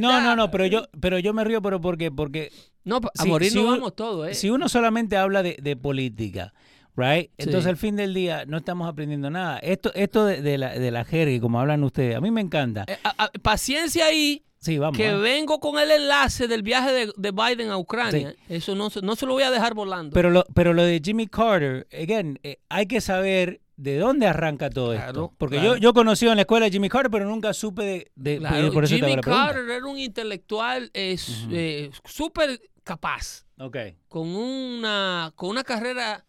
no, 0.00 0.08
that. 0.10 0.22
no, 0.22 0.36
no, 0.36 0.50
pero 0.50 0.66
yo, 0.66 0.88
pero 1.00 1.18
yo 1.18 1.34
me 1.34 1.42
río, 1.44 1.60
pero 1.60 1.80
¿por 1.80 1.98
qué? 1.98 2.10
Porque 2.12 2.52
No, 2.84 2.98
a 2.98 3.22
si- 3.22 3.28
morir 3.28 3.50
si 3.50 3.58
uno- 3.58 3.72
vamos 3.72 3.96
todos, 3.96 4.28
¿eh? 4.28 4.34
si 4.34 4.50
uno 4.50 4.68
solamente 4.68 5.16
habla 5.16 5.42
de, 5.42 5.56
de 5.60 5.76
política, 5.76 6.54
right? 6.96 7.30
Entonces 7.36 7.64
Sí. 7.64 7.70
al 7.70 7.76
fin 7.76 7.96
del 7.96 8.14
día 8.14 8.44
no 8.46 8.58
estamos 8.58 8.88
aprendiendo 8.88 9.28
nada. 9.30 9.58
Esto, 9.58 9.92
esto 9.94 10.24
de, 10.24 10.40
de 10.40 10.56
la, 10.56 10.78
de 10.78 10.90
la 10.92 11.04
jerga, 11.04 11.40
como 11.40 11.58
hablan 11.60 11.82
ustedes, 11.82 12.14
a 12.16 12.20
mí 12.20 12.30
me 12.30 12.40
encanta. 12.40 12.84
Eh, 12.86 12.96
a- 13.02 13.24
a- 13.24 13.30
paciencia 13.42 14.06
ahí, 14.06 14.44
Sí, 14.60 14.76
vamos. 14.78 14.96
que 14.96 15.06
vamos. 15.08 15.22
vengo 15.22 15.60
con 15.60 15.78
el 15.78 15.90
enlace 15.90 16.48
del 16.48 16.62
viaje 16.62 16.92
de, 16.92 17.12
de 17.16 17.30
Biden 17.30 17.70
a 17.70 17.78
Ucrania. 17.78 18.34
Eso 18.48 18.74
no, 18.74 18.90
se- 18.90 19.02
no 19.02 19.14
se 19.16 19.24
lo 19.26 19.32
voy 19.34 19.44
a 19.44 19.50
dejar 19.50 19.74
volando. 19.74 20.12
Pero 20.14 20.30
lo, 20.30 20.44
pero 20.54 20.72
lo 20.74 20.82
de 20.82 21.00
Jimmy 21.04 21.26
Carter, 21.28 21.86
again, 21.92 22.38
eh, 22.42 22.58
hay 22.68 22.86
que 22.86 23.00
saber 23.00 23.60
de 23.76 23.96
dónde 23.98 24.26
arranca 24.26 24.68
todo 24.70 24.92
Claro, 24.94 25.06
esto. 25.08 25.34
Porque 25.38 25.56
claro. 25.58 25.74
yo, 25.76 25.80
yo 25.80 25.94
conocí 25.94 26.26
en 26.26 26.34
la 26.34 26.42
escuela 26.42 26.66
a 26.66 26.70
Jimmy 26.70 26.88
Carter, 26.88 27.10
pero 27.12 27.26
nunca 27.26 27.54
supe 27.54 27.82
de... 27.84 28.10
de- 28.16 28.38
Claro, 28.38 28.72
por 28.72 28.82
eso 28.84 28.96
Jimmy. 28.96 29.14
Carter 29.20 29.70
era 29.70 29.86
un 29.86 29.98
intelectual 29.98 30.90
eh, 30.92 31.16
eh, 31.52 31.90
súper 32.04 32.60
capaz, 32.82 33.46
Ok. 33.60 33.76
con 34.08 34.26
una, 34.28 35.32
con 35.36 35.50
una 35.50 35.62
carrera 35.62 36.24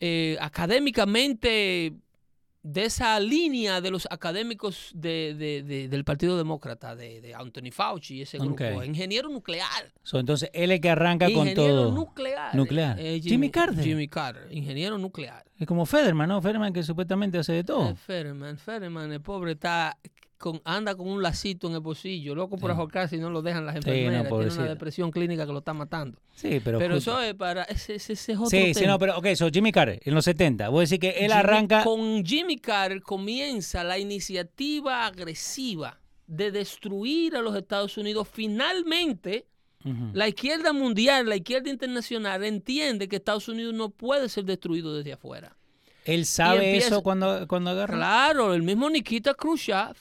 eh, 0.00 0.36
académicamente 0.40 1.94
de 2.62 2.84
esa 2.84 3.18
línea 3.20 3.80
de 3.80 3.90
los 3.90 4.06
académicos 4.10 4.90
de- 4.94 5.34
de- 5.38 5.62
de- 5.62 5.88
del 5.88 6.04
Partido 6.04 6.36
Demócrata, 6.36 6.94
de, 6.96 7.20
de 7.20 7.34
Anthony 7.34 7.70
Fauci 7.72 8.16
y 8.16 8.22
ese 8.22 8.38
grupo. 8.38 8.82
Ingeniero 8.84 9.28
nuclear. 9.28 9.92
So, 10.02 10.18
entonces 10.18 10.50
él 10.52 10.70
es 10.72 10.80
que 10.80 10.90
arranca 10.90 11.30
con 11.32 11.52
todo. 11.54 11.92
nuclear. 11.92 12.54
Nuclear. 12.54 12.98
Eh, 12.98 13.20
Jimmy 13.22 13.50
Carter. 13.50 13.82
Jimmy 13.84 14.08
Carter, 14.08 14.52
ingeniero 14.52 14.98
nuclear. 14.98 15.44
Es 15.58 15.66
como 15.66 15.86
Federman, 15.86 16.28
¿no? 16.28 16.42
Federman 16.42 16.72
que 16.72 16.82
supuestamente 16.82 17.38
hace 17.38 17.52
de 17.52 17.64
todo. 17.64 17.90
Eh, 17.90 17.94
Fetterman, 17.96 18.58
Fetterman, 18.58 19.12
el 19.12 19.20
pobre 19.20 19.52
está 19.52 19.96
con, 20.38 20.60
anda 20.64 20.94
con 20.94 21.08
un 21.08 21.22
lacito 21.22 21.66
en 21.68 21.74
el 21.74 21.80
bolsillo, 21.80 22.34
loco 22.34 22.56
por 22.56 22.70
Sí. 22.70 22.76
ahorcarse 22.78 23.16
y 23.16 23.18
no 23.18 23.28
lo 23.28 23.42
dejan 23.42 23.66
las 23.66 23.74
no, 23.74 23.78
enfermeras. 23.80 24.12
Tiene 24.12 24.28
pobrecito. 24.28 24.62
una 24.62 24.70
depresión 24.70 25.10
clínica 25.10 25.44
que 25.46 25.52
lo 25.52 25.58
está 25.58 25.74
matando. 25.74 26.20
Sí, 26.34 26.60
pero... 26.64 26.78
Pero, 26.78 26.96
eso 26.96 27.20
es 27.20 27.34
para. 27.34 27.64
Ese, 27.64 27.96
ese- 27.96 28.12
ese 28.14 28.32
es 28.32 28.38
otro 28.38 28.50
Sí, 28.50 28.72
sí, 28.72 28.86
no, 28.86 28.98
pero 28.98 29.18
ok, 29.18 29.26
so 29.34 29.48
Jimmy 29.50 29.72
Carter, 29.72 30.00
en 30.04 30.14
los 30.14 30.24
70, 30.24 30.68
voy 30.68 30.78
a 30.78 30.80
decir 30.82 31.00
que 31.00 31.08
él 31.10 31.16
Jimmy- 31.30 31.32
arranca... 31.32 31.82
Con 31.84 32.24
Jimmy 32.24 32.56
Carter 32.56 33.02
comienza 33.02 33.82
la 33.84 33.98
iniciativa 33.98 35.04
agresiva 35.06 36.00
de 36.28 36.50
destruir 36.52 37.34
a 37.36 37.42
los 37.42 37.56
Estados 37.56 37.98
Unidos. 37.98 38.28
Finalmente, 38.32 39.46
la 40.12 40.28
izquierda 40.28 40.72
mundial, 40.72 41.28
la 41.28 41.36
izquierda 41.36 41.70
internacional 41.70 42.44
entiende 42.44 43.08
que 43.08 43.16
Estados 43.16 43.48
Unidos 43.48 43.74
no 43.74 43.90
puede 43.90 44.28
ser 44.28 44.44
destruido 44.44 44.94
desde 44.94 45.12
afuera. 45.14 45.56
Él 46.08 46.26
sabe 46.26 46.66
empieza- 46.66 46.88
eso 46.88 47.02
cuando, 47.02 47.46
cuando 47.48 47.70
agarra. 47.70 47.94
Claro, 47.96 48.54
el 48.54 48.62
mismo 48.62 48.88
Nikita 48.90 49.34
Khrushchev 49.34 49.94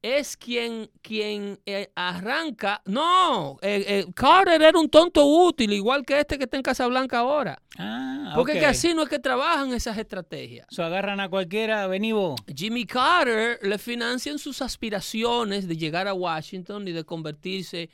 es 0.00 0.36
quien, 0.36 0.90
quien 1.00 1.58
eh, 1.64 1.90
arranca. 1.94 2.82
No, 2.86 3.56
eh, 3.62 3.84
eh, 3.86 4.06
Carter 4.14 4.60
era 4.60 4.76
un 4.78 4.88
tonto 4.88 5.24
útil, 5.26 5.72
igual 5.72 6.04
que 6.04 6.18
este 6.18 6.38
que 6.38 6.44
está 6.44 6.56
en 6.56 6.62
Casablanca 6.64 7.20
ahora. 7.20 7.60
Ah, 7.78 8.32
Porque 8.34 8.54
que 8.58 8.66
así 8.66 8.94
no 8.94 9.02
es 9.04 9.08
que 9.08 9.18
trabajan 9.20 9.72
esas 9.72 9.96
estrategias. 9.98 10.66
So, 10.70 10.82
agarran 10.82 11.20
a 11.20 11.28
cualquiera, 11.28 11.86
vení 11.86 12.10
vos. 12.12 12.40
Jimmy 12.52 12.84
Carter 12.84 13.58
le 13.62 13.78
financian 13.78 14.38
sus 14.40 14.60
aspiraciones 14.60 15.68
de 15.68 15.76
llegar 15.76 16.08
a 16.08 16.14
Washington 16.14 16.88
y 16.88 16.92
de 16.92 17.04
convertirse 17.04 17.88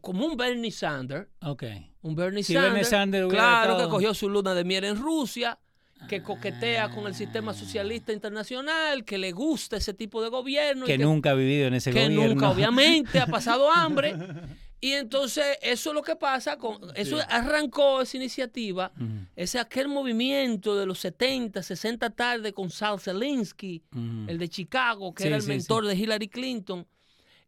como 0.00 0.26
un 0.26 0.36
Bernie 0.36 0.70
Sanders. 0.70 1.26
Ok. 1.42 1.64
Un 2.02 2.14
Bernie 2.14 2.44
Si 2.44 2.52
Sanders. 2.52 2.72
Bernie 2.74 2.84
Sanders 2.88 3.28
claro, 3.28 3.72
estado- 3.72 3.88
que 3.88 3.90
cogió 3.90 4.14
su 4.14 4.28
luna 4.28 4.54
de 4.54 4.62
miel 4.62 4.84
en 4.84 4.96
Rusia, 4.96 5.58
que 6.08 6.22
coquetea 6.22 6.90
con 6.90 7.06
el 7.06 7.14
sistema 7.14 7.54
socialista 7.54 8.12
internacional, 8.12 9.04
que 9.04 9.18
le 9.18 9.32
gusta 9.32 9.76
ese 9.76 9.94
tipo 9.94 10.22
de 10.22 10.28
gobierno. 10.28 10.84
y 10.84 10.88
Que 10.88 10.98
nunca 10.98 11.30
ha 11.30 11.34
vivido 11.34 11.66
en 11.68 11.74
ese 11.74 11.92
que 11.92 12.04
gobierno. 12.04 12.34
nunca, 12.34 12.50
obviamente, 12.50 13.18
ha 13.18 13.26
pasado 13.26 13.70
hambre. 13.70 14.14
Y 14.80 14.92
entonces, 14.92 15.44
eso 15.62 15.90
es 15.90 15.94
lo 15.94 16.02
que 16.02 16.14
pasa 16.14 16.58
con. 16.58 16.76
Eso 16.94 17.18
arrancó 17.30 18.02
esa 18.02 18.18
iniciativa, 18.18 18.92
ese 19.34 19.58
aquel 19.58 19.88
movimiento 19.88 20.76
de 20.76 20.84
los 20.84 20.98
70, 20.98 21.62
60 21.62 22.10
tarde 22.10 22.52
con 22.52 22.68
Sal 22.70 23.00
Zelinsky, 23.00 23.82
ujú. 23.92 24.24
el 24.28 24.36
de 24.38 24.48
Chicago, 24.48 25.14
que 25.14 25.22
Sí, 25.22 25.26
era 25.28 25.36
el 25.36 25.42
sí, 25.42 25.48
mentor 25.48 25.86
de 25.86 25.94
Hillary 25.96 26.28
Clinton, 26.28 26.86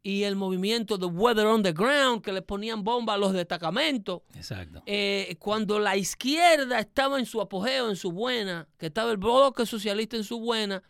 y 0.09 0.22
el 0.22 0.36
movimiento 0.36 0.98
de 0.98 1.07
Weather 1.07 1.46
on 1.46 1.64
the 1.64 1.72
Ground, 1.72 2.22
que 2.22 2.30
le 2.32 2.40
ponían 2.40 2.84
bomba 2.84 3.14
a 3.14 3.18
los 3.18 3.32
destacamentos. 3.32 4.22
Exacto. 4.36 4.80
Eh, 4.86 5.34
cuando 5.40 5.80
la 5.80 5.96
izquierda 5.96 6.78
estaba 6.78 7.18
en 7.18 7.26
su 7.26 7.40
apogeo, 7.40 7.90
en 7.90 7.96
su 7.96 8.12
buena, 8.12 8.68
que 8.78 8.86
estaba 8.86 9.11
el 9.11 9.16
bloque 9.16 9.66
socialista 9.66 10.16
en 10.16 10.22
su 10.22 10.38
buena, 10.38 10.80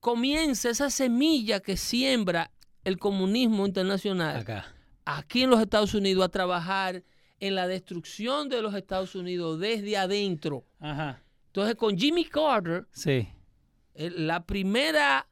comienza 0.00 0.70
esa 0.70 0.88
semilla 0.88 1.60
que 1.60 1.76
siembra 1.76 2.50
el 2.84 2.98
comunismo 2.98 3.66
internacional 3.66 4.36
Acá. 4.38 4.74
aquí 5.04 5.42
en 5.42 5.50
los 5.50 5.60
Estados 5.60 5.92
Unidos 5.92 6.24
a 6.24 6.28
trabajar 6.30 7.02
en 7.40 7.54
la 7.54 7.66
destrucción 7.68 8.48
de 8.48 8.62
los 8.62 8.74
Estados 8.74 9.14
Unidos 9.14 9.60
desde 9.60 9.98
adentro. 9.98 10.64
Ajá. 10.80 11.22
Entonces, 11.48 11.74
con 11.74 11.98
Jimmy 11.98 12.24
Carter, 12.24 12.86
Sí. 12.92 13.28
eh, 13.94 14.10
la 14.16 14.44
primera, 14.46 15.26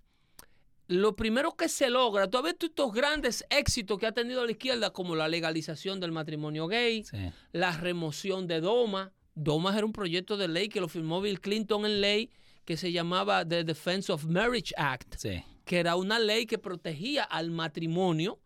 lo 0.87 1.17
primero 1.17 1.57
que 1.57 1.69
se 1.69 1.89
logra, 1.91 2.29
tú 2.29 2.39
has 2.39 2.45
visto 2.45 2.67
estos 2.67 2.93
grandes 2.93 3.45
éxitos 3.51 3.99
que 3.99 4.07
ha 4.07 4.13
tenido 4.13 4.45
la 4.45 4.51
izquierda, 4.53 4.91
como 4.91 5.15
la 5.17 5.29
legalización 5.29 5.99
del 6.01 6.13
matrimonio 6.13 6.67
gay, 6.67 7.05
Sí. 7.05 7.17
la 7.53 7.73
remoción 7.77 8.47
de 8.47 8.61
DOMA. 8.61 9.13
DOMA 9.35 9.77
era 9.77 9.87
un 9.87 9.93
proyecto 9.93 10.37
de 10.37 10.49
ley 10.49 10.69
que 10.69 10.81
lo 10.81 10.89
firmó 10.89 11.21
Bill 11.21 11.41
Clinton 11.41 11.87
en 11.87 12.01
ley 12.01 12.31
que 12.65 12.77
se 12.77 12.93
llamaba 12.93 13.45
The 13.47 13.65
Defense 13.65 14.11
of 14.13 14.25
Marriage 14.27 14.73
Act, 14.77 15.17
Sí. 15.19 15.43
que 15.65 15.79
era 15.79 15.97
una 15.97 16.19
ley 16.19 16.47
que 16.47 16.59
protegía 16.59 17.25
al 17.25 17.51
matrimonio, 17.51 18.41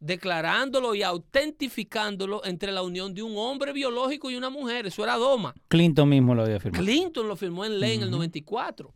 declarándolo 0.00 0.94
y 0.94 1.02
autentificándolo 1.02 2.42
entre 2.44 2.72
la 2.72 2.82
unión 2.82 3.12
de 3.14 3.22
un 3.22 3.36
hombre 3.36 3.72
biológico 3.72 4.30
y 4.30 4.36
una 4.36 4.48
mujer. 4.50 4.86
Eso 4.86 5.04
era 5.04 5.16
DOMA. 5.16 5.54
Clinton 5.68 6.08
mismo 6.08 6.34
lo 6.34 6.42
había 6.42 6.58
firmado. 6.58 6.82
Clinton 6.82 7.28
lo 7.28 7.36
firmó 7.36 7.64
en 7.64 7.78
ley 7.80 7.96
en 7.96 8.02
el 8.02 8.08
Ujú. 8.08 8.16
94. 8.16 8.94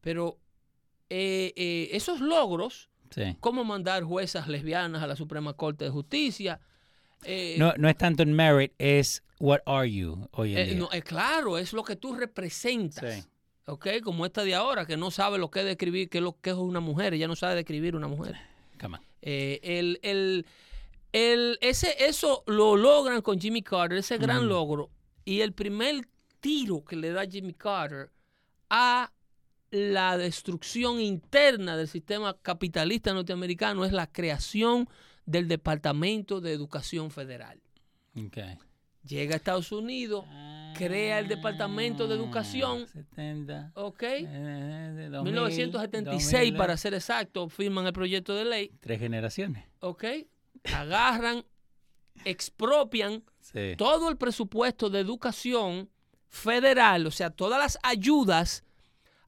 Pero 0.00 0.38
eh, 1.10 1.52
eh, 1.56 1.88
esos 1.92 2.20
logros, 2.20 2.88
Sí. 3.10 3.36
como 3.40 3.62
mandar 3.64 4.02
juezas 4.02 4.48
lesbianas 4.48 5.02
a 5.02 5.06
la 5.06 5.14
Suprema 5.16 5.54
Corte 5.54 5.84
de 5.84 5.90
Justicia, 5.90 6.60
eh, 7.24 7.54
No, 7.58 7.72
no 7.76 7.88
es 7.88 7.96
tanto 7.96 8.22
en 8.24 8.32
merit, 8.32 8.72
es 8.78 9.22
what 9.38 9.60
are 9.64 9.90
you 9.90 10.28
hoy 10.32 10.56
en 10.56 10.68
día. 10.70 10.78
no, 10.78 10.88
claro, 11.04 11.56
es 11.58 11.72
lo 11.72 11.84
que 11.84 11.96
tú 11.96 12.14
representas. 12.14 13.14
Sí. 13.14 13.24
¿ok? 13.66 13.86
Como 14.02 14.26
esta 14.26 14.44
de 14.44 14.54
ahora, 14.54 14.86
que 14.86 14.96
no 14.96 15.10
sabe 15.10 15.38
lo 15.38 15.50
que 15.50 15.60
es 15.60 15.66
describir, 15.66 16.08
qué 16.08 16.18
es 16.18 16.24
lo 16.24 16.40
que 16.40 16.50
es 16.50 16.56
una 16.56 16.80
mujer, 16.80 17.14
ella 17.14 17.26
no 17.28 17.36
sabe 17.36 17.56
describir 17.56 17.96
una 17.96 18.08
mujer. 18.08 18.36
El, 19.22 19.98
el, 20.02 20.46
el, 21.12 21.58
ese, 21.60 21.96
eso 22.06 22.44
lo 22.46 22.76
logran 22.76 23.22
con 23.22 23.40
Jimmy 23.40 23.62
Carter, 23.62 23.98
ese 23.98 24.18
gran 24.18 24.48
logro. 24.48 24.90
Y 25.24 25.40
el 25.40 25.52
primer 25.52 26.06
tiro 26.40 26.84
que 26.84 26.94
le 26.94 27.10
da 27.10 27.24
Jimmy 27.26 27.54
Carter 27.54 28.10
a 28.70 29.10
la 29.76 30.16
destrucción 30.16 31.00
interna 31.00 31.76
del 31.76 31.88
sistema 31.88 32.36
capitalista 32.40 33.12
norteamericano 33.12 33.84
es 33.84 33.92
la 33.92 34.06
creación 34.06 34.88
del 35.26 35.48
Departamento 35.48 36.40
de 36.40 36.52
Educación 36.52 37.10
Federal. 37.10 37.60
Llega 39.04 39.34
a 39.34 39.36
Estados 39.36 39.70
Unidos, 39.70 40.24
crea 40.76 41.18
el 41.18 41.28
Departamento 41.28 42.08
de 42.08 42.14
Educación. 42.14 42.86
70. 42.86 43.72
Ok. 43.74 44.02
1976, 45.22 46.52
eh, 46.52 46.56
para 46.56 46.76
ser 46.76 46.94
exacto, 46.94 47.48
firman 47.48 47.86
el 47.86 47.92
proyecto 47.92 48.34
de 48.34 48.44
ley. 48.46 48.72
Tres 48.80 48.98
generaciones. 48.98 49.66
Ok. 49.80 50.04
Agarran, 50.74 51.44
expropian 52.24 53.22
todo 53.76 54.08
el 54.08 54.16
presupuesto 54.16 54.90
de 54.90 55.00
educación 55.00 55.90
federal, 56.28 57.06
o 57.06 57.10
sea, 57.10 57.30
todas 57.30 57.58
las 57.60 57.78
ayudas 57.82 58.65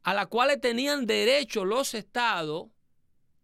a 0.09 0.15
las 0.15 0.29
cuales 0.29 0.59
tenían 0.59 1.05
derecho 1.05 1.67
los 1.67 1.93
estados 1.93 2.69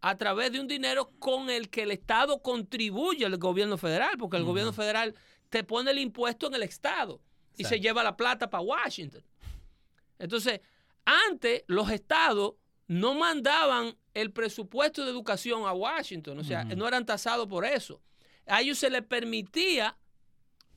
a 0.01 0.17
través 0.17 0.51
de 0.51 0.59
un 0.59 0.67
dinero 0.67 1.11
con 1.19 1.51
el 1.51 1.69
que 1.69 1.83
el 1.83 1.91
Estado 1.91 2.41
contribuye 2.41 3.23
al 3.23 3.37
gobierno 3.37 3.77
federal, 3.77 4.17
porque 4.17 4.37
el 4.37 4.45
gobierno 4.45 4.73
federal 4.73 5.13
te 5.51 5.63
pone 5.63 5.91
el 5.91 5.99
impuesto 5.99 6.47
en 6.47 6.55
el 6.55 6.63
Estado 6.63 7.21
y 7.55 7.65
se 7.65 7.79
lleva 7.79 8.01
la 8.01 8.17
plata 8.17 8.49
para 8.49 8.63
Washington. 8.63 9.23
Entonces, 10.17 10.59
antes 11.05 11.65
los 11.67 11.91
estados 11.91 12.55
no 12.87 13.13
mandaban 13.13 13.95
el 14.15 14.31
presupuesto 14.31 15.05
de 15.05 15.11
educación 15.11 15.67
a 15.67 15.73
Washington, 15.73 16.39
o 16.39 16.43
sea, 16.43 16.63
no 16.63 16.87
eran 16.87 17.05
tasados 17.05 17.45
por 17.45 17.63
eso. 17.63 18.01
A 18.47 18.61
ellos 18.61 18.79
se 18.79 18.89
les 18.89 19.03
permitía 19.03 19.95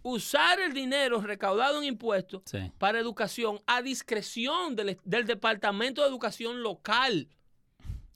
usar 0.02 0.60
el 0.60 0.72
dinero 0.72 1.20
recaudado 1.20 1.78
en 1.78 1.84
impuestos 1.88 2.42
para 2.78 2.98
educación 2.98 3.60
a 3.66 3.82
discreción 3.82 4.76
del, 4.76 4.98
Departamento 5.04 6.02
de 6.02 6.08
Educación 6.08 6.62
local 6.62 7.28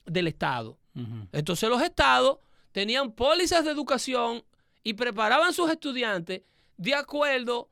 del 0.06 0.28
Estado. 0.28 0.78
Entonces 1.32 1.68
los 1.68 1.82
estados 1.82 2.38
tenían 2.72 3.12
pólizas 3.12 3.64
de 3.64 3.70
educación 3.70 4.44
y 4.82 4.94
preparaban 4.94 5.52
sus 5.52 5.70
estudiantes 5.70 6.42
de 6.76 6.94
acuerdo 6.94 7.70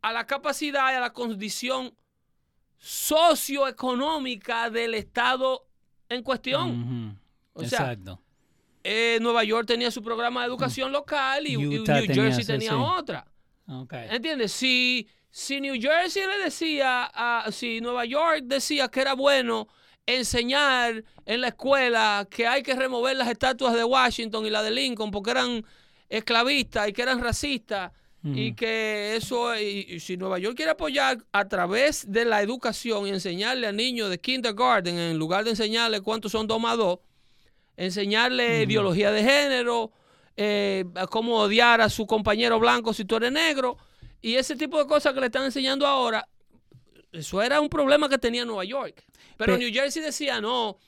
a 0.00 0.12
la 0.12 0.26
capacidad 0.26 0.92
y 0.92 0.96
a 0.96 1.00
la 1.00 1.12
condición 1.12 1.94
socioeconómica 2.76 4.70
del 4.70 4.94
estado 4.94 5.66
en 6.08 6.22
cuestión. 6.22 7.18
Exacto. 7.56 8.20
Eh, 8.84 9.18
Nueva 9.20 9.44
York 9.44 9.66
tenía 9.66 9.90
su 9.92 10.02
programa 10.02 10.40
de 10.40 10.48
educación 10.48 10.90
local 10.90 11.46
y, 11.46 11.56
New 11.56 11.84
Jersey 11.86 12.44
tenía 12.44 12.76
otra. 12.76 13.26
¿Entiendes? 14.10 14.52
Si, 14.52 15.08
si 15.30 15.60
New 15.60 15.74
Jersey 15.80 16.26
le 16.26 16.44
decía, 16.44 17.10
a, 17.12 17.50
si 17.52 17.80
Nueva 17.80 18.04
York 18.04 18.42
decía 18.44 18.88
que 18.88 19.00
era 19.00 19.14
bueno 19.14 19.68
enseñar 20.04 21.04
en 21.24 21.40
la 21.40 21.48
escuela 21.48 22.26
que 22.28 22.46
hay 22.46 22.62
que 22.62 22.74
remover 22.74 23.16
las 23.16 23.28
estatuas 23.28 23.74
de 23.74 23.84
Washington 23.84 24.44
y 24.46 24.50
la 24.50 24.62
de 24.62 24.72
Lincoln 24.72 25.10
porque 25.10 25.30
eran 25.30 25.64
esclavistas 26.08 26.88
y 26.88 26.92
que 26.92 27.02
eran 27.02 27.20
racistas 27.20 27.92
y 28.24 28.54
que 28.54 29.16
eso, 29.16 29.58
y, 29.58 29.98
si 29.98 30.16
Nueva 30.16 30.38
York 30.38 30.54
quiere 30.54 30.70
apoyar 30.70 31.18
a 31.32 31.48
través 31.48 32.10
de 32.10 32.24
la 32.24 32.40
educación 32.40 33.08
y 33.08 33.10
enseñarle 33.10 33.66
a 33.66 33.72
niños 33.72 34.10
de 34.10 34.20
kindergarten, 34.20 34.96
en 34.96 35.18
lugar 35.18 35.42
de 35.42 35.50
enseñarle 35.50 36.00
cuántos 36.00 36.30
son 36.30 36.46
dos 36.46 36.60
más 36.60 36.76
dos, 36.76 37.00
enseñarle 37.76 38.64
biología 38.66 39.10
de 39.10 39.24
género, 39.24 39.90
eh, 40.42 40.84
cómo 41.10 41.36
odiar 41.36 41.80
a 41.80 41.88
su 41.88 42.06
compañero 42.06 42.58
blanco 42.58 42.92
si 42.92 43.04
tú 43.04 43.16
eres 43.16 43.32
negro, 43.32 43.78
y 44.20 44.34
ese 44.34 44.56
tipo 44.56 44.78
de 44.78 44.86
cosas 44.86 45.14
que 45.14 45.20
le 45.20 45.26
están 45.26 45.44
enseñando 45.44 45.86
ahora, 45.86 46.28
eso 47.12 47.42
era 47.42 47.60
un 47.60 47.68
problema 47.68 48.08
que 48.08 48.18
tenía 48.18 48.44
Nueva 48.44 48.64
York. 48.64 49.04
Pero, 49.36 49.56
New 49.56 49.72
Jersey 49.72 50.02
decía, 50.02 50.40
no, 50.40 50.78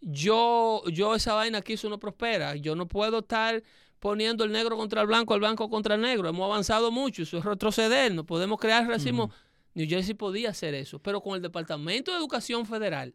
yo, 0.00 0.82
yo 0.86 1.14
esa 1.14 1.34
vaina 1.34 1.58
aquí 1.58 1.74
eso 1.74 1.88
no 1.88 1.98
prospera, 1.98 2.56
yo 2.56 2.74
no 2.74 2.88
puedo 2.88 3.20
estar 3.20 3.62
poniendo 3.98 4.44
el 4.44 4.52
negro 4.52 4.76
contra 4.76 5.02
el 5.02 5.06
blanco, 5.06 5.34
el 5.34 5.40
blanco 5.40 5.68
contra 5.68 5.94
el 5.94 6.00
negro. 6.00 6.28
Hemos 6.28 6.44
avanzado 6.44 6.90
mucho, 6.90 7.22
eso 7.22 7.38
es 7.38 7.44
retroceder, 7.44 8.14
no 8.14 8.24
podemos 8.24 8.58
crear 8.58 8.86
racismo. 8.86 9.30
New 9.74 9.88
Jersey 9.88 10.14
podía 10.14 10.50
hacer 10.50 10.74
eso, 10.74 10.98
pero 10.98 11.20
con 11.20 11.36
el 11.36 11.42
Departamento 11.42 12.10
de 12.10 12.18
Educación 12.18 12.66
Federal. 12.66 13.14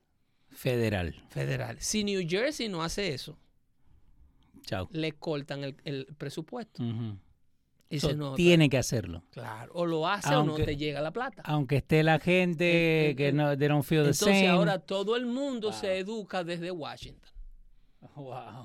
Federal. 0.49 1.15
Federal. 1.29 1.77
Si 1.81 2.03
New 2.03 2.25
Jersey 2.27 2.69
no 2.69 2.83
hace 2.83 3.13
eso, 3.13 3.37
Chao. 4.65 4.89
le 4.91 5.11
cortan 5.13 5.75
el, 5.83 6.07
presupuesto. 6.17 6.83
Y 7.89 7.99
se 7.99 8.17
tiene 8.35 8.69
que 8.69 8.77
hacerlo. 8.77 9.23
Claro, 9.31 9.71
o 9.75 9.85
lo 9.85 10.07
hace 10.07 10.33
o 10.35 10.43
no 10.43 10.55
te 10.55 10.75
llega 10.75 11.01
la 11.01 11.11
plata. 11.11 11.43
Aunque 11.45 11.77
esté 11.77 12.03
la 12.03 12.19
gente 12.19 13.13
que 13.15 13.31
no, 13.31 13.57
they 13.57 13.67
don't 13.67 13.85
feel 13.85 14.03
the 14.03 14.09
Entonces 14.09 14.49
ahora 14.49 14.79
todo 14.79 15.15
el 15.15 15.25
mundo 15.25 15.71
se 15.71 15.97
educa 15.99 16.43
desde 16.43 16.71
Washington. 16.71 17.31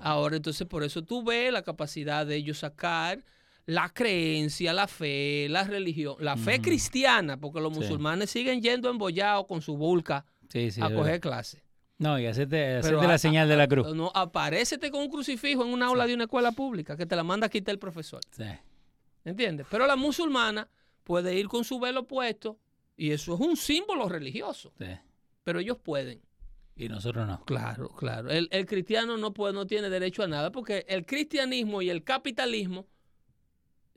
Ahora, 0.03 0.37
entonces, 0.37 0.67
por 0.67 0.83
eso 0.85 1.03
tú 1.03 1.23
ves 1.23 1.53
la 1.53 1.63
capacidad 1.63 2.27
de 2.27 2.37
ellos 2.37 2.59
sacar 2.59 3.25
la 3.67 3.89
creencia, 3.89 4.73
la 4.73 4.89
fe, 4.89 5.49
la 5.49 5.65
religión, 5.65 6.17
la 6.19 6.37
fe 6.37 6.61
cristiana, 6.61 7.39
porque 7.39 7.61
los 7.61 7.73
musulmanes 7.73 8.31
siguen 8.31 8.61
yendo 8.61 8.91
embollados 8.91 9.47
con 9.47 9.63
su 9.63 9.77
vulca 9.77 10.25
a 10.81 10.91
coger 10.91 11.21
clase. 11.21 11.63
No, 12.01 12.19
y 12.19 12.25
hacerte, 12.25 12.81
la 12.83 13.19
señal 13.19 13.47
de 13.47 13.57
la 13.57 13.69
cruz. 13.69 13.95
No, 13.95 14.11
aparécete 14.15 14.91
con 14.91 15.03
un 15.03 15.11
crucifijo 15.11 15.63
en 15.63 15.69
una 15.69 15.89
aula 15.89 16.07
de 16.07 16.15
una 16.15 16.25
escuela 16.25 16.51
pública 16.51 16.97
que 16.97 17.05
te 17.05 17.15
la 17.15 17.23
manda 17.23 17.49
a 17.49 17.51
quitar 17.51 17.75
el 17.75 17.79
profesor. 17.79 18.23
Sí. 18.31 18.47
¿Entiendes? 19.23 19.67
Pero 19.71 19.87
la 19.87 19.97
musulmana 19.97 20.67
puede 21.05 21.39
ir 21.39 21.47
con 21.47 21.63
su 21.63 21.79
velo 21.79 22.07
puesto 22.07 22.59
y 22.97 23.11
eso 23.11 23.35
es 23.35 23.41
un 23.41 23.55
símbolo 23.55 24.09
religioso. 24.09 24.73
Sí. 24.79 24.87
Pero 25.45 25.61
ellos 25.61 25.77
pueden. 25.77 26.23
Y 26.75 26.89
nosotros 26.89 27.27
no. 27.27 27.45
Claro, 27.45 27.91
claro. 27.91 28.31
El, 28.31 28.49
cristiano 28.65 29.19
no, 29.19 29.35
puede, 29.35 29.53
no 29.53 29.67
tiene 29.67 29.91
derecho 29.91 30.23
a 30.23 30.27
nada 30.27 30.51
porque 30.51 30.87
el 30.89 31.05
cristianismo 31.05 31.83
y 31.83 31.91
el 31.91 32.03
capitalismo 32.03 32.87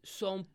son 0.03 0.45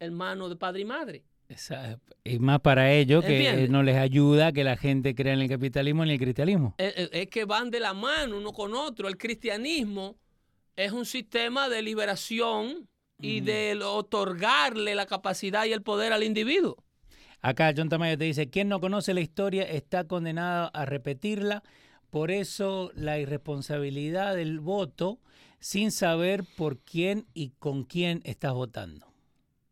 hermanos 0.00 0.48
de 0.48 0.56
padre 0.56 0.80
y 0.80 0.84
madre. 0.84 1.24
Es 1.48 2.40
más 2.40 2.60
para 2.60 2.92
ellos 2.92 3.24
que 3.24 3.68
no 3.70 3.82
les 3.82 3.96
ayuda 3.96 4.52
que 4.52 4.64
la 4.64 4.76
gente 4.76 5.14
crea 5.14 5.32
en 5.32 5.40
el 5.40 5.48
capitalismo 5.48 6.04
ni 6.04 6.12
el 6.12 6.18
cristianismo. 6.18 6.74
Es, 6.76 7.26
que 7.28 7.44
van 7.46 7.70
de 7.70 7.80
la 7.80 7.94
mano 7.94 8.36
uno 8.36 8.52
con 8.52 8.74
otro. 8.74 9.08
El 9.08 9.16
cristianismo 9.16 10.18
es 10.76 10.92
un 10.92 11.06
sistema 11.06 11.68
de 11.68 11.80
liberación 11.82 12.88
y 13.20 13.40
de 13.40 13.78
otorgarle 13.82 14.94
la 14.94 15.06
capacidad 15.06 15.64
y 15.64 15.72
el 15.72 15.82
poder 15.82 16.12
al 16.12 16.22
individuo. 16.22 16.76
Acá 17.40 17.72
John 17.76 17.88
Tamayo 17.88 18.18
te 18.18 18.24
dice, 18.24 18.50
quien 18.50 18.68
no 18.68 18.80
conoce 18.80 19.14
la 19.14 19.20
historia 19.20 19.62
está 19.62 20.04
condenado 20.04 20.70
a 20.74 20.84
repetirla, 20.84 21.62
por 22.10 22.30
eso 22.30 22.90
la 22.94 23.18
irresponsabilidad 23.18 24.34
del 24.34 24.60
voto 24.60 25.20
sin 25.60 25.92
saber 25.92 26.44
por 26.56 26.78
quién 26.80 27.26
y 27.34 27.50
con 27.58 27.84
quién 27.84 28.20
estás 28.24 28.54
votando. 28.54 29.07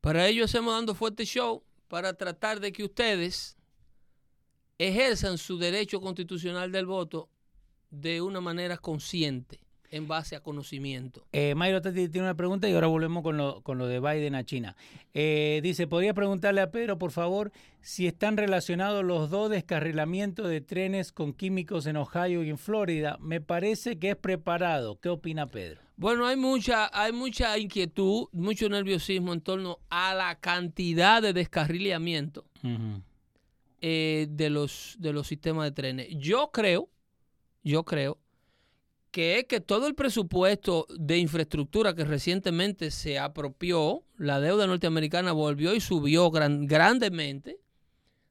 Para 0.06 0.28
ello 0.28 0.44
hacemos 0.44 0.72
dando 0.72 0.94
fuerte 0.94 1.24
show 1.24 1.64
para 1.88 2.14
tratar 2.14 2.60
de 2.60 2.70
que 2.70 2.84
ustedes 2.84 3.56
ejerzan 4.78 5.36
su 5.36 5.58
derecho 5.58 6.00
constitucional 6.00 6.70
del 6.70 6.86
voto 6.86 7.28
de 7.90 8.20
una 8.20 8.40
manera 8.40 8.78
consciente 8.78 9.58
en 9.90 10.06
base 10.06 10.36
a 10.36 10.40
conocimiento. 10.44 11.26
Eh, 11.32 11.56
Mayro 11.56 11.82
tiene 11.82 12.20
una 12.20 12.36
pregunta 12.36 12.68
y 12.68 12.74
ahora 12.74 12.86
volvemos 12.86 13.24
con 13.24 13.36
lo, 13.36 13.62
con 13.62 13.78
lo 13.78 13.88
de 13.88 13.98
Biden 13.98 14.36
a 14.36 14.44
China. 14.44 14.76
Eh, 15.12 15.58
dice, 15.64 15.88
¿podría 15.88 16.14
preguntarle 16.14 16.60
a 16.60 16.70
Pedro, 16.70 17.00
por 17.00 17.10
favor, 17.10 17.50
si 17.80 18.06
están 18.06 18.36
relacionados 18.36 19.02
los 19.02 19.28
dos 19.28 19.50
descarrilamientos 19.50 20.48
de 20.48 20.60
trenes 20.60 21.10
con 21.10 21.32
químicos 21.32 21.84
en 21.86 21.96
Ohio 21.96 22.44
y 22.44 22.50
en 22.50 22.58
Florida? 22.58 23.18
Me 23.20 23.40
parece 23.40 23.98
que 23.98 24.10
es 24.10 24.16
preparado. 24.16 25.00
¿Qué 25.00 25.08
opina 25.08 25.48
Pedro? 25.48 25.85
Bueno, 25.96 26.26
hay 26.26 26.36
mucha, 26.36 26.90
hay 26.92 27.12
mucha 27.12 27.56
inquietud, 27.56 28.28
mucho 28.32 28.68
nerviosismo 28.68 29.32
en 29.32 29.40
torno 29.40 29.78
a 29.88 30.14
la 30.14 30.38
cantidad 30.38 31.22
de 31.22 31.32
descarrilamiento 31.32 32.44
eh, 33.80 34.26
de, 34.28 34.50
los, 34.50 34.96
de 34.98 35.14
los 35.14 35.26
sistemas 35.26 35.64
de 35.64 35.72
trenes. 35.72 36.08
Yo 36.18 36.50
creo, 36.52 36.90
yo 37.64 37.84
creo 37.84 38.18
que 39.10 39.38
es 39.38 39.44
que 39.44 39.60
todo 39.60 39.86
el 39.86 39.94
presupuesto 39.94 40.86
de 40.94 41.16
infraestructura 41.16 41.94
que 41.94 42.04
recientemente 42.04 42.90
se 42.90 43.18
apropió, 43.18 44.04
la 44.18 44.40
deuda 44.40 44.66
norteamericana 44.66 45.32
volvió 45.32 45.74
y 45.74 45.80
subió 45.80 46.30
grandemente. 46.30 47.58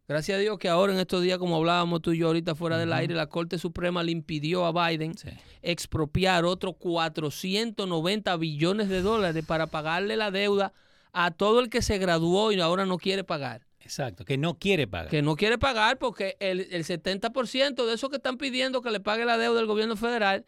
Gracias 0.08 0.38
a 0.38 0.40
Dios 0.40 0.60
que 0.60 0.70
ahora 0.70 0.94
en 0.94 1.00
estos 1.00 1.24
días, 1.24 1.40
como 1.40 1.56
hablábamos 1.56 2.02
tú 2.02 2.12
y 2.12 2.20
yo 2.20 2.28
ahorita 2.28 2.54
fuera 2.54 2.78
del 2.78 2.94
aire, 2.94 3.16
la 3.16 3.28
Corte 3.28 3.58
Suprema 3.58 4.04
le 4.04 4.12
impidió 4.12 4.66
a 4.66 4.90
Biden 4.90 5.16
expropiar 5.64 6.46
otros 6.46 6.76
490 6.78 8.38
billones 8.38 8.88
de 8.90 9.02
dólares 9.02 9.44
para 9.48 9.66
pagarle 9.66 10.16
la 10.16 10.30
deuda 10.30 10.74
a 11.12 11.32
todo 11.32 11.60
el 11.60 11.70
que 11.70 11.82
se 11.82 11.98
graduó 11.98 12.52
y 12.52 12.60
ahora 12.60 12.86
no 12.86 12.98
quiere 12.98 13.24
pagar. 13.24 13.66
Exacto, 13.80 14.26
que 14.26 14.38
no 14.38 14.60
quiere 14.60 14.88
pagar. 14.88 15.10
Que 15.10 15.24
no 15.24 15.36
quiere 15.36 15.58
pagar 15.58 15.98
porque 15.98 16.38
el, 16.40 16.68
el 16.72 16.84
70% 16.84 17.86
de 17.86 17.94
esos 17.94 18.10
que 18.10 18.18
están 18.18 18.38
pidiendo 18.38 18.82
que 18.82 18.92
le 18.92 19.00
pague 19.00 19.26
la 19.26 19.38
deuda 19.40 19.58
del 19.58 19.68
gobierno 19.68 19.96
federal 19.96 20.46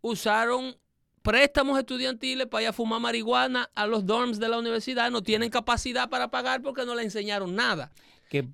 usaron 0.00 0.76
préstamos 1.24 1.78
estudiantiles 1.78 2.46
para 2.46 2.62
ir 2.62 2.68
a 2.68 2.72
fumar 2.74 3.00
marihuana 3.00 3.70
a 3.74 3.86
los 3.86 4.04
dorms 4.04 4.38
de 4.38 4.48
la 4.48 4.58
universidad, 4.58 5.10
no 5.10 5.22
tienen 5.22 5.48
capacidad 5.48 6.10
para 6.10 6.28
pagar 6.28 6.60
porque 6.60 6.84
no 6.84 6.94
le 6.94 7.02
enseñaron 7.02 7.54
nada. 7.54 7.92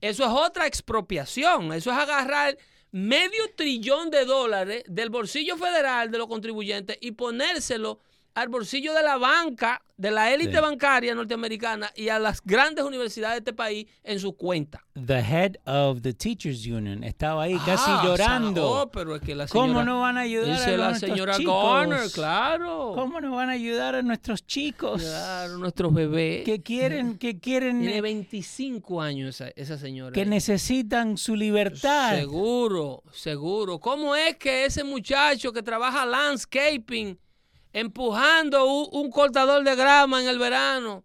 Eso 0.00 0.24
es 0.24 0.30
otra 0.30 0.66
expropiación, 0.66 1.72
eso 1.72 1.90
es 1.90 1.96
agarrar 1.96 2.58
medio 2.92 3.42
trillón 3.54 4.10
de 4.10 4.24
dólares 4.24 4.82
del 4.86 5.10
bolsillo 5.10 5.56
federal 5.56 6.10
de 6.10 6.18
los 6.18 6.26
contribuyentes 6.26 6.98
y 7.00 7.12
ponérselo 7.12 8.00
al 8.34 8.48
bolsillo 8.48 8.94
de 8.94 9.02
la 9.02 9.18
banca, 9.18 9.82
de 9.96 10.10
la 10.10 10.32
élite 10.32 10.60
bancaria 10.60 11.14
norteamericana 11.14 11.90
y 11.94 12.08
a 12.08 12.18
las 12.18 12.42
grandes 12.42 12.84
universidades 12.84 13.34
de 13.34 13.38
este 13.38 13.52
país 13.52 13.86
en 14.02 14.18
su 14.18 14.34
cuenta. 14.34 14.82
The 14.94 15.18
head 15.18 15.56
of 15.66 16.02
the 16.02 16.14
Teachers 16.14 16.66
Union 16.66 17.04
estaba 17.04 17.42
ahí 17.44 17.56
casi 17.58 17.84
ah, 17.90 18.02
llorando. 18.04 18.70
Oh, 18.70 18.90
pero 18.90 19.16
es 19.16 19.22
que 19.22 19.34
la 19.34 19.46
señora, 19.46 19.68
¿Cómo 19.68 19.84
no 19.84 20.00
van 20.00 20.16
a 20.16 20.20
ayudar 20.20 20.68
a 20.68 20.76
la 20.76 20.94
señora 20.94 21.36
chicos? 21.36 22.12
claro. 22.14 22.92
¿Cómo 22.94 23.20
no 23.20 23.36
van 23.36 23.50
a 23.50 23.52
ayudar 23.52 23.94
a 23.94 24.02
nuestros 24.02 24.46
chicos? 24.46 25.02
Claro, 25.02 25.58
nuestros 25.58 25.92
bebés. 25.92 26.44
Que 26.44 26.62
quieren, 26.62 27.18
que 27.18 27.38
quieren. 27.38 27.80
Tiene 27.80 28.00
25 28.00 29.02
años 29.02 29.40
esa, 29.40 29.52
esa 29.56 29.76
señora. 29.76 30.12
Que 30.12 30.24
necesitan 30.24 31.18
su 31.18 31.36
libertad. 31.36 32.16
Seguro, 32.16 33.02
seguro. 33.12 33.78
¿Cómo 33.78 34.14
es 34.16 34.36
que 34.36 34.64
ese 34.64 34.84
muchacho 34.84 35.52
que 35.52 35.62
trabaja 35.62 36.06
landscaping 36.06 37.18
empujando 37.72 38.64
un, 38.66 39.10
cortador 39.10 39.64
de 39.64 39.74
grama 39.76 40.22
en 40.22 40.28
el 40.28 40.38
verano. 40.38 41.04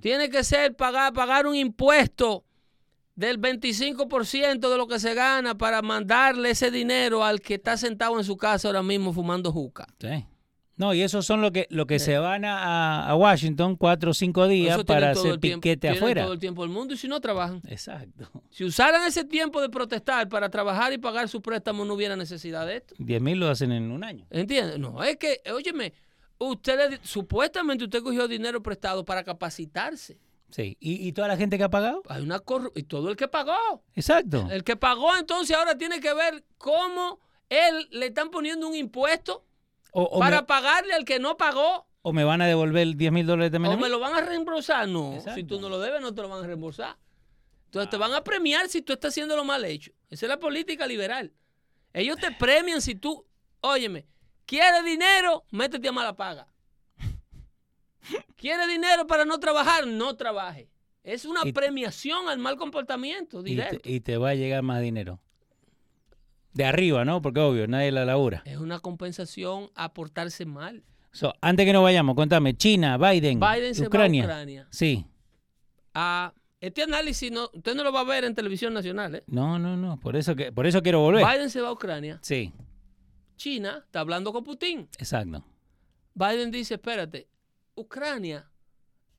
Tiene 0.00 0.30
que 0.30 0.44
ser 0.44 0.74
pagar, 0.74 1.12
pagar 1.12 1.46
un 1.46 1.54
impuesto 1.54 2.44
del 3.14 3.38
25% 3.38 4.70
de 4.70 4.76
lo 4.78 4.86
que 4.86 4.98
se 4.98 5.12
gana 5.12 5.58
para 5.58 5.82
mandarle 5.82 6.50
ese 6.50 6.70
dinero 6.70 7.22
al 7.22 7.40
que 7.40 7.54
está 7.54 7.76
sentado 7.76 8.16
en 8.16 8.24
su 8.24 8.36
casa 8.36 8.68
ahora 8.68 8.82
mismo 8.82 9.12
fumando 9.12 9.52
juca. 9.52 9.86
Sí. 10.00 10.24
No, 10.78 10.94
y 10.94 11.02
esos 11.02 11.26
son 11.26 11.42
lo 11.42 11.50
que, 11.50 11.66
lo 11.70 11.86
que 11.86 11.98
se 11.98 12.18
van 12.18 12.44
a, 12.44 13.12
Washington 13.16 13.76
cuatro 13.76 14.12
o 14.12 14.14
cinco 14.14 14.46
días 14.46 14.84
para 14.84 15.10
hacer 15.10 15.40
piquete 15.40 15.88
afuera. 15.88 16.22
todo 16.22 16.32
el 16.32 16.38
tiempo 16.38 16.62
del 16.62 16.70
mundo 16.70 16.94
y 16.94 16.96
si 16.96 17.08
no 17.08 17.20
trabajan. 17.20 17.60
Exacto. 17.66 18.30
Si 18.48 18.64
usaran 18.64 19.04
ese 19.06 19.24
tiempo 19.24 19.60
de 19.60 19.68
protestar 19.68 20.28
para 20.28 20.48
trabajar 20.48 20.92
y 20.92 20.98
pagar 20.98 21.28
su 21.28 21.42
préstamo, 21.42 21.84
no 21.84 21.94
hubiera 21.94 22.14
necesidad 22.14 22.64
de 22.64 22.76
esto. 22.76 22.94
10 22.98 23.20
mil 23.20 23.40
lo 23.40 23.48
hacen 23.48 23.72
en 23.72 23.90
un 23.90 24.04
año. 24.04 24.26
¿Entiendes? 24.30 24.78
No, 24.78 25.02
es 25.02 25.16
que, 25.16 25.40
óyeme, 25.52 25.92
usted 26.38 27.00
supuestamente 27.02 27.84
usted 27.84 28.00
cogió 28.00 28.28
dinero 28.28 28.62
prestado 28.62 29.04
para 29.04 29.24
capacitarse. 29.24 30.16
Sí, 30.50 30.76
¿Y, 30.80 31.12
toda 31.12 31.28
la 31.28 31.36
gente 31.36 31.58
que 31.58 31.64
ha 31.64 31.68
pagado? 31.68 32.02
Hay 32.08 32.22
una 32.22 32.40
y 32.74 32.84
todo 32.84 33.10
el 33.10 33.16
que 33.16 33.28
pagó. 33.28 33.82
Exacto. 33.94 34.46
El 34.50 34.64
que 34.64 34.76
pagó 34.76 35.14
entonces 35.16 35.54
ahora 35.54 35.76
tiene 35.76 36.00
que 36.00 36.14
ver 36.14 36.42
cómo 36.56 37.20
él 37.50 37.88
le 37.90 38.06
están 38.06 38.30
poniendo 38.30 38.66
un 38.66 38.74
impuesto 38.74 39.44
para 40.18 40.46
pagarle 40.46 40.94
al 40.94 41.04
que 41.04 41.18
no 41.18 41.36
pagó. 41.36 41.86
O 42.02 42.12
me 42.12 42.24
van 42.24 42.40
a 42.40 42.46
devolver 42.46 42.96
10 42.96 43.12
mil 43.12 43.26
dólares 43.26 43.52
de 43.52 43.58
O 43.58 43.76
me 43.76 43.88
lo 43.88 43.98
van 43.98 44.14
a 44.14 44.20
reembolsar. 44.20 44.88
No, 44.88 45.18
si 45.34 45.44
tú 45.44 45.60
no 45.60 45.68
lo 45.68 45.78
debes, 45.78 46.00
no 46.00 46.14
te 46.14 46.22
lo 46.22 46.28
van 46.28 46.44
a 46.44 46.46
reembolsar. 46.46 46.96
Entonces 47.66 47.90
te 47.90 47.96
ah. 47.96 47.98
van 47.98 48.14
a 48.14 48.24
premiar 48.24 48.68
si 48.68 48.80
tú 48.82 48.92
estás 48.92 49.10
haciendo 49.10 49.36
lo 49.36 49.44
mal 49.44 49.64
hecho. 49.64 49.92
Esa 50.08 50.26
es 50.26 50.30
la 50.30 50.38
política 50.38 50.86
liberal. 50.86 51.32
Ellos 51.92 52.16
te 52.16 52.30
premian 52.32 52.80
si 52.80 52.94
tú, 52.94 53.26
óyeme, 53.60 54.06
¿quieres 54.46 54.84
dinero? 54.84 55.44
Métete 55.50 55.88
a 55.88 55.92
mala 55.92 56.16
paga. 56.16 56.46
¿Quieres 58.36 58.68
dinero 58.68 59.06
para 59.06 59.24
no 59.24 59.38
trabajar? 59.38 59.86
No 59.86 60.16
trabaje. 60.16 60.70
Es 61.02 61.24
una 61.24 61.42
premiación 61.52 62.28
al 62.28 62.38
mal 62.38 62.56
comportamiento 62.56 63.42
directo. 63.42 63.88
y 63.88 64.00
te 64.00 64.16
va 64.16 64.30
a 64.30 64.34
llegar 64.34 64.62
más 64.62 64.80
dinero 64.80 65.20
de 66.58 66.64
arriba, 66.64 67.04
¿no? 67.04 67.22
Porque 67.22 67.38
obvio, 67.38 67.68
nadie 67.68 67.92
la 67.92 68.04
labura. 68.04 68.42
Es 68.44 68.58
una 68.58 68.80
compensación 68.80 69.70
a 69.76 69.94
portarse 69.94 70.44
mal. 70.44 70.82
antes 71.40 71.64
que 71.64 71.72
nos 71.72 71.84
vayamos, 71.84 72.16
contame, 72.16 72.56
China, 72.56 72.98
Biden, 72.98 73.38
Biden 73.38 73.76
se 73.76 73.86
Ucrania. 73.86 74.26
Va 74.26 74.32
a 74.32 74.34
Ucrania. 74.34 74.68
Sí. 74.72 75.06
Ah, 75.94 76.34
este 76.60 76.82
análisis 76.82 77.30
no, 77.30 77.48
usted 77.54 77.76
no 77.76 77.84
lo 77.84 77.92
va 77.92 78.00
a 78.00 78.04
ver 78.04 78.24
en 78.24 78.34
televisión 78.34 78.74
nacional, 78.74 79.14
¿eh? 79.14 79.24
No, 79.28 79.60
no, 79.60 79.76
no, 79.76 80.00
por 80.00 80.16
eso 80.16 80.34
que 80.34 80.50
por 80.50 80.66
eso 80.66 80.82
quiero 80.82 80.98
volver. 80.98 81.24
Biden 81.24 81.48
se 81.48 81.60
va 81.60 81.68
a 81.68 81.72
Ucrania. 81.72 82.18
Sí. 82.22 82.52
China 83.36 83.84
está 83.86 84.00
hablando 84.00 84.32
con 84.32 84.42
Putin. 84.42 84.88
Exacto. 84.98 85.44
Biden 86.12 86.50
dice, 86.50 86.74
espérate, 86.74 87.28
Ucrania 87.76 88.50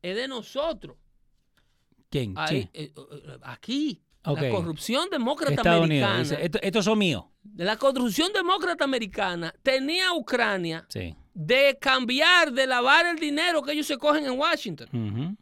es 0.01 0.13
de 0.13 0.27
nosotros. 0.27 0.97
¿Quién? 2.09 2.35
Eh, 2.51 2.69
eh, 2.73 2.93
aquí. 3.43 4.03
La 4.24 4.49
corrupción 4.49 5.09
demócrata 5.09 5.76
americana. 5.76 6.22
Esto, 6.61 6.84
son 6.84 6.99
míos. 6.99 7.26
La 7.55 7.78
corrupción 7.78 8.32
demócrata 8.34 8.84
americana 8.84 9.53
tenía 9.63 10.09
a 10.09 10.13
Ucrania 10.13 10.86
de 11.34 11.78
cambiar, 11.80 12.51
de 12.51 12.67
lavar 12.67 13.05
el 13.05 13.17
dinero 13.17 13.61
que 13.61 13.72
ellos 13.72 13.88
se 13.88 13.97
cogen 13.97 14.26
en 14.26 14.38
Washington. 14.38 15.38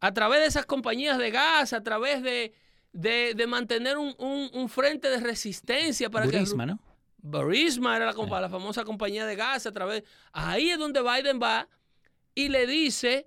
A 0.00 0.12
través 0.12 0.40
de 0.40 0.46
esas 0.46 0.66
compañías 0.66 1.16
de 1.16 1.30
gas, 1.30 1.72
a 1.72 1.82
través 1.82 2.22
de, 2.22 2.52
de, 2.92 3.46
mantener 3.46 3.96
un, 3.96 4.68
frente 4.68 5.08
de 5.08 5.18
resistencia 5.18 6.10
para 6.10 6.26
Burisma, 6.26 6.66
¿no? 6.66 6.78
Burisma 7.18 7.96
era 7.96 8.12
la, 8.12 8.40
la 8.40 8.50
famosa 8.50 8.84
compañía 8.84 9.24
de 9.24 9.34
gas. 9.34 9.66
A 9.66 9.72
través. 9.72 10.04
Ahí 10.32 10.70
es 10.70 10.78
donde 10.78 11.00
Biden 11.00 11.40
va 11.42 11.68
y 12.34 12.48
le 12.48 12.66
dice 12.66 13.26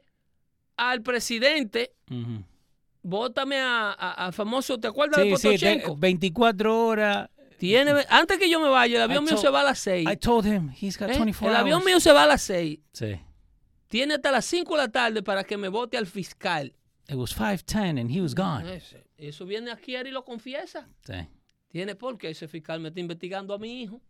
al 0.76 1.02
presidente 1.02 1.94
bótame 3.08 3.58
a, 3.60 4.30
famoso, 4.34 4.80
¿te 4.80 4.88
acuerdas 4.88 5.24
de 5.24 5.32
Potochenko? 5.32 5.94
Sí, 5.94 6.00
24 6.00 6.86
horas. 6.86 7.30
Tiene, 7.58 8.06
antes 8.10 8.38
que 8.38 8.50
yo 8.50 8.60
me 8.60 8.70
vaya, 8.70 8.98
el 8.98 9.02
avión 9.02 9.24
mío 9.24 9.38
se 9.38 9.50
va 9.50 9.62
a 9.62 9.64
las 9.64 9.80
6. 9.80 10.08
I 10.12 10.18
told 10.18 10.46
him 10.46 10.70
he's 10.80 10.98
got 10.98 11.08
24 11.08 11.48
¿Eh? 11.48 11.52
El 11.52 11.56
avión 11.56 11.84
mío 11.84 12.00
se 12.00 12.12
va 12.12 12.24
a 12.24 12.28
las 12.28 12.42
6. 12.44 12.80
Sí. 12.94 13.20
Tiene 13.88 14.16
hasta 14.16 14.32
las 14.32 14.46
5 14.46 14.76
de 14.76 14.78
la 14.78 14.90
tarde 14.90 15.24
para 15.24 15.44
que 15.44 15.58
me 15.58 15.70
vote 15.70 15.98
al 15.98 16.06
fiscal. 16.06 16.74
It 17.10 17.16
was 17.16 17.34
5:10 17.36 18.00
and 18.00 18.12
he 18.12 18.22
was 18.22 18.36
gone. 18.36 18.82
Eso, 19.18 19.46
viene 19.46 19.72
aquí 19.72 19.96
y 19.96 20.12
lo 20.12 20.24
confiesa. 20.24 20.88
Sí. 21.06 21.28
Tiene 21.70 21.96
porque 21.96 22.30
ese 22.30 22.48
fiscal 22.48 22.80
me 22.80 22.90
está 22.90 23.00
investigando 23.00 23.54
a 23.54 23.58
mi 23.58 23.82
hijo. 23.82 24.02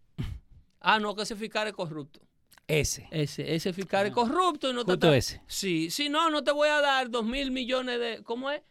ah, 0.82 1.00
no, 1.00 1.16
que 1.16 1.22
ese 1.22 1.36
fiscal 1.36 1.68
es 1.68 1.74
corrupto. 1.74 2.20
Ese. 2.68 3.08
Ese, 3.12 3.56
ese 3.56 3.72
fiscal 3.72 4.08
es 4.08 4.12
ah. 4.12 4.16
corrupto 4.16 4.70
y 4.70 4.74
no 4.74 4.84
Justo 4.84 5.14
ese. 5.14 5.42
Sí, 5.48 5.90
sí, 5.92 6.10
no, 6.10 6.30
no 6.30 6.44
te 6.44 6.52
voy 6.52 6.68
a 6.68 6.82
dar 6.82 7.10
dos 7.10 7.24
mil 7.24 7.52
millones 7.52 8.00
de. 8.00 8.24
¿Cómo 8.24 8.50
es? 8.52 8.62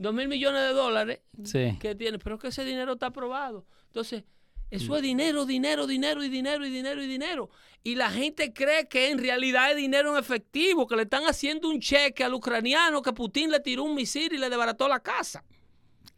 Dos 0.00 0.14
mil 0.14 0.28
millones 0.28 0.62
de 0.62 0.72
dólares 0.72 1.20
que 1.78 1.94
tiene, 1.94 2.18
pero 2.18 2.36
es 2.36 2.40
que 2.40 2.48
ese 2.48 2.64
dinero 2.64 2.94
está 2.94 3.06
aprobado. 3.06 3.66
Entonces, 3.86 4.24
eso 4.70 4.96
es 4.96 5.02
dinero, 5.02 5.44
dinero, 5.44 5.86
dinero 5.86 6.24
y 6.24 6.28
dinero 6.28 6.64
y 6.64 6.70
dinero 6.70 7.02
y 7.02 7.06
dinero. 7.06 7.50
Y 7.82 7.96
la 7.96 8.10
gente 8.10 8.52
cree 8.52 8.88
que 8.88 9.10
en 9.10 9.18
realidad 9.18 9.72
es 9.72 9.76
dinero 9.76 10.12
en 10.12 10.18
efectivo, 10.18 10.86
que 10.86 10.96
le 10.96 11.02
están 11.02 11.24
haciendo 11.24 11.68
un 11.68 11.80
cheque 11.80 12.24
al 12.24 12.32
ucraniano 12.32 13.02
que 13.02 13.12
Putin 13.12 13.50
le 13.50 13.60
tiró 13.60 13.84
un 13.84 13.94
misil 13.94 14.32
y 14.32 14.38
le 14.38 14.48
desbarató 14.48 14.88
la 14.88 15.00
casa. 15.00 15.44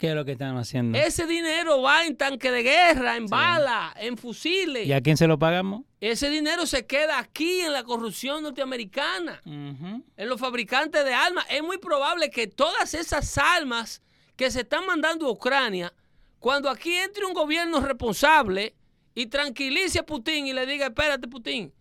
¿Qué 0.03 0.09
es 0.09 0.17
lo 0.17 0.25
que 0.25 0.33
están 0.33 0.57
haciendo? 0.57 0.99
Ese 0.99 1.29
dinero 1.29 1.81
va 1.81 2.05
en 2.05 2.17
tanque 2.17 2.51
de 2.51 2.65
guerra, 2.65 3.17
en 3.17 3.27
balas, 3.27 3.95
en 4.01 4.19
fusiles. 4.19 4.85
¿Y 4.85 4.93
a 4.93 5.01
quién 5.01 5.17
se 5.17 5.29
lo 5.29 5.39
pagamos? 5.39 5.83
Ese 6.01 6.29
dinero 6.29 6.67
se 6.67 6.87
queda 6.87 7.21
aquí 7.21 7.61
en 7.61 7.73
la 7.73 7.85
corrupción 7.85 8.43
norteamericana, 8.43 9.41
en 9.45 10.03
los 10.29 10.41
fabricantes 10.41 11.05
de 11.05 11.15
armas. 11.15 11.47
Es 11.49 11.63
muy 11.63 11.79
probable 11.79 12.31
que 12.31 12.49
todas 12.49 12.95
esas 12.95 13.39
armas 13.39 14.03
que 14.35 14.51
se 14.51 14.63
están 14.63 14.87
mandando 14.87 15.29
a 15.29 15.31
Ucrania, 15.31 15.95
cuando 16.41 16.69
aquí 16.69 16.93
entre 16.97 17.25
un 17.25 17.33
gobierno 17.33 17.81
responsable 17.81 18.75
y 19.15 19.27
tranquilice 19.27 20.01
a 20.01 20.03
Putin 20.05 20.49
y 20.49 20.53
le 20.53 20.67
diga, 20.67 20.87
espérate 20.87 21.29
Putin, 21.29 21.73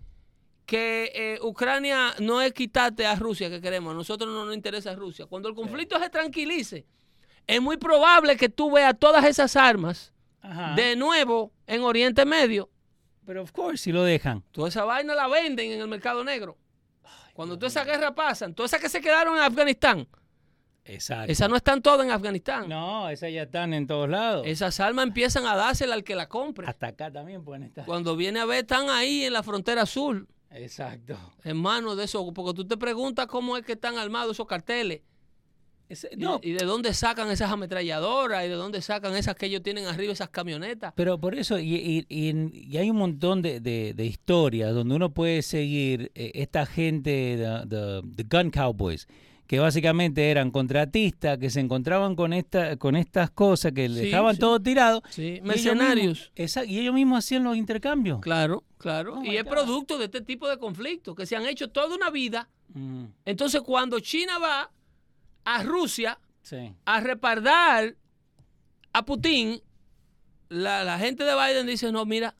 que 0.67 1.11
eh, 1.15 1.39
Ucrania 1.41 2.13
no 2.19 2.39
es 2.39 2.53
quitarte 2.53 3.03
a 3.03 3.15
Rusia 3.15 3.49
que 3.49 3.59
queremos, 3.59 3.93
a 3.93 3.95
nosotros 3.95 4.31
no 4.31 4.45
nos 4.45 4.53
interesa 4.53 4.93
Rusia. 4.93 5.25
Cuando 5.25 5.49
el 5.49 5.55
conflicto 5.55 5.97
se 5.97 6.11
tranquilice, 6.11 6.85
es 7.47 7.61
muy 7.61 7.77
probable 7.77 8.37
que 8.37 8.49
tú 8.49 8.71
veas 8.71 8.97
todas 8.97 9.25
esas 9.25 9.55
armas 9.55 10.13
de 10.75 10.95
nuevo 10.95 11.51
en 11.67 11.81
Oriente 11.83 12.25
Medio. 12.25 12.69
Pero, 13.25 13.43
of 13.43 13.51
course, 13.51 13.77
si 13.77 13.91
lo 13.91 14.03
dejan. 14.03 14.43
Toda 14.51 14.69
esa 14.69 14.83
vaina 14.83 15.13
la 15.15 15.27
venden 15.27 15.71
en 15.71 15.81
el 15.81 15.87
mercado 15.87 16.23
negro. 16.23 16.57
Cuando 17.33 17.55
toda 17.57 17.67
esa 17.67 17.83
guerra 17.83 18.13
pasa, 18.13 18.51
todas 18.53 18.71
esas 18.71 18.81
que 18.81 18.89
se 18.89 18.99
quedaron 18.99 19.37
en 19.37 19.43
Afganistán. 19.43 20.07
Exacto. 20.83 21.31
Esas 21.31 21.47
no 21.47 21.55
están 21.55 21.81
todas 21.81 22.05
en 22.05 22.11
Afganistán. 22.11 22.67
No, 22.67 23.07
esas 23.09 23.31
ya 23.31 23.43
están 23.43 23.73
en 23.73 23.85
todos 23.85 24.09
lados. 24.09 24.45
Esas 24.47 24.79
armas 24.79 25.05
empiezan 25.05 25.45
a 25.45 25.55
dársela 25.55 25.93
al 25.93 26.03
que 26.03 26.15
la 26.15 26.27
compre. 26.27 26.67
Hasta 26.67 26.87
acá 26.87 27.11
también 27.11 27.43
pueden 27.43 27.63
estar. 27.63 27.85
Cuando 27.85 28.15
viene 28.15 28.39
a 28.39 28.45
ver, 28.45 28.59
están 28.61 28.89
ahí 28.89 29.23
en 29.23 29.33
la 29.33 29.43
frontera 29.43 29.85
sur. 29.85 30.27
Exacto. 30.49 31.17
En 31.43 31.57
manos 31.57 31.95
de 31.97 32.05
eso. 32.05 32.33
Porque 32.33 32.53
tú 32.53 32.67
te 32.67 32.77
preguntas 32.77 33.27
cómo 33.27 33.55
es 33.57 33.63
que 33.63 33.73
están 33.73 33.97
armados 33.97 34.31
esos 34.31 34.47
carteles 34.47 35.01
no. 36.17 36.39
¿Y, 36.41 36.53
de 36.53 36.65
dónde 36.65 36.93
sacan 36.93 37.29
esas 37.31 37.51
ametralladoras? 37.51 38.45
¿Y 38.45 38.49
de 38.49 38.55
dónde 38.55 38.81
sacan 38.81 39.15
esas 39.15 39.35
que 39.35 39.47
ellos 39.47 39.61
tienen 39.63 39.85
arriba, 39.85 40.13
esas 40.13 40.29
camionetas? 40.29 40.93
Pero 40.95 41.19
por 41.19 41.35
eso, 41.35 41.59
y, 41.59 42.05
hay 42.77 42.89
un 42.89 42.97
montón 42.97 43.41
de, 43.41 43.93
historias 43.97 44.73
donde 44.73 44.95
uno 44.95 45.13
puede 45.13 45.41
seguir 45.41 46.11
eh, 46.15 46.31
esta 46.35 46.65
gente, 46.65 47.37
the, 47.67 48.23
Gun 48.29 48.51
Cowboys, 48.51 49.07
que 49.47 49.59
básicamente 49.59 50.31
eran 50.31 50.49
contratistas, 50.49 51.37
que 51.37 51.49
se 51.49 51.59
encontraban 51.59 52.15
con 52.15 52.31
esta, 52.31 52.77
con 52.77 52.95
estas 52.95 53.31
cosas, 53.31 53.73
que 53.73 53.89
dejaban 53.89 54.37
todo 54.37 54.61
tirado. 54.61 55.03
Sí, 55.09 55.41
mercenarios. 55.43 56.31
Y 56.35 56.79
ellos, 56.79 56.93
mismos, 56.93 57.19
hacían 57.19 57.43
los 57.43 57.57
intercambios. 57.57 58.21
Claro, 58.21 58.63
claro. 58.77 59.19
Oh 59.19 59.25
y 59.25 59.35
es 59.35 59.43
producto 59.43 59.97
de 59.97 60.05
este 60.05 60.21
tipo 60.21 60.47
de 60.47 60.57
conflictos 60.57 61.15
que 61.15 61.25
se 61.25 61.35
han 61.35 61.45
hecho 61.45 61.69
toda 61.69 61.93
una 61.93 62.09
vida. 62.09 62.47
Mm. 62.73 63.07
Entonces, 63.25 63.59
cuando 63.59 63.99
China 63.99 64.39
va 64.39 64.71
a 65.43 65.63
Rusia 65.63 66.19
a 66.85 66.99
repardar 66.99 67.95
a 68.93 69.05
Putin, 69.05 69.61
la, 70.49 70.99
gente 70.99 71.23
de 71.23 71.33
Biden 71.33 71.67
dice, 71.67 71.91
no, 71.91 72.05
mira, 72.05 72.35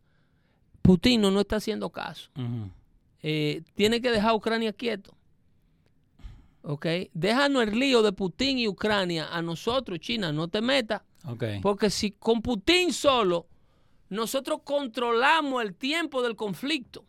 Putin 0.81 1.21
no, 1.21 1.31
no 1.31 1.41
está 1.41 1.57
haciendo 1.57 1.89
caso. 1.89 2.29
Eh, 3.23 3.63
tiene 3.75 4.01
que 4.01 4.11
dejar 4.11 4.31
a 4.31 4.35
Ucrania 4.35 4.73
quieto. 4.73 5.15
¿ok? 6.63 6.85
Déjanos 7.13 7.63
el 7.63 7.79
lío 7.79 8.01
de 8.01 8.11
Putin 8.11 8.59
y 8.59 8.67
Ucrania 8.67 9.27
a 9.31 9.41
nosotros, 9.41 9.99
China, 9.99 10.31
no 10.31 10.47
te 10.47 10.61
metas. 10.61 11.01
Porque 11.61 11.89
si 11.89 12.11
con 12.11 12.41
Putin 12.41 12.91
solo 12.93 13.47
nosotros 14.09 14.61
controlamos 14.63 15.63
el 15.63 15.75
tiempo 15.75 16.21
del 16.21 16.35
conflicto. 16.35 17.05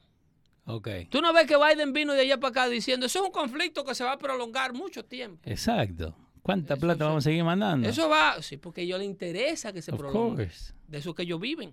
Okay. 0.65 1.07
Tú 1.07 1.21
no 1.21 1.33
ves 1.33 1.47
que 1.47 1.57
Biden 1.57 1.93
vino 1.93 2.13
de 2.13 2.21
allá 2.21 2.39
para 2.39 2.51
acá 2.51 2.69
diciendo, 2.69 3.07
eso 3.07 3.19
es 3.19 3.25
un 3.25 3.33
conflicto 3.33 3.85
que 3.85 3.95
se 3.95 4.05
va 4.05 4.13
a 4.13 4.19
prolongar 4.19 4.73
mucho 4.73 5.05
tiempo. 5.05 5.41
Exacto. 5.45 6.17
¿Cuánta 6.43 6.77
plata 6.77 7.05
vamos 7.05 7.25
a 7.25 7.31
seguir 7.31 7.45
mandando? 7.45 7.89
Eso 7.89 8.09
va, 8.09 8.43
sí, 8.43 8.57
porque 8.57 8.81
a 8.81 8.85
ellos 8.85 8.99
les 8.99 9.07
interesa 9.07 9.73
que 9.73 9.81
se 9.81 9.93
prolongue. 9.93 10.51
De 10.89 10.99
eso 10.99 11.15
que 11.15 11.23
ellos 11.23 11.41
viven. 11.41 11.73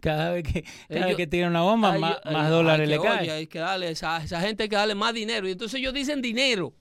Cada 0.00 0.32
vez 0.32 0.42
que, 0.42 0.64
cada 0.88 1.14
que 1.14 1.26
tiran 1.28 1.50
una 1.50 1.62
bomba, 1.62 1.96
más, 1.98 2.50
dólares 2.50 2.88
le 2.88 2.98
caen. 2.98 3.30
Hay 3.30 3.46
que 3.46 3.60
darle, 3.60 3.90
esa, 3.90 4.22
esa 4.22 4.40
gente 4.40 4.64
hay 4.64 4.68
que 4.68 4.76
darle 4.76 4.96
más 4.96 5.14
dinero. 5.14 5.48
Y 5.48 5.52
entonces 5.52 5.78
ellos 5.78 5.94
dicen 5.94 6.20
dinero. 6.20 6.74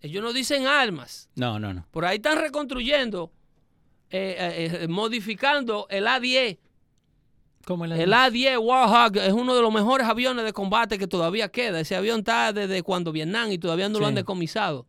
Ellos 0.00 0.22
no 0.22 0.32
dicen 0.32 0.66
armas. 0.66 1.30
No, 1.36 1.58
no, 1.58 1.72
no. 1.72 1.86
Por 1.90 2.04
ahí 2.04 2.16
están 2.16 2.38
reconstruyendo, 2.38 3.32
eh, 4.10 4.36
eh, 4.38 4.78
eh, 4.82 4.88
modificando 4.88 5.86
el 5.88 6.06
A-10. 6.06 6.58
¿Cómo 7.64 7.84
el 7.84 7.92
A-10? 7.92 8.00
El 8.00 8.12
A-10 8.12 8.58
Warhawk 8.58 9.16
es 9.16 9.32
uno 9.32 9.54
de 9.54 9.62
los 9.62 9.72
mejores 9.72 10.06
aviones 10.06 10.44
de 10.44 10.52
combate 10.52 10.98
que 10.98 11.06
todavía 11.06 11.48
queda. 11.48 11.80
Ese 11.80 11.96
avión 11.96 12.20
está 12.20 12.52
desde 12.52 12.82
cuando 12.82 13.12
Vietnam 13.12 13.50
y 13.52 13.58
todavía 13.58 13.88
no 13.88 13.98
lo 13.98 14.06
han 14.06 14.14
decomisado. 14.14 14.86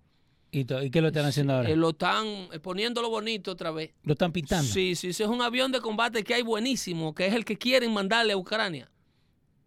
¿Y, 0.51 0.63
qué 0.65 1.01
lo 1.01 1.07
están 1.07 1.25
haciendo 1.25 1.53
ahora? 1.53 1.69
Eh, 1.69 1.75
lo 1.75 1.89
están 1.89 2.25
eh, 2.53 2.59
poniéndolo 2.61 3.09
bonito 3.09 3.51
otra 3.51 3.71
vez. 3.71 3.91
¿Lo 4.03 4.13
están 4.13 4.31
pintando? 4.31 4.71
Sí, 4.71 4.95
sí, 4.95 5.09
ese 5.09 5.23
es 5.23 5.29
un 5.29 5.41
avión 5.41 5.71
de 5.71 5.81
combate 5.81 6.23
que 6.23 6.33
hay 6.33 6.43
buenísimo, 6.43 7.13
que 7.13 7.27
es 7.27 7.33
el 7.33 7.43
que 7.43 7.57
quieren 7.57 7.93
mandarle 7.93 8.33
a 8.33 8.37
Ucrania. 8.37 8.89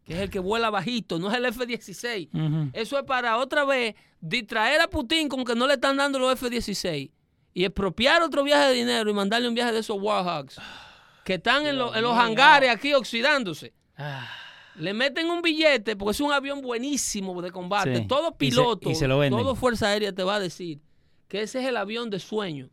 Que 0.04 0.14
es 0.14 0.20
el 0.20 0.30
que 0.30 0.38
vuela 0.38 0.70
bajito, 0.70 1.18
no 1.18 1.30
es 1.30 1.36
el 1.36 1.44
F-16. 1.44 2.70
Eso 2.72 2.98
es 2.98 3.04
para 3.04 3.36
otra 3.36 3.66
vez 3.66 3.94
distraer 4.20 4.80
a 4.80 4.88
Putin 4.88 5.28
con 5.28 5.44
que 5.44 5.54
no 5.54 5.66
le 5.66 5.74
están 5.74 5.98
dando 5.98 6.18
los 6.18 6.32
F-16 6.32 7.10
y 7.52 7.64
expropiar 7.64 8.22
otro 8.22 8.42
viaje 8.42 8.68
de 8.68 8.74
dinero 8.74 9.10
y 9.10 9.12
mandarle 9.12 9.48
un 9.48 9.54
viaje 9.54 9.72
de 9.72 9.80
esos 9.80 9.98
Warhawks 10.00 10.58
que 11.28 11.34
están 11.34 11.66
en, 11.66 11.76
los 11.76 12.16
hangares 12.16 12.70
aquí 12.70 12.94
oxidándose. 12.94 13.74
Ah. 13.98 14.26
Le 14.76 14.94
meten 14.94 15.28
un 15.28 15.42
billete 15.42 15.94
porque 15.94 16.12
es 16.12 16.20
un 16.22 16.32
avión 16.32 16.62
buenísimo 16.62 17.42
de 17.42 17.50
combate. 17.50 18.00
Todo 18.08 18.34
piloto, 18.34 18.90
todo 19.28 19.54
Fuerza 19.54 19.88
Aérea 19.88 20.14
te 20.14 20.22
va 20.22 20.36
a 20.36 20.40
decir 20.40 20.80
que 21.28 21.42
ese 21.42 21.60
es 21.60 21.66
el 21.66 21.76
avión 21.76 22.08
de 22.08 22.18
sueño. 22.18 22.70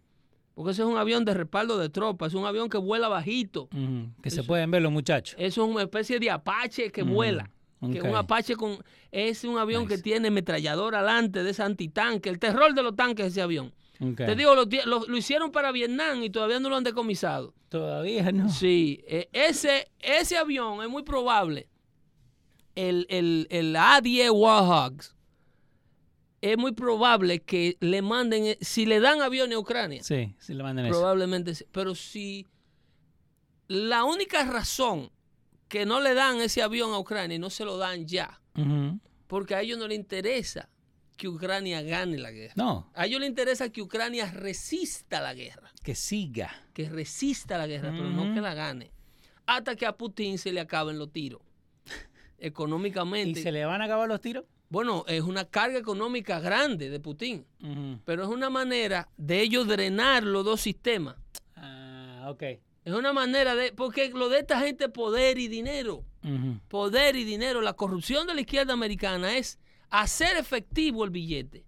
Porque 0.54 0.72
ese 0.72 0.84
es 0.84 0.88
un 0.88 0.96
avión 0.96 1.26
de 1.26 1.34
respaldo 1.34 1.78
de 1.78 1.90
tropas, 1.90 2.30
es 2.30 2.36
un 2.36 2.46
avión 2.46 2.70
que 2.70 2.78
vuela 2.78 3.10
bajito. 3.10 3.68
que 4.22 4.32
se 4.32 4.42
pueden 4.42 4.72
ver 4.72 4.82
los 4.82 4.92
muchachos. 4.94 5.36
Eso 5.38 5.66
es 5.66 5.70
una 5.70 5.82
especie 5.82 6.18
de 6.18 6.32
Apache 6.32 6.94
que 6.94 7.04
vuela. 7.04 7.52
Que 7.92 8.02
un 8.02 8.16
Apache 8.16 8.56
con. 8.56 8.78
Es 9.12 9.44
un 9.44 9.58
avión 9.58 9.86
que 9.86 9.98
tiene 9.98 10.32
metrallador 10.32 10.96
adelante 10.96 11.44
de 11.44 11.50
ese 11.50 11.62
antitanque. 11.62 12.30
El 12.30 12.40
terror 12.40 12.74
de 12.74 12.84
los 12.84 12.96
tanques 12.96 13.26
ese 13.26 13.42
avión. 13.42 13.74
Te 14.16 14.36
digo, 14.36 14.56
lo, 14.56 14.66
lo, 14.66 15.18
hicieron 15.18 15.52
para 15.52 15.72
Vietnam 15.72 16.24
y 16.24 16.30
todavía 16.30 16.60
no 16.60 16.70
lo 16.70 16.76
han 16.76 16.84
decomisado. 16.84 17.54
Todavía 17.70 18.32
no. 18.32 18.50
Sí, 18.50 19.04
e, 19.08 19.30
ese, 19.32 19.90
ese 20.00 20.38
avión 20.38 20.82
es 20.84 20.90
muy 20.90 21.04
probable 21.04 21.70
el, 22.76 23.08
el, 23.10 23.48
el 23.50 23.76
A10 23.76 24.32
Warhogs, 24.32 25.16
es 26.42 26.58
muy 26.58 26.74
probable 26.74 27.42
que 27.42 27.78
le 27.80 28.02
manden, 28.02 28.58
si 28.62 28.86
le 28.86 29.00
dan 29.00 29.22
aviones 29.22 29.56
a 29.56 29.60
Ucrania. 29.60 30.04
Sí, 30.04 30.36
si 30.38 30.54
le 30.54 30.62
manden 30.62 30.90
Probablemente 30.90 31.56
sí. 31.56 31.66
Pero 31.72 31.96
si 31.96 32.46
la 33.68 34.04
única 34.04 34.44
razón 34.46 35.10
que 35.68 35.86
no 35.86 36.02
le 36.02 36.14
dan 36.14 36.40
ese 36.42 36.62
avión 36.62 36.94
a 36.94 37.00
Ucrania 37.00 37.36
y 37.36 37.40
no 37.40 37.50
se 37.50 37.66
lo 37.66 37.78
dan 37.78 38.06
ya, 38.06 38.42
porque 39.28 39.56
a 39.56 39.62
ellos 39.62 39.80
no 39.80 39.88
les 39.88 39.98
interesa 39.98 40.70
que 41.16 41.28
Ucrania 41.28 41.82
gane 41.82 42.18
la 42.18 42.32
guerra. 42.32 42.54
No. 42.56 42.90
A 42.94 43.06
ellos 43.06 43.20
les 43.20 43.30
interesa 43.30 43.70
que 43.70 43.82
Ucrania 43.82 44.32
resista 44.32 45.22
la 45.22 45.34
guerra. 45.34 45.72
Que 45.84 45.96
siga. 45.96 46.52
Que 46.74 46.90
resista 46.90 47.58
la 47.58 47.68
guerra, 47.68 47.92
pero 47.92 48.10
no 48.10 48.34
que 48.34 48.42
la 48.42 48.54
gane. 48.54 48.92
Hasta 49.46 49.76
que 49.76 49.86
a 49.86 49.94
Putin 49.94 50.38
se 50.38 50.52
le 50.52 50.60
acaben 50.60 50.98
los 50.98 51.12
tiros 51.12 51.42
económicamente. 52.38 53.40
¿Y 53.40 53.44
se 53.44 53.52
le 53.52 53.66
van 53.66 53.82
a 53.82 53.86
acabar 53.86 54.08
los 54.08 54.22
tiros? 54.22 54.46
Bueno, 54.70 55.06
es 55.08 55.22
una 55.22 55.46
carga 55.46 55.78
económica 55.78 56.40
grande 56.40 56.90
de 56.90 57.00
Putin, 57.00 57.46
pero 58.04 58.24
es 58.24 58.30
una 58.30 58.50
manera 58.50 59.08
de 59.16 59.42
ellos 59.42 59.68
drenar 59.68 60.24
los 60.24 60.44
dos 60.44 60.60
sistemas. 60.60 61.16
Ah, 61.56 62.28
ok. 62.30 62.44
Es 62.84 62.94
una 62.94 63.14
manera 63.14 63.56
de, 63.56 63.74
porque 63.74 64.10
lo 64.10 64.28
de 64.28 64.40
esta 64.40 64.60
gente 64.60 64.90
poder 64.90 65.38
y 65.38 65.48
dinero, 65.48 66.04
poder 66.68 67.16
y 67.16 67.24
dinero, 67.24 67.62
la 67.62 67.74
corrupción 67.74 68.26
de 68.28 68.34
la 68.34 68.42
izquierda 68.42 68.74
americana 68.74 69.38
es 69.38 69.60
hacer 70.02 70.38
efectivo 70.38 71.04
el 71.04 71.10
billete, 71.10 71.66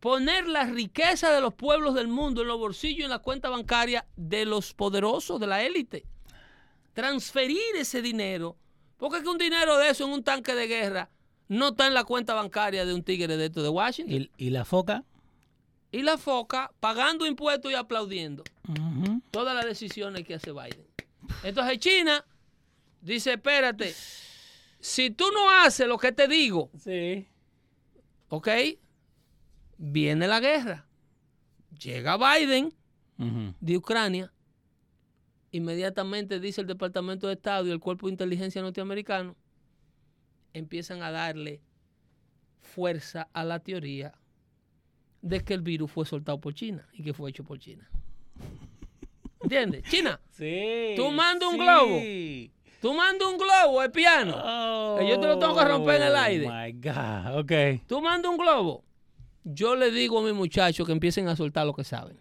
poner 0.00 0.46
la 0.46 0.64
riqueza 0.64 1.32
de 1.32 1.40
los 1.40 1.54
pueblos 1.54 1.94
del 1.94 2.08
mundo 2.08 2.42
en 2.42 2.48
los 2.48 2.58
bolsillos 2.58 3.00
y 3.00 3.04
en 3.04 3.10
la 3.10 3.20
cuenta 3.20 3.48
bancaria 3.48 4.06
de 4.16 4.44
los 4.44 4.74
poderosos, 4.74 5.40
de 5.40 5.46
la 5.46 5.62
élite, 5.62 6.04
transferir 6.92 7.76
ese 7.76 8.02
dinero 8.02 8.56
porque 9.04 9.18
es 9.18 9.22
que 9.22 9.28
un 9.28 9.38
dinero 9.38 9.76
de 9.78 9.90
eso 9.90 10.04
en 10.04 10.12
un 10.12 10.24
tanque 10.24 10.54
de 10.54 10.66
guerra 10.66 11.10
no 11.48 11.68
está 11.68 11.86
en 11.86 11.94
la 11.94 12.04
cuenta 12.04 12.32
bancaria 12.32 12.86
de 12.86 12.94
un 12.94 13.02
tigre 13.02 13.36
de 13.36 13.46
esto 13.46 13.62
de 13.62 13.68
Washington. 13.68 14.30
¿Y, 14.36 14.50
la 14.50 14.64
foca? 14.64 15.04
Y 15.92 16.02
la 16.02 16.16
foca 16.16 16.72
pagando 16.80 17.26
impuestos 17.26 17.70
y 17.70 17.74
aplaudiendo 17.74 18.44
todas 19.30 19.54
las 19.54 19.66
decisiones 19.66 20.24
que 20.24 20.34
hace 20.34 20.52
Biden. 20.52 20.86
Entonces 21.42 21.78
China 21.78 22.24
dice, 23.00 23.34
espérate, 23.34 23.94
si 24.80 25.10
tú 25.10 25.26
no 25.32 25.50
haces 25.50 25.86
lo 25.86 25.98
que 25.98 26.12
te 26.12 26.26
digo, 26.26 26.70
sí. 26.78 27.26
¿Ok? 28.34 28.48
Viene 29.78 30.28
la 30.28 30.40
guerra. 30.40 30.86
Llega 31.78 32.16
Biden 32.16 32.72
de 33.60 33.76
Ucrania 33.76 34.34
inmediatamente 35.56 36.40
dice 36.40 36.60
el 36.62 36.66
Departamento 36.66 37.28
de 37.28 37.34
Estado 37.34 37.68
y 37.68 37.70
el 37.70 37.78
Cuerpo 37.78 38.08
de 38.08 38.12
Inteligencia 38.12 38.60
norteamericano, 38.60 39.36
empiezan 40.52 41.00
a 41.02 41.12
darle 41.12 41.60
fuerza 42.60 43.28
a 43.32 43.44
la 43.44 43.60
teoría 43.60 44.18
de 45.22 45.44
que 45.44 45.54
el 45.54 45.62
virus 45.62 45.92
fue 45.92 46.06
soltado 46.06 46.40
por 46.40 46.54
China 46.54 46.88
y 46.92 47.04
que 47.04 47.14
fue 47.14 47.30
hecho 47.30 47.44
por 47.44 47.60
China. 47.60 47.88
¿Entiendes? 49.40 49.84
China. 49.84 50.20
Sí. 50.34 50.94
Tú 50.96 51.12
mandas 51.12 51.48
un 51.48 51.58
globo. 51.58 52.00
Tú 52.84 52.92
mandas 52.92 53.26
un 53.26 53.38
globo 53.38 53.82
el 53.82 53.90
piano. 53.90 55.00
yo 55.08 55.18
te 55.18 55.26
lo 55.26 55.38
tengo 55.38 55.56
que 55.56 55.64
romper 55.64 56.02
en 56.02 56.02
el 56.02 56.16
aire. 56.16 56.46
Oh 56.46 56.52
my 56.52 56.72
God. 56.72 57.38
Ok. 57.38 57.86
Tú 57.86 58.02
mandas 58.02 58.30
un 58.30 58.36
globo. 58.36 58.84
Yo 59.42 59.74
le 59.74 59.90
digo 59.90 60.18
a 60.18 60.22
mis 60.22 60.34
muchachos 60.34 60.86
que 60.86 60.92
empiecen 60.92 61.26
a 61.28 61.34
soltar 61.34 61.64
lo 61.64 61.72
que 61.72 61.82
saben. 61.82 62.18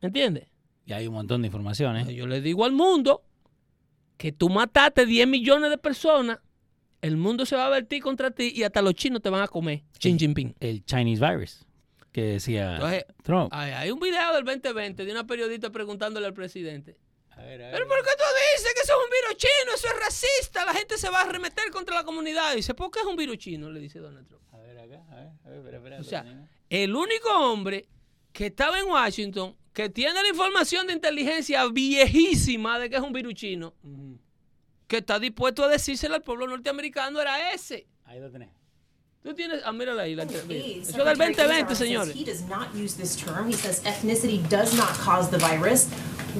¿Entiendes? 0.00 0.48
Y 0.86 0.94
hay 0.94 1.06
un 1.06 1.12
montón 1.12 1.42
de 1.42 1.48
informaciones. 1.48 2.08
Yo 2.08 2.26
le 2.26 2.40
digo 2.40 2.64
al 2.64 2.72
mundo 2.72 3.20
que 4.16 4.32
tú 4.32 4.48
mataste 4.48 5.04
10 5.04 5.28
millones 5.28 5.68
de 5.68 5.76
personas, 5.76 6.38
el 7.02 7.18
mundo 7.18 7.44
se 7.44 7.56
va 7.56 7.66
a 7.66 7.68
vertir 7.68 8.02
contra 8.02 8.30
ti 8.30 8.54
y 8.56 8.62
hasta 8.62 8.80
los 8.80 8.94
chinos 8.94 9.20
te 9.20 9.28
van 9.28 9.42
a 9.42 9.48
comer. 9.48 9.82
Xi 9.98 10.18
Jinping. 10.18 10.56
El 10.60 10.82
Chinese 10.86 11.20
virus 11.20 11.66
que 12.10 12.22
decía 12.22 13.04
Trump. 13.22 13.52
Hay, 13.52 13.90
un 13.90 14.00
video 14.00 14.34
del 14.34 14.44
2020 14.46 15.04
de 15.04 15.12
una 15.12 15.26
periodista 15.26 15.68
preguntándole 15.68 16.26
al 16.26 16.32
presidente. 16.32 16.96
¿Pero 17.42 17.86
por 17.88 17.98
qué 18.02 18.10
tú 18.16 18.24
dices 18.56 18.74
que 18.74 18.80
eso 18.80 18.92
es 18.92 19.04
un 19.04 19.10
virus 19.10 19.36
chino? 19.36 19.74
Eso 19.74 19.88
es 19.88 20.00
racista. 20.00 20.64
La 20.64 20.74
gente 20.74 20.98
se 20.98 21.08
va 21.10 21.20
a 21.20 21.22
arremeter 21.22 21.70
contra 21.70 21.94
la 21.94 22.04
comunidad. 22.04 22.52
Y 22.52 22.56
dice, 22.56 22.74
¿por 22.74 22.90
qué 22.90 23.00
es 23.00 23.06
un 23.06 23.16
virus 23.16 23.38
chino? 23.38 23.70
Le 23.70 23.80
dice 23.80 23.98
Donald 23.98 24.26
Trump. 24.26 24.42
A 24.52 24.58
ver, 24.58 24.78
acá, 24.78 25.02
a 25.10 25.14
ver, 25.14 25.28
a 25.44 25.48
ver, 25.48 25.58
espera, 25.58 25.76
espera. 25.78 26.00
O 26.00 26.04
sea, 26.04 26.48
el 26.68 26.94
único 26.94 27.30
hombre 27.30 27.88
que 28.32 28.46
estaba 28.46 28.78
en 28.78 28.86
Washington 28.86 29.56
que 29.72 29.88
tiene 29.88 30.20
la 30.22 30.28
información 30.28 30.86
de 30.86 30.92
inteligencia 30.94 31.66
viejísima 31.66 32.78
de 32.78 32.90
que 32.90 32.96
es 32.96 33.02
un 33.02 33.12
virus 33.12 33.34
chino, 33.34 33.74
que 34.86 34.98
está 34.98 35.18
dispuesto 35.18 35.64
a 35.64 35.68
decírselo 35.68 36.16
al 36.16 36.22
pueblo 36.22 36.46
norteamericano, 36.46 37.20
era 37.20 37.52
ese. 37.52 37.86
Ahí 38.04 38.20
lo 38.20 38.30
tenés. 38.30 38.50
Tú 39.22 39.34
tienes, 39.34 39.60
ah, 39.64 39.72
mírala 39.72 40.02
ahí, 40.02 40.14
la 40.14 40.22
entrevista. 40.22 40.90
Eso 40.90 41.04
del 41.04 41.18
2020, 41.18 41.74
señores. 41.74 42.16
He 42.16 42.24
does 42.24 42.42
not 42.42 42.74
use 42.74 42.96
this 42.96 43.16
term. 43.16 43.48
He 43.48 43.52
says 43.52 43.82
ethnicity 43.84 44.40
does 44.48 44.74
not 44.74 44.98
cause 44.98 45.30
the 45.30 45.36
virus. 45.38 45.88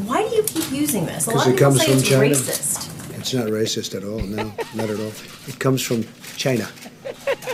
Why 0.07 0.29
do 0.29 0.35
you 0.37 0.43
keep 0.45 0.71
using 0.73 1.07
this? 1.07 1.27
A 1.27 1.31
lot 1.31 1.47
of 1.47 1.53
people 1.57 1.73
say 1.73 1.93
it's 1.93 2.09
China. 2.09 2.35
racist. 2.35 3.19
It's 3.19 3.35
not 3.35 3.47
racist 3.49 3.95
at 3.95 4.05
all. 4.05 4.21
No, 4.21 4.53
not 4.75 4.91
at 4.91 4.99
all. 4.99 5.13
It 5.47 5.59
comes 5.59 5.83
from 5.83 6.05
China. 6.37 6.69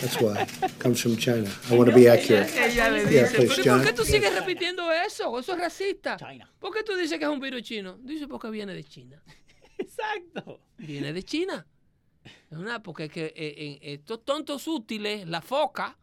That's 0.01 0.21
why. 0.21 0.47
Comes 0.79 1.01
from 1.01 1.17
China. 1.17 1.51
I 1.71 1.75
want 1.75 1.89
to 1.91 1.95
be 1.95 2.09
accurate. 2.09 2.51
Ella 2.57 2.91
le 2.91 3.07
dice, 3.07 3.47
¿por 3.47 3.83
qué 3.83 3.93
tú 3.93 4.05
sigues 4.05 4.33
repitiendo 4.35 4.91
eso? 4.93 5.39
Eso 5.39 5.53
es 5.55 5.59
racista. 5.59 6.17
¿Por 6.61 6.73
qué 6.73 6.83
tú 6.83 6.95
dices 6.95 7.19
que 7.19 7.25
es 7.25 7.31
un 7.31 7.41
virus 7.41 7.63
chino? 7.63 7.97
Dice 8.03 8.29
porque 8.29 8.51
viene 8.51 8.75
de 8.75 8.85
China. 8.85 9.23
Exacto. 9.79 10.61
Viene 10.79 11.13
de 11.13 11.23
China. 11.23 11.67
Es 12.51 12.59
una, 12.59 12.83
porque 12.83 13.09
que, 13.09 13.33
eh, 13.37 13.79
estos 13.83 14.25
tontos 14.25 14.67
útiles, 14.69 15.27
la 15.27 15.41
foca, 15.41 15.97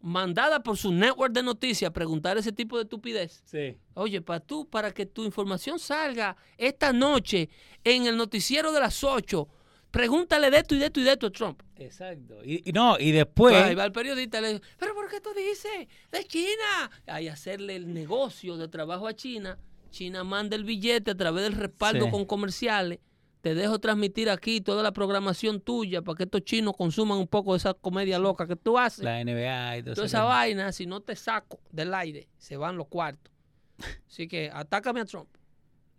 mandada 0.00 0.62
por 0.62 0.76
su 0.76 0.92
network 0.92 1.32
de 1.32 1.42
noticias 1.42 1.90
a 1.90 1.92
preguntar 1.92 2.38
ese 2.38 2.52
tipo 2.52 2.76
de 2.76 2.84
estupidez. 2.84 3.42
Sí. 3.44 3.76
Oye, 3.94 4.20
para 4.20 4.40
tú, 4.40 4.68
para 4.68 4.92
que 4.92 5.06
tu 5.06 5.24
información 5.24 5.78
salga 5.78 6.36
esta 6.56 6.92
noche 6.92 7.48
en 7.84 8.06
el 8.06 8.16
noticiero 8.16 8.72
de 8.72 8.80
las 8.80 9.02
8, 9.02 9.48
pregúntale 9.90 10.50
de 10.50 10.58
esto 10.58 10.74
y 10.74 10.78
de 10.78 10.86
esto 10.86 11.00
y 11.00 11.04
de 11.04 11.12
esto 11.12 11.26
a 11.26 11.30
Trump. 11.30 11.62
Exacto. 11.76 12.44
Y, 12.44 12.70
no, 12.72 12.98
y 12.98 13.12
después. 13.12 13.54
Ahí 13.54 13.74
va 13.74 13.84
el 13.84 13.92
periodista 13.92 14.38
y 14.38 14.42
le 14.42 14.48
dice, 14.54 14.62
¿pero 14.78 14.94
por 14.94 15.08
qué 15.08 15.20
tú 15.20 15.30
dices? 15.34 15.88
De 16.10 16.24
China. 16.24 16.90
Ahí 17.06 17.28
hacerle 17.28 17.76
el 17.76 17.92
negocio 17.92 18.56
de 18.56 18.68
trabajo 18.68 19.06
a 19.06 19.14
China. 19.14 19.58
China 19.90 20.22
manda 20.22 20.54
el 20.54 20.64
billete 20.64 21.12
a 21.12 21.16
través 21.16 21.44
del 21.44 21.54
respaldo 21.54 22.10
con 22.10 22.26
comerciales 22.26 22.98
te 23.40 23.54
dejo 23.54 23.78
transmitir 23.78 24.30
aquí 24.30 24.60
toda 24.60 24.82
la 24.82 24.92
programación 24.92 25.60
tuya 25.60 26.02
para 26.02 26.16
que 26.16 26.24
estos 26.24 26.42
chinos 26.42 26.74
consuman 26.76 27.18
un 27.18 27.28
poco 27.28 27.52
de 27.52 27.58
esa 27.58 27.74
comedia 27.74 28.18
loca 28.18 28.46
que 28.46 28.56
tú 28.56 28.78
haces. 28.78 29.04
La 29.04 29.22
NBA 29.22 29.78
y 29.78 29.82
todo 29.82 29.94
Toda 29.94 30.06
esa 30.06 30.24
vaina, 30.24 30.72
si 30.72 30.86
no 30.86 31.00
te 31.00 31.14
saco 31.14 31.60
del 31.70 31.94
aire, 31.94 32.28
se 32.38 32.56
van 32.56 32.76
los 32.76 32.88
cuartos. 32.88 33.32
Así 34.08 34.26
que 34.26 34.50
atácame 34.52 35.00
a 35.00 35.04
Trump. 35.04 35.28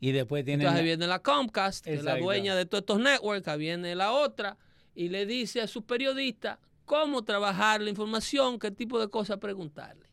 Y 0.01 0.11
después 0.11 0.45
tiene. 0.45 0.63
Entonces 0.63 0.83
viene 0.83 1.07
la 1.07 1.19
Comcast, 1.19 1.85
que 1.85 1.93
es 1.93 2.03
la 2.03 2.17
dueña 2.17 2.55
de 2.55 2.65
todos 2.65 2.81
estos 2.81 2.99
networks, 2.99 3.57
viene 3.57 3.95
la 3.95 4.13
otra, 4.13 4.57
y 4.95 5.09
le 5.09 5.25
dice 5.25 5.61
a 5.61 5.67
sus 5.67 5.83
periodistas 5.83 6.57
cómo 6.85 7.23
trabajar 7.23 7.81
la 7.81 7.89
información, 7.89 8.59
qué 8.59 8.71
tipo 8.71 8.99
de 8.99 9.09
cosas 9.09 9.37
preguntarle. 9.37 10.07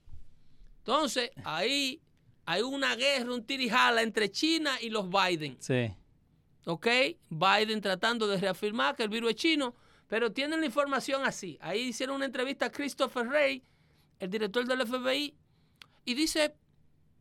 Entonces, 0.79 1.31
ahí 1.45 2.01
hay 2.45 2.63
una 2.63 2.95
guerra, 2.95 3.33
un 3.33 3.45
tirijala 3.45 4.03
entre 4.03 4.31
China 4.31 4.73
y 4.81 4.91
los 4.91 5.09
Biden. 5.09 5.57
Sí. 5.61 5.93
¿Ok? 6.67 6.87
Biden 7.31 7.81
tratando 7.81 8.27
de 8.27 8.39
reafirmar 8.39 8.95
que 8.97 9.05
el 9.05 9.09
virus 9.09 9.31
es 9.31 9.37
chino, 9.37 9.75
pero 10.09 10.33
tienen 10.33 10.61
la 10.61 10.67
información 10.67 11.25
así. 11.25 11.57
Ahí 11.61 11.81
hicieron 11.81 12.17
una 12.17 12.27
entrevista 12.27 12.67
a 12.67 12.71
Christopher 12.71 13.27
Wray, 13.27 13.63
el 14.19 14.31
director 14.31 14.67
del 14.67 14.87
FBI, 14.87 15.35
y 16.05 16.15
dice, 16.15 16.55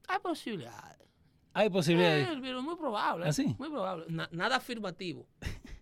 hay 0.07 0.19
posibilidades. 0.19 1.07
Hay 1.53 1.69
posibilidades. 1.69 2.27
Eh, 2.27 2.31
el 2.31 2.41
virus 2.41 2.63
muy 2.63 2.75
probable. 2.75 3.27
¿Así? 3.27 3.55
Muy 3.57 3.69
probable. 3.69 4.05
nada 4.09 4.57
afirmativo. 4.57 5.27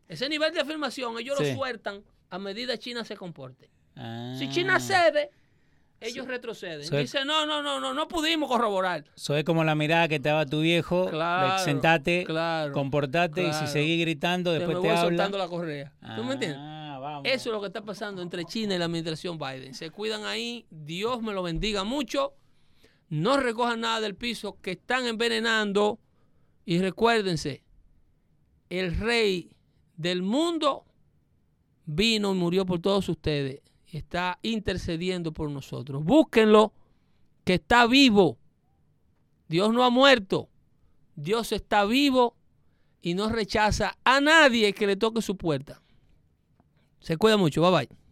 Ese 0.08 0.30
nivel 0.30 0.54
de 0.54 0.60
afirmación 0.60 1.18
ellos 1.18 1.40
lo 1.40 1.56
sueltan 1.56 2.04
a 2.30 2.38
medida 2.38 2.74
que 2.74 2.80
China 2.80 3.04
se 3.04 3.16
comporte. 3.16 3.72
Si 4.38 4.50
China 4.50 4.76
ah. 4.76 4.80
cede, 4.80 5.32
ellos 6.04 6.28
retroceden. 6.28 6.90
Dicen, 6.90 7.26
no, 7.26 7.46
no, 7.46 7.62
no, 7.62 7.80
no, 7.80 7.94
no 7.94 8.08
pudimos 8.08 8.50
corroborar. 8.50 9.06
Eso 9.16 9.36
es 9.36 9.44
como 9.44 9.64
la 9.64 9.76
mirada 9.76 10.08
que 10.08 10.20
te 10.20 10.30
daba 10.30 10.46
tu 10.46 10.62
viejo. 10.62 11.10
Claro, 11.10 11.64
sentate, 11.64 12.26
comportate 12.74 13.48
y 13.48 13.54
si 13.54 13.68
seguís 13.68 14.02
gritando, 14.02 14.52
después 14.52 14.78
te, 14.78 14.84
me 14.84 14.94
voy 14.94 14.98
soltando 14.98 15.38
la 15.38 15.48
correa. 15.48 15.94
¿Tú 16.16 16.24
me 16.24 16.34
entiendes? 16.34 16.60
Ah, 16.62 17.22
Eso 17.24 17.50
es 17.50 17.54
lo 17.54 17.62
que 17.62 17.68
está 17.68 17.82
pasando 17.82 18.22
entre 18.22 18.46
China 18.46 18.76
y 18.76 18.78
la 18.78 18.86
administración 18.86 19.38
Biden. 19.38 19.74
Se 19.74 19.90
cuidan 19.90 20.26
ahí. 20.26 20.66
Dios 20.70 21.22
me 21.22 21.34
lo 21.34 21.44
bendiga 21.44 21.84
mucho. 21.84 22.34
No 23.10 23.38
recojan 23.38 23.82
nada 23.82 24.02
del 24.02 24.16
piso 24.16 24.58
que 24.62 24.72
están 24.72 25.06
envenenando. 25.06 26.00
Y 26.66 26.80
recuérdense, 26.80 27.64
el 28.70 28.98
rey 28.98 29.52
del 29.98 30.24
mundo 30.24 30.86
vino 31.86 32.32
y 32.32 32.36
murió 32.36 32.66
por 32.66 32.80
todos 32.80 33.10
ustedes 33.10 33.62
está 33.98 34.40
intercediendo 34.42 35.34
por 35.34 35.50
nosotros. 35.50 36.04
Búsquenlo, 36.04 36.74
que 37.44 37.56
está 37.56 37.86
vivo. 37.88 38.38
Dios 39.48 39.74
no 39.74 39.84
ha 39.84 39.90
muerto. 39.90 40.50
Dios 41.16 41.52
está 41.52 41.86
vivo 41.86 42.36
y 43.02 43.14
no 43.14 43.30
rechaza 43.30 43.98
a 44.04 44.20
nadie 44.22 44.74
que 44.74 44.88
le 44.88 44.96
toque 44.96 45.22
su 45.22 45.38
puerta. 45.38 45.82
Se 47.00 47.18
cuida 47.18 47.38
mucho. 47.38 47.62
Bye 47.62 47.72
bye. 47.88 48.03